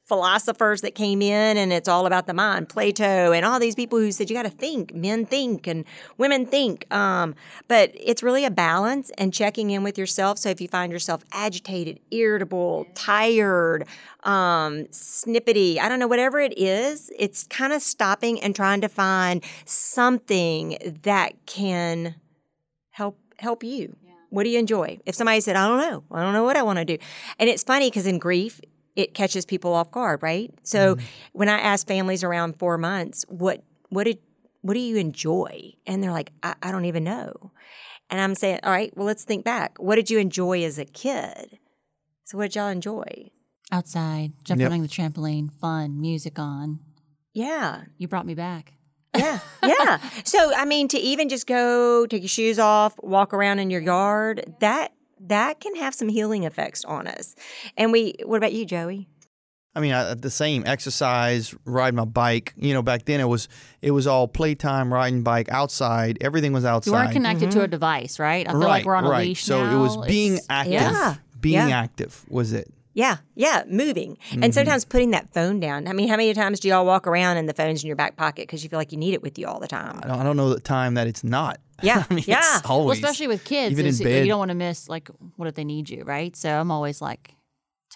philosophers 0.10 0.82
that 0.82 0.96
came 0.96 1.22
in 1.22 1.56
and 1.56 1.72
it's 1.72 1.88
all 1.88 2.06
about 2.06 2.28
the 2.28 2.34
mind. 2.34 2.68
Plato 2.68 3.32
and 3.32 3.46
all 3.46 3.60
these 3.60 3.76
people 3.76 4.00
who 4.00 4.12
said 4.12 4.30
you 4.30 4.36
got 4.36 4.44
to 4.44 4.50
think. 4.50 4.94
Men 4.94 5.26
think 5.26 5.68
and 5.68 5.86
women 6.18 6.46
think. 6.46 6.92
Um, 6.94 7.36
but 7.70 7.92
it's 7.94 8.22
really 8.22 8.44
a 8.44 8.52
balance 8.52 9.12
and 9.18 9.34
checking 9.34 9.70
in 9.70 9.84
with 9.84 9.98
yourself. 9.98 10.38
So 10.40 10.50
if 10.50 10.60
you 10.60 10.68
find 10.68 10.92
yourself 10.92 11.24
agitated 11.32 12.00
irritable 12.12 12.88
tired 12.94 13.86
um, 14.24 14.86
snippety 14.92 15.78
i 15.78 15.88
don't 15.88 16.00
know 16.00 16.08
whatever 16.08 16.40
it 16.40 16.58
is 16.58 17.10
it's 17.18 17.44
kind 17.46 17.72
of 17.72 17.82
stopping 17.82 18.40
and 18.42 18.56
trying 18.56 18.82
to 18.82 18.90
find 18.90 19.44
something 19.66 20.78
that 21.04 21.34
can 21.46 22.16
help 22.92 23.18
help 23.38 23.64
you. 23.64 23.96
What 24.30 24.44
do 24.44 24.50
you 24.50 24.60
enjoy? 24.60 25.00
If 25.06 25.16
somebody 25.16 25.40
said 25.42 25.56
i 25.56 25.68
don't 25.68 25.80
know. 25.80 26.04
I 26.12 26.22
don't 26.22 26.34
know 26.34 26.44
what 26.44 26.58
i 26.58 26.64
want 26.64 26.80
to 26.80 26.86
do. 26.86 26.98
And 27.40 27.50
it's 27.50 27.64
funny 27.64 27.90
because 27.90 28.06
in 28.06 28.20
grief 28.20 28.60
it 28.96 29.14
catches 29.14 29.46
people 29.46 29.74
off 29.74 29.92
guard 29.92 30.22
right 30.24 30.54
so 30.64 30.96
mm-hmm. 30.96 31.06
when 31.34 31.50
i 31.50 31.60
ask 31.60 31.88
families 31.88 32.24
around 32.24 32.58
four 32.58 32.78
months 32.78 33.26
what 33.28 33.64
what 33.90 34.04
did 34.06 34.18
what 34.62 34.74
do 34.74 34.80
you 34.80 34.98
enjoy 34.98 35.72
and 35.88 36.04
they're 36.04 36.12
like 36.12 36.32
I, 36.44 36.56
I 36.62 36.72
don't 36.72 36.86
even 36.86 37.04
know 37.04 37.52
and 38.10 38.20
i'm 38.20 38.36
saying 38.36 38.60
all 38.64 38.72
right 38.72 38.96
well 38.96 39.06
let's 39.06 39.24
think 39.24 39.44
back 39.46 39.78
what 39.80 39.96
did 39.96 40.10
you 40.10 40.20
enjoy 40.20 40.64
as 40.64 40.78
a 40.80 40.86
kid 40.86 41.60
so 42.26 42.38
what 42.38 42.52
did 42.52 42.56
y'all 42.56 42.68
enjoy 42.70 43.30
Outside, 43.72 44.32
jumping 44.44 44.64
Yep. 44.66 44.72
on 44.72 44.82
the 44.82 44.88
trampoline, 44.88 45.52
fun, 45.52 46.02
music 46.02 46.40
on. 46.40 46.80
yeah 47.34 47.84
You 48.00 48.08
brought 48.08 48.26
me 48.26 48.34
back. 48.34 48.74
Yeah, 49.16 49.40
yeah. 49.64 50.00
So 50.24 50.52
I 50.56 50.66
mean, 50.66 50.88
to 50.90 50.98
even 50.98 51.30
just 51.30 51.46
go 51.46 52.06
take 52.08 52.22
your 52.24 52.30
shoes 52.30 52.58
off, 52.60 52.96
walk 53.04 53.34
around 53.34 53.60
in 53.60 53.70
your 53.70 53.82
yard, 53.82 54.56
that 54.60 54.92
that 55.20 55.60
can 55.60 55.76
have 55.76 55.94
some 55.94 56.10
healing 56.10 56.44
effects 56.44 56.84
on 56.86 57.08
us. 57.08 57.36
And 57.78 57.92
we, 57.92 58.16
what 58.26 58.38
about 58.38 58.54
you, 58.54 58.66
Joey? 58.66 59.08
I 59.76 59.82
mean, 59.82 59.94
I, 59.94 60.14
the 60.16 60.32
same 60.32 60.64
exercise, 60.66 61.54
ride 61.64 61.94
my 61.94 62.06
bike. 62.06 62.54
You 62.58 62.74
know, 62.74 62.82
back 62.82 63.06
then 63.06 63.20
it 63.20 63.28
was 63.28 63.48
it 63.82 63.92
was 63.92 64.08
all 64.08 64.28
playtime, 64.28 64.92
riding 64.92 65.22
bike 65.22 65.48
outside. 65.50 66.18
Everything 66.22 66.54
was 66.54 66.66
outside. 66.66 66.92
You 66.92 66.98
weren't 66.98 67.12
connected 67.12 67.52
to 67.52 67.58
mm-hmm. 67.58 67.66
a 67.66 67.68
device, 67.68 68.20
right? 68.20 68.48
I 68.48 68.52
feel 68.52 68.62
right, 68.62 68.68
like 68.68 68.86
we're 68.86 68.96
on 68.96 69.06
a 69.06 69.10
right. 69.10 69.28
leash 69.28 69.44
So 69.44 69.64
now. 69.64 69.76
it 69.76 69.80
was 69.80 69.98
being 70.08 70.34
It's- 70.34 70.48
active. 70.50 70.74
Yeah, 70.74 71.16
Being 71.40 71.70
yeah. 71.70 71.80
active 71.80 72.26
was 72.30 72.52
it. 72.52 72.74
Yeah, 72.94 73.18
yeah, 73.36 73.64
moving. 73.68 74.18
Mm-hmm. 74.32 74.44
And 74.44 74.54
sometimes 74.54 74.84
putting 74.84 75.12
that 75.12 75.34
phone 75.34 75.60
down. 75.60 75.88
I 75.88 75.94
mean, 75.94 76.08
how 76.10 76.18
many 76.18 76.34
times 76.34 76.60
do 76.60 76.68
y'all 76.68 76.86
walk 76.86 77.08
around 77.08 77.38
and 77.38 77.48
the 77.48 77.54
phone's 77.54 77.84
in 77.84 77.88
your 77.88 77.96
back 77.96 78.16
pocket 78.16 78.48
because 78.48 78.64
you 78.64 78.70
feel 78.70 78.80
like 78.80 78.92
you 78.92 78.98
need 78.98 79.14
it 79.14 79.22
with 79.22 79.38
you 79.38 79.48
all 79.48 79.60
the 79.60 79.68
time? 79.68 80.00
I 80.04 80.08
don't, 80.08 80.20
I 80.20 80.24
don't 80.24 80.36
know 80.38 80.54
the 80.54 80.60
time 80.60 80.96
that 80.96 81.08
it's 81.08 81.24
not. 81.24 81.60
Yeah, 81.82 82.04
I 82.10 82.14
mean, 82.14 82.26
yeah. 82.28 82.58
It's 82.58 82.68
Well, 82.68 82.92
especially 82.92 83.28
with 83.28 83.46
kids, 83.46 83.72
even 83.72 83.86
in 83.86 83.98
bed. 83.98 84.26
you 84.26 84.32
don't 84.34 84.40
want 84.40 84.50
to 84.50 84.56
miss 84.56 84.90
like 84.90 85.10
what 85.38 85.48
if 85.48 85.56
they 85.56 85.64
need 85.64 85.90
you, 85.90 86.04
right? 86.04 86.36
So 86.36 86.50
I'm 86.50 86.72
always 86.72 87.02
like 87.02 87.36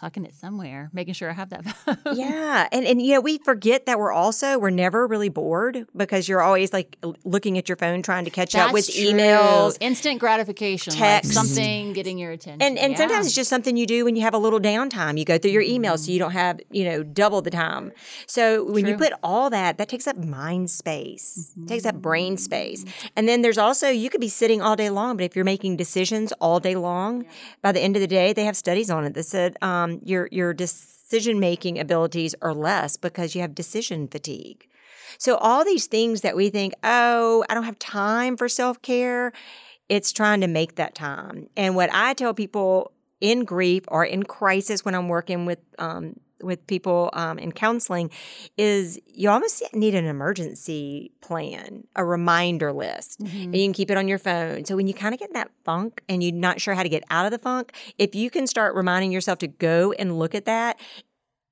tucking 0.04 0.26
it 0.26 0.36
somewhere, 0.36 0.90
making 0.92 1.14
sure 1.14 1.30
I 1.30 1.34
have 1.34 1.50
that. 1.52 1.64
phone. 1.86 1.98
Yeah, 2.16 2.68
and 2.72 2.86
and 2.86 3.02
you 3.02 3.14
know 3.16 3.22
we 3.22 3.38
forget 3.38 3.86
that 3.86 3.98
we're 3.98 4.12
also 4.12 4.60
we're 4.60 4.70
never 4.70 5.08
really 5.08 5.30
bored 5.30 5.88
because 5.96 6.28
you're 6.28 6.42
always 6.42 6.74
like 6.74 6.98
looking 7.24 7.58
at 7.58 7.70
your 7.70 7.78
phone 7.78 8.02
trying 8.02 8.26
to 8.26 8.32
catch 8.32 8.54
up 8.56 8.74
with 8.74 8.86
true. 8.94 9.06
emails. 9.14 9.78
instant 9.80 10.20
gratification, 10.20 10.94
text, 10.94 11.30
like 11.30 11.34
something 11.34 11.94
getting 11.94 12.18
your 12.18 12.32
attention. 12.32 12.62
And 12.62 12.78
and 12.78 12.92
Yeah. 12.92 12.98
sometimes 12.98 13.28
it's 13.28 13.36
just 13.36 13.50
something 13.50 13.78
you 13.78 13.86
do 13.88 14.04
when 14.06 14.16
you 14.16 14.24
have 14.24 14.34
a 14.34 14.38
little 14.38 14.60
downtime. 14.60 15.18
You 15.18 15.24
go 15.26 15.38
through 15.38 15.52
your 15.52 15.64
emails 15.64 16.00
so 16.00 16.12
you 16.12 16.20
don't 16.20 16.32
have, 16.32 16.60
you 16.70 16.84
know, 16.84 17.02
double 17.04 17.42
the 17.42 17.52
time. 17.52 17.92
So 18.28 18.64
when 18.66 18.86
you 18.86 18.98
put 18.98 19.14
all 19.24 19.50
that, 19.50 19.78
that 19.78 19.88
takes 19.88 20.06
up 20.08 20.18
mind 20.18 20.70
space. 20.70 21.54
It 21.62 21.68
takes 21.68 21.86
up 21.86 21.96
brain 21.96 22.36
space. 22.38 22.84
And 23.16 23.28
then 23.30 23.42
there's 23.42 23.58
also 23.58 23.88
you 23.90 24.10
could 24.10 24.22
be 24.22 24.28
sitting 24.28 24.62
all 24.62 24.76
day 24.76 24.90
long, 24.90 25.16
but 25.18 25.24
if 25.24 25.36
you're 25.36 25.46
making 25.46 25.78
decisions 25.78 26.32
all 26.42 26.60
day 26.60 26.76
long, 26.76 27.26
by 27.62 27.72
the 27.72 27.80
end 27.80 27.96
of 27.96 28.02
the 28.02 28.08
day, 28.08 28.34
they 28.34 28.44
have 28.44 28.58
studies 28.58 28.90
on 28.90 29.06
it 29.06 29.14
that 29.14 29.24
said 29.24 29.58
um, 29.62 29.93
your 30.04 30.28
your 30.32 30.54
decision 30.54 31.40
making 31.40 31.80
abilities 31.80 32.36
are 32.42 32.54
less 32.54 32.98
because 32.98 33.36
you 33.36 33.42
have 33.42 33.56
decision 33.56 34.08
fatigue. 34.08 34.68
So 35.18 35.38
all 35.38 35.64
these 35.64 35.88
things 35.88 36.22
that 36.22 36.36
we 36.36 36.50
think, 36.50 36.74
oh, 36.84 37.46
I 37.50 37.54
don't 37.54 37.64
have 37.64 37.80
time 37.80 38.38
for 38.38 38.50
self 38.50 38.82
care, 38.82 39.32
it's 39.90 40.12
trying 40.12 40.42
to 40.42 40.48
make 40.48 40.76
that 40.76 40.96
time. 40.96 41.50
And 41.56 41.76
what 41.76 41.90
I 41.94 42.14
tell 42.14 42.34
people 42.34 42.92
in 43.22 43.46
grief 43.46 43.84
or 43.88 44.04
in 44.04 44.24
crisis 44.24 44.84
when 44.84 44.96
I'm 44.96 45.08
working 45.08 45.46
with 45.46 45.60
um, 45.80 46.20
with 46.44 46.66
people 46.68 47.10
um, 47.14 47.40
in 47.40 47.52
counseling 47.52 48.10
is 48.58 49.00
you 49.08 49.30
almost 49.30 49.64
need 49.74 49.96
an 49.96 50.06
emergency 50.06 51.12
plan, 51.22 51.86
a 51.96 52.04
reminder 52.06 52.72
list, 52.72 53.20
and 53.20 53.56
you 53.56 53.66
can 53.66 53.74
keep 53.74 53.90
it 53.90 53.98
on 53.98 54.08
your 54.08 54.18
phone. 54.20 54.66
So 54.66 54.76
when 54.76 54.88
you 54.88 54.94
kind 54.94 55.14
of 55.14 55.20
get 55.20 55.30
in 55.30 55.34
that 55.34 55.52
funk 55.64 56.02
and 56.10 56.22
you're 56.24 56.34
not 56.34 56.60
sure 56.62 56.74
how 56.74 56.84
to 56.84 56.90
get 56.90 57.04
out 57.10 57.26
of 57.26 57.32
the 57.32 57.40
funk, 57.40 57.74
if 57.98 58.14
you 58.16 58.30
can 58.30 58.48
start 58.48 58.76
reminding 58.76 59.12
yourself 59.12 59.40
to 59.40 59.48
go 59.48 59.92
and 59.94 60.20
look 60.20 60.36
at 60.36 60.46
that, 60.46 60.80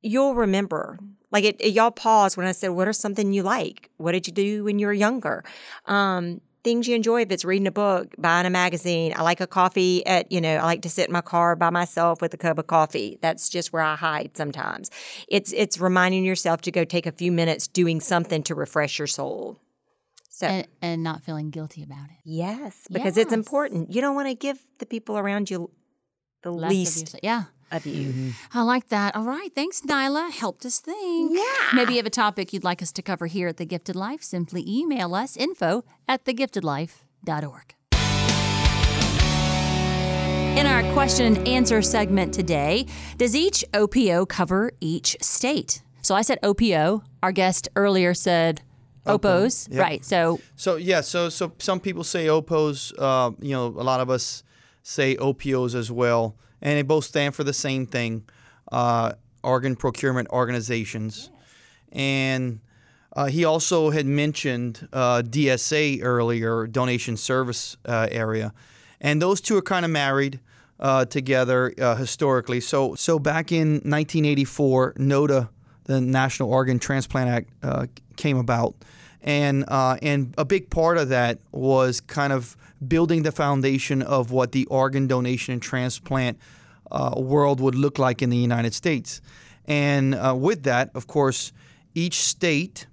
you'll 0.01 0.35
remember. 0.35 0.99
Like 1.31 1.43
it, 1.45 1.57
it- 1.59 1.73
y'all 1.73 1.91
paused 1.91 2.37
when 2.37 2.45
I 2.45 2.51
said, 2.51 2.69
"What 2.69 2.87
are 2.87 2.93
something 2.93 3.33
you 3.33 3.43
like? 3.43 3.89
What 3.97 4.11
did 4.13 4.27
you 4.27 4.33
do 4.33 4.63
when 4.63 4.79
you 4.79 4.87
were 4.87 4.93
younger?" 4.93 5.43
Um, 5.85 6.41
things 6.63 6.87
you 6.87 6.95
enjoy. 6.95 7.21
If 7.21 7.31
it's 7.31 7.45
reading 7.45 7.67
a 7.67 7.71
book, 7.71 8.13
buying 8.17 8.45
a 8.45 8.49
magazine, 8.49 9.13
I 9.15 9.21
like 9.23 9.41
a 9.41 9.47
coffee 9.47 10.05
at, 10.05 10.31
you 10.31 10.41
know, 10.41 10.55
I 10.55 10.63
like 10.63 10.81
to 10.83 10.89
sit 10.89 11.07
in 11.07 11.13
my 11.13 11.21
car 11.21 11.55
by 11.55 11.69
myself 11.69 12.21
with 12.21 12.33
a 12.33 12.37
cup 12.37 12.57
of 12.57 12.67
coffee. 12.67 13.17
That's 13.21 13.49
just 13.49 13.73
where 13.73 13.81
I 13.81 13.95
hide 13.95 14.37
sometimes. 14.37 14.91
It's 15.27 15.51
it's 15.53 15.79
reminding 15.79 16.23
yourself 16.23 16.61
to 16.61 16.71
go 16.71 16.83
take 16.83 17.05
a 17.05 17.11
few 17.11 17.31
minutes 17.31 17.67
doing 17.67 17.99
something 17.99 18.43
to 18.43 18.55
refresh 18.55 18.99
your 18.99 19.07
soul. 19.07 19.59
So 20.29 20.47
And, 20.47 20.67
and 20.81 21.03
not 21.03 21.23
feeling 21.23 21.49
guilty 21.51 21.83
about 21.83 22.05
it. 22.09 22.17
yes, 22.23 22.87
because 22.91 23.17
it's 23.17 23.33
important. 23.33 23.91
You 23.91 24.01
don't 24.01 24.15
want 24.15 24.27
to 24.29 24.33
give 24.35 24.59
the 24.79 24.85
people 24.85 25.17
around 25.17 25.51
you 25.51 25.69
the 26.41 26.51
Less 26.51 26.71
least. 26.71 27.15
Yeah. 27.21 27.43
Of 27.71 27.85
you. 27.85 28.33
I 28.53 28.61
like 28.63 28.89
that. 28.89 29.15
All 29.15 29.23
right. 29.23 29.53
Thanks, 29.53 29.81
Nyla. 29.81 30.31
Helped 30.31 30.65
us 30.65 30.79
think. 30.79 31.31
Yeah. 31.35 31.43
Maybe 31.73 31.93
you 31.93 31.97
have 31.97 32.05
a 32.05 32.09
topic 32.09 32.53
you'd 32.53 32.63
like 32.63 32.81
us 32.81 32.91
to 32.93 33.01
cover 33.01 33.27
here 33.27 33.47
at 33.47 33.57
The 33.57 33.65
Gifted 33.65 33.95
Life. 33.95 34.23
Simply 34.23 34.63
email 34.67 35.15
us 35.15 35.35
info 35.37 35.83
at 36.07 36.25
thegiftedlife.org. 36.25 37.75
In 40.57 40.67
our 40.67 40.83
question 40.93 41.25
and 41.37 41.47
answer 41.47 41.81
segment 41.81 42.33
today, 42.33 42.85
does 43.17 43.35
each 43.35 43.63
OPO 43.73 44.25
cover 44.27 44.73
each 44.81 45.15
state? 45.21 45.81
So 46.01 46.13
I 46.13 46.21
said 46.23 46.39
OPO. 46.43 47.03
Our 47.23 47.31
guest 47.31 47.69
earlier 47.75 48.13
said 48.13 48.61
OPOs. 49.05 49.69
yep. 49.71 49.79
Right. 49.81 50.03
So 50.05 50.39
So 50.55 50.75
yeah, 50.75 51.01
so 51.01 51.29
so 51.29 51.53
some 51.57 51.79
people 51.79 52.03
say 52.03 52.27
OPOs. 52.27 52.93
Uh, 52.99 53.31
you 53.39 53.51
know, 53.51 53.67
a 53.67 53.83
lot 53.83 54.01
of 54.01 54.09
us 54.09 54.43
say 54.83 55.15
OPOs 55.15 55.73
as 55.73 55.89
well, 55.91 56.35
and 56.61 56.77
they 56.77 56.81
both 56.81 57.05
stand 57.05 57.35
for 57.35 57.43
the 57.43 57.53
same 57.53 57.85
thing: 57.85 58.23
uh, 58.71 59.13
organ 59.43 59.75
procurement 59.75 60.29
organizations. 60.29 61.29
And 61.91 62.59
uh, 63.13 63.25
he 63.25 63.43
also 63.43 63.89
had 63.89 64.05
mentioned 64.05 64.87
uh, 64.93 65.21
DSA 65.21 65.99
earlier, 66.01 66.65
donation 66.67 67.17
service 67.17 67.75
uh, 67.85 68.07
area, 68.09 68.53
and 69.01 69.21
those 69.21 69.41
two 69.41 69.57
are 69.57 69.61
kind 69.61 69.85
of 69.85 69.91
married. 69.91 70.39
Uh, 70.79 71.05
together 71.05 71.71
uh, 71.79 71.93
historically, 71.93 72.59
so 72.59 72.95
so 72.95 73.19
back 73.19 73.51
in 73.51 73.73
1984, 73.83 74.95
NOTA, 74.97 75.47
the 75.83 76.01
National 76.01 76.49
Organ 76.49 76.79
Transplant 76.79 77.47
Act, 77.63 78.01
came 78.17 78.35
about, 78.35 78.73
and 79.21 79.63
and 79.69 80.33
a 80.39 80.43
big 80.43 80.71
part 80.71 80.97
of 80.97 81.09
that 81.09 81.37
was 81.51 82.01
kind 82.01 82.33
of 82.33 82.57
building 82.85 83.23
the 83.23 83.31
foundation 83.31 84.01
of 84.01 84.31
what 84.31 84.51
the 84.51 84.65
organ 84.65 85.07
donation 85.07 85.53
and 85.53 85.61
transplant 85.61 86.37
uh, 86.91 87.13
world 87.17 87.59
would 87.59 87.75
look 87.75 87.99
like 87.99 88.21
in 88.21 88.29
the 88.29 88.37
United 88.37 88.73
States. 88.73 89.21
And 89.65 90.15
uh, 90.15 90.35
with 90.37 90.63
that, 90.63 90.89
of 90.95 91.07
course, 91.07 91.53
each 91.93 92.21
state 92.21 92.87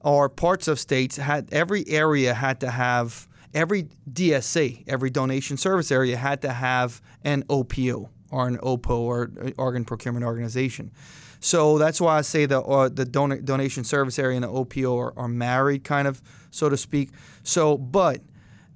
or 0.00 0.28
parts 0.28 0.68
of 0.68 0.78
states 0.78 1.16
had 1.16 1.48
every 1.52 1.86
area 1.88 2.34
had 2.34 2.60
to 2.60 2.70
have 2.70 3.28
every 3.54 3.88
DSA, 4.10 4.84
every 4.86 5.10
donation 5.10 5.56
service 5.56 5.90
area 5.90 6.16
had 6.16 6.42
to 6.42 6.52
have 6.52 7.00
an 7.24 7.44
OPO 7.48 8.08
or 8.30 8.48
an 8.48 8.58
OPO 8.58 9.00
or 9.00 9.30
organ 9.56 9.84
procurement 9.84 10.24
organization. 10.24 10.90
So 11.40 11.78
that's 11.78 12.00
why 12.00 12.18
I 12.18 12.22
say 12.22 12.46
the 12.46 12.60
uh, 12.60 12.88
the 12.88 13.04
don- 13.04 13.44
donation 13.44 13.84
service 13.84 14.18
area 14.18 14.36
and 14.36 14.44
the 14.44 14.48
OPO 14.48 14.96
are, 14.96 15.18
are 15.18 15.28
married, 15.28 15.84
kind 15.84 16.08
of 16.08 16.22
so 16.50 16.68
to 16.68 16.76
speak. 16.76 17.10
So, 17.42 17.76
but 17.76 18.20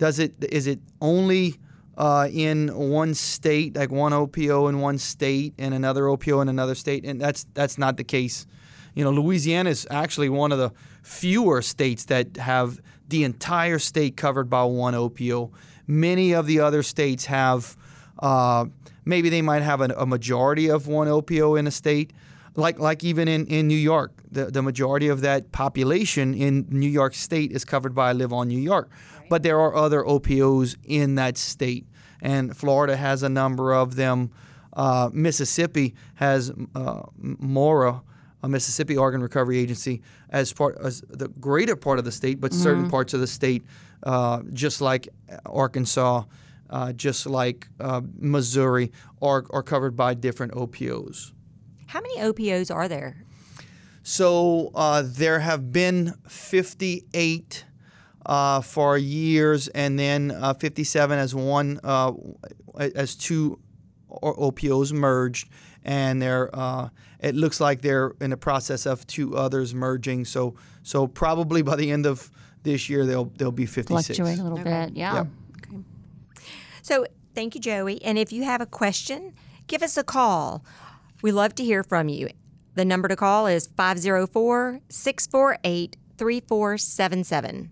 does 0.00 0.18
it 0.18 0.32
is 0.50 0.66
it 0.66 0.80
only 1.02 1.56
uh, 1.98 2.26
in 2.32 2.68
one 2.74 3.12
state, 3.12 3.76
like 3.76 3.92
one 3.92 4.12
OPO 4.12 4.68
in 4.70 4.80
one 4.80 4.96
state 4.96 5.52
and 5.58 5.74
another 5.74 6.04
OPO 6.04 6.40
in 6.40 6.48
another 6.48 6.74
state? 6.74 7.04
And 7.04 7.20
that's 7.20 7.46
that's 7.52 7.76
not 7.76 7.98
the 7.98 8.04
case. 8.04 8.46
You 8.94 9.04
know, 9.04 9.10
Louisiana 9.10 9.68
is 9.68 9.86
actually 9.90 10.30
one 10.30 10.52
of 10.52 10.58
the 10.58 10.72
fewer 11.02 11.60
states 11.60 12.06
that 12.06 12.38
have 12.38 12.80
the 13.08 13.24
entire 13.24 13.78
state 13.78 14.16
covered 14.16 14.48
by 14.48 14.64
one 14.64 14.94
OPO. 14.94 15.52
Many 15.86 16.32
of 16.32 16.46
the 16.46 16.60
other 16.60 16.82
states 16.82 17.26
have, 17.26 17.76
uh, 18.20 18.64
maybe 19.04 19.28
they 19.28 19.42
might 19.42 19.62
have 19.62 19.82
a 19.82 20.06
majority 20.06 20.70
of 20.70 20.86
one 20.86 21.08
OPO 21.08 21.56
in 21.58 21.66
a 21.66 21.70
state, 21.70 22.14
like 22.56 22.78
like 22.78 23.04
even 23.04 23.28
in, 23.28 23.46
in 23.48 23.68
New 23.68 23.78
York. 23.78 24.12
The, 24.32 24.46
the 24.46 24.62
majority 24.62 25.08
of 25.08 25.20
that 25.22 25.52
population 25.52 26.32
in 26.32 26.66
New 26.70 26.88
York 26.88 27.14
State 27.14 27.52
is 27.52 27.64
covered 27.64 27.94
by 27.94 28.12
Live 28.12 28.32
On 28.32 28.48
New 28.48 28.60
York. 28.60 28.88
But 29.30 29.44
there 29.44 29.60
are 29.60 29.74
other 29.76 30.02
OPOs 30.04 30.76
in 30.84 31.14
that 31.14 31.38
state, 31.38 31.86
and 32.20 32.54
Florida 32.54 32.96
has 32.96 33.22
a 33.22 33.28
number 33.28 33.72
of 33.72 33.94
them. 33.94 34.32
Uh, 34.72 35.08
Mississippi 35.12 35.94
has 36.16 36.52
uh, 36.74 37.02
MORA, 37.16 38.02
a 38.42 38.48
Mississippi 38.48 38.96
Organ 38.96 39.22
Recovery 39.22 39.58
Agency, 39.58 40.02
as 40.30 40.52
part 40.52 40.76
as 40.82 41.02
the 41.08 41.28
greater 41.28 41.76
part 41.76 42.00
of 42.00 42.04
the 42.04 42.10
state, 42.10 42.40
but 42.40 42.52
certain 42.52 42.90
parts 42.90 43.14
of 43.14 43.20
the 43.20 43.26
state, 43.28 43.62
uh, 44.02 44.42
just 44.52 44.80
like 44.80 45.08
Arkansas, 45.46 46.24
uh, 46.68 46.92
just 46.92 47.24
like 47.26 47.68
uh, 47.78 48.00
Missouri, 48.18 48.90
are, 49.22 49.46
are 49.50 49.62
covered 49.62 49.94
by 49.94 50.14
different 50.14 50.54
OPOs. 50.54 51.32
How 51.86 52.00
many 52.00 52.20
OPOs 52.20 52.70
are 52.70 52.88
there? 52.88 53.24
So 54.02 54.72
uh, 54.74 55.04
there 55.06 55.38
have 55.38 55.70
been 55.70 56.14
58 56.26 57.64
uh, 58.26 58.60
for 58.60 58.98
years, 58.98 59.68
and 59.68 59.98
then 59.98 60.30
uh, 60.30 60.54
57 60.54 61.18
as 61.18 61.34
one 61.34 61.80
uh, 61.84 62.12
as 62.78 63.14
two 63.16 63.58
o- 64.10 64.50
OPOs 64.50 64.92
merged, 64.92 65.48
and 65.84 66.20
they're 66.20 66.54
uh, 66.54 66.88
it 67.20 67.34
looks 67.34 67.60
like 67.60 67.82
they're 67.82 68.12
in 68.20 68.30
the 68.30 68.36
process 68.36 68.86
of 68.86 69.06
two 69.06 69.36
others 69.36 69.74
merging. 69.74 70.24
So 70.24 70.54
so 70.82 71.06
probably 71.06 71.62
by 71.62 71.76
the 71.76 71.90
end 71.90 72.06
of 72.06 72.30
this 72.62 72.88
year 72.88 73.06
they'll 73.06 73.26
they'll 73.36 73.52
be 73.52 73.66
56. 73.66 74.06
fluctuate 74.06 74.38
a 74.38 74.42
little 74.42 74.58
bit. 74.58 74.96
Yeah. 74.96 75.14
Yep. 75.14 75.26
So 76.82 77.06
thank 77.34 77.54
you, 77.54 77.60
Joey. 77.60 78.02
And 78.02 78.18
if 78.18 78.32
you 78.32 78.44
have 78.44 78.60
a 78.60 78.66
question, 78.66 79.34
give 79.66 79.82
us 79.82 79.96
a 79.96 80.04
call. 80.04 80.64
We 81.22 81.32
love 81.32 81.54
to 81.56 81.64
hear 81.64 81.82
from 81.82 82.08
you. 82.08 82.28
The 82.74 82.84
number 82.84 83.08
to 83.08 83.16
call 83.16 83.46
is 83.46 83.66
504 83.66 84.80
648 84.88 85.96
3477. 86.16 87.70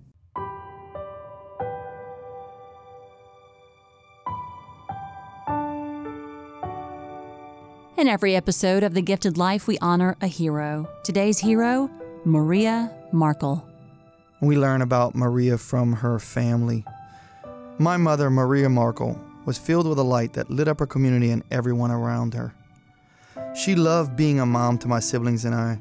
In 7.99 8.07
every 8.07 8.37
episode 8.37 8.85
of 8.85 8.95
The 8.95 9.03
Gifted 9.03 9.37
Life, 9.37 9.67
we 9.67 9.77
honor 9.79 10.17
a 10.21 10.29
hero. 10.29 10.89
Today's 11.03 11.41
hero, 11.41 11.91
Maria 12.25 12.95
Markell. 13.13 13.65
We 14.41 14.57
learn 14.57 14.83
about 14.83 15.17
Maria 15.17 15.59
from 15.59 15.95
her 15.95 16.21
family. 16.21 16.85
My 17.81 17.97
mother, 17.97 18.31
Maria 18.31 18.69
Markell, 18.69 19.19
was 19.47 19.59
filled 19.59 19.89
with 19.89 19.99
a 19.99 20.05
light 20.05 20.35
that 20.35 20.49
lit 20.49 20.69
up 20.69 20.79
her 20.79 20.87
community 20.87 21.33
and 21.33 21.43
everyone 21.51 21.91
around 21.91 22.35
her. 22.35 22.55
She 23.57 23.75
loved 23.75 24.15
being 24.15 24.39
a 24.39 24.47
mom 24.47 24.79
to 24.79 24.87
my 24.87 25.01
siblings 25.01 25.45
and 25.45 25.53
I, 25.53 25.81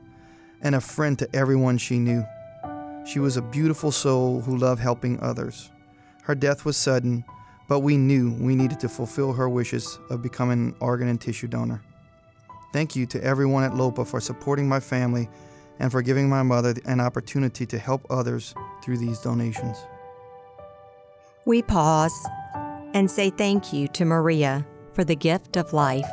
and 0.64 0.74
a 0.74 0.82
friend 0.82 1.20
to 1.20 1.36
everyone 1.36 1.78
she 1.78 2.00
knew. 2.00 2.26
She 3.06 3.20
was 3.20 3.38
a 3.38 3.44
beautiful 3.44 3.92
soul 3.92 4.42
who 4.42 4.58
loved 4.58 4.82
helping 4.82 5.20
others. 5.20 5.70
Her 6.24 6.34
death 6.34 6.66
was 6.66 6.78
sudden, 6.78 7.26
but 7.70 7.82
we 7.82 7.96
knew 7.96 8.34
we 8.40 8.56
needed 8.56 8.80
to 8.80 8.90
fulfill 8.90 9.34
her 9.34 9.48
wishes 9.48 10.00
of 10.10 10.24
becoming 10.24 10.70
an 10.70 10.76
organ 10.80 11.10
and 11.10 11.22
tissue 11.22 11.48
donor. 11.48 11.84
Thank 12.74 12.96
you 12.96 13.06
to 13.08 13.24
everyone 13.24 13.64
at 13.64 13.76
LOPA 13.76 14.06
for 14.06 14.20
supporting 14.20 14.68
my 14.68 14.80
family 14.80 15.30
and 15.80 15.92
for 15.92 16.02
giving 16.02 16.30
my 16.30 16.44
mother 16.44 16.76
an 16.86 17.00
opportunity 17.00 17.66
to 17.66 17.78
help 17.78 18.06
others 18.10 18.54
through 18.84 18.98
these 18.98 19.20
donations. 19.20 19.78
We 21.46 21.62
pause 21.62 22.14
and 22.94 23.10
say 23.10 23.30
thank 23.30 23.72
you 23.72 23.88
to 23.90 24.06
Maria 24.06 24.66
for 24.94 25.04
the 25.04 25.16
gift 25.16 25.56
of 25.56 25.72
life. 25.72 26.06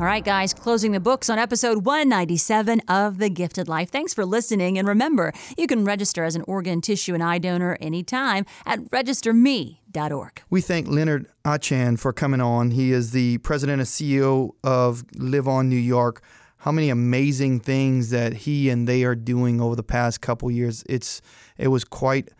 All 0.00 0.06
right, 0.06 0.24
guys, 0.24 0.54
closing 0.54 0.92
the 0.92 0.98
books 0.98 1.28
on 1.28 1.38
episode 1.38 1.84
197 1.84 2.80
of 2.88 3.18
The 3.18 3.28
Gifted 3.28 3.68
Life. 3.68 3.90
Thanks 3.90 4.14
for 4.14 4.24
listening. 4.24 4.78
And 4.78 4.88
remember, 4.88 5.34
you 5.58 5.66
can 5.66 5.84
register 5.84 6.24
as 6.24 6.34
an 6.34 6.42
organ, 6.48 6.80
tissue, 6.80 7.12
and 7.12 7.22
eye 7.22 7.36
donor 7.36 7.76
anytime 7.82 8.46
at 8.64 8.78
registerme.org. 8.92 10.42
We 10.48 10.62
thank 10.62 10.88
Leonard 10.88 11.26
Achan 11.44 11.98
for 11.98 12.14
coming 12.14 12.40
on. 12.40 12.70
He 12.70 12.92
is 12.92 13.10
the 13.10 13.36
president 13.38 13.80
and 13.80 13.86
CEO 13.86 14.52
of 14.64 15.04
Live 15.16 15.46
On 15.46 15.68
New 15.68 15.76
York. 15.76 16.22
How 16.56 16.72
many 16.72 16.88
amazing 16.88 17.60
things 17.60 18.08
that 18.08 18.32
he 18.32 18.70
and 18.70 18.88
they 18.88 19.04
are 19.04 19.14
doing 19.14 19.60
over 19.60 19.76
the 19.76 19.82
past 19.82 20.22
couple 20.22 20.50
years. 20.50 20.82
It's 20.88 21.20
it 21.58 21.68
was 21.68 21.84
quite 21.84 22.30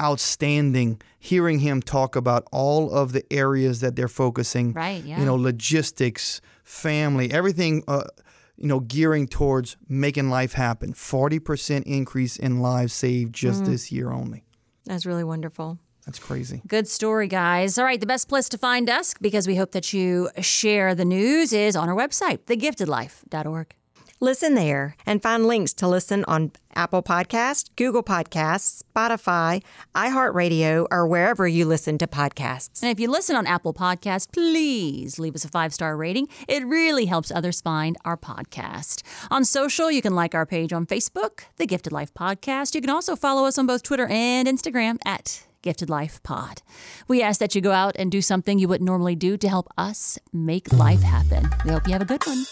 outstanding 0.00 1.02
hearing 1.18 1.58
him 1.58 1.82
talk 1.82 2.16
about 2.16 2.48
all 2.50 2.90
of 2.90 3.12
the 3.12 3.30
areas 3.30 3.80
that 3.80 3.94
they're 3.94 4.08
focusing. 4.08 4.72
Right, 4.72 5.04
yeah. 5.04 5.20
You 5.20 5.26
know, 5.26 5.34
logistics, 5.34 6.40
family, 6.70 7.30
everything 7.32 7.82
uh, 7.88 8.04
you 8.56 8.66
know, 8.68 8.80
gearing 8.80 9.26
towards 9.26 9.76
making 9.88 10.28
life 10.30 10.52
happen. 10.52 10.92
40% 10.92 11.82
increase 11.84 12.36
in 12.36 12.60
lives 12.60 12.92
saved 12.92 13.34
just 13.34 13.64
this 13.64 13.90
year 13.90 14.10
only. 14.10 14.44
That's 14.84 15.06
really 15.06 15.24
wonderful. 15.24 15.78
That's 16.06 16.18
crazy. 16.18 16.62
Good 16.66 16.88
story, 16.88 17.28
guys. 17.28 17.78
All 17.78 17.84
right, 17.84 18.00
the 18.00 18.06
best 18.06 18.28
place 18.28 18.48
to 18.50 18.58
find 18.58 18.88
us, 18.90 19.14
because 19.20 19.46
we 19.46 19.56
hope 19.56 19.72
that 19.72 19.92
you 19.92 20.28
share 20.40 20.94
the 20.94 21.04
news, 21.04 21.52
is 21.52 21.76
on 21.76 21.88
our 21.88 21.94
website, 21.94 22.40
thegiftedlife.org. 22.46 23.74
Listen 24.22 24.54
there 24.54 24.96
and 25.06 25.22
find 25.22 25.46
links 25.46 25.72
to 25.72 25.88
listen 25.88 26.26
on 26.28 26.52
Apple 26.74 27.02
Podcasts, 27.02 27.70
Google 27.74 28.02
Podcasts, 28.02 28.82
Spotify, 28.94 29.62
iHeartRadio, 29.94 30.86
or 30.90 31.06
wherever 31.06 31.48
you 31.48 31.64
listen 31.64 31.96
to 31.96 32.06
podcasts. 32.06 32.82
And 32.82 32.90
if 32.90 33.00
you 33.00 33.10
listen 33.10 33.34
on 33.34 33.46
Apple 33.46 33.72
Podcasts, 33.72 34.30
please 34.30 35.18
leave 35.18 35.34
us 35.34 35.46
a 35.46 35.48
five 35.48 35.72
star 35.72 35.96
rating. 35.96 36.28
It 36.48 36.66
really 36.66 37.06
helps 37.06 37.30
others 37.30 37.62
find 37.62 37.96
our 38.04 38.18
podcast. 38.18 39.02
On 39.30 39.42
social, 39.42 39.90
you 39.90 40.02
can 40.02 40.14
like 40.14 40.34
our 40.34 40.44
page 40.44 40.70
on 40.70 40.84
Facebook, 40.84 41.44
The 41.56 41.66
Gifted 41.66 41.92
Life 41.92 42.12
Podcast. 42.12 42.74
You 42.74 42.82
can 42.82 42.90
also 42.90 43.16
follow 43.16 43.46
us 43.46 43.56
on 43.56 43.66
both 43.66 43.82
Twitter 43.82 44.06
and 44.06 44.46
Instagram 44.46 44.98
at 45.06 45.46
Gifted 45.62 45.88
Life 45.88 46.22
Pod. 46.22 46.60
We 47.08 47.22
ask 47.22 47.40
that 47.40 47.54
you 47.54 47.62
go 47.62 47.72
out 47.72 47.96
and 47.98 48.12
do 48.12 48.20
something 48.20 48.58
you 48.58 48.68
wouldn't 48.68 48.86
normally 48.86 49.16
do 49.16 49.38
to 49.38 49.48
help 49.48 49.68
us 49.78 50.18
make 50.30 50.74
life 50.74 51.00
happen. 51.00 51.48
We 51.64 51.70
hope 51.70 51.86
you 51.86 51.94
have 51.94 52.02
a 52.02 52.04
good 52.04 52.22
one. 52.26 52.44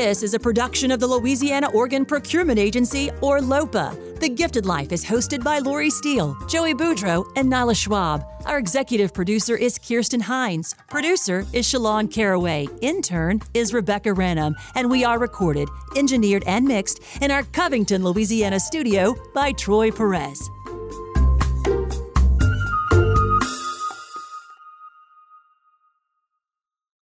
This 0.00 0.22
is 0.22 0.32
a 0.32 0.40
production 0.40 0.90
of 0.92 0.98
the 0.98 1.06
Louisiana 1.06 1.68
Organ 1.72 2.06
Procurement 2.06 2.58
Agency, 2.58 3.10
or 3.20 3.42
LOPA. 3.42 3.94
The 4.18 4.30
Gifted 4.30 4.64
Life 4.64 4.92
is 4.92 5.04
hosted 5.04 5.44
by 5.44 5.58
Lori 5.58 5.90
Steele, 5.90 6.34
Joey 6.48 6.72
Boudreau, 6.72 7.30
and 7.36 7.50
Nala 7.50 7.74
Schwab. 7.74 8.24
Our 8.46 8.56
executive 8.56 9.12
producer 9.12 9.56
is 9.56 9.78
Kirsten 9.78 10.20
Hines. 10.20 10.74
Producer 10.88 11.44
is 11.52 11.66
Shalon 11.66 12.10
Caraway. 12.10 12.66
Intern 12.80 13.40
is 13.52 13.74
Rebecca 13.74 14.08
Renham. 14.08 14.54
And 14.74 14.90
we 14.90 15.04
are 15.04 15.18
recorded, 15.18 15.68
engineered, 15.94 16.44
and 16.46 16.66
mixed 16.66 17.00
in 17.20 17.30
our 17.30 17.42
Covington, 17.42 18.02
Louisiana 18.02 18.58
studio 18.58 19.14
by 19.34 19.52
Troy 19.52 19.90
Perez. 19.90 20.48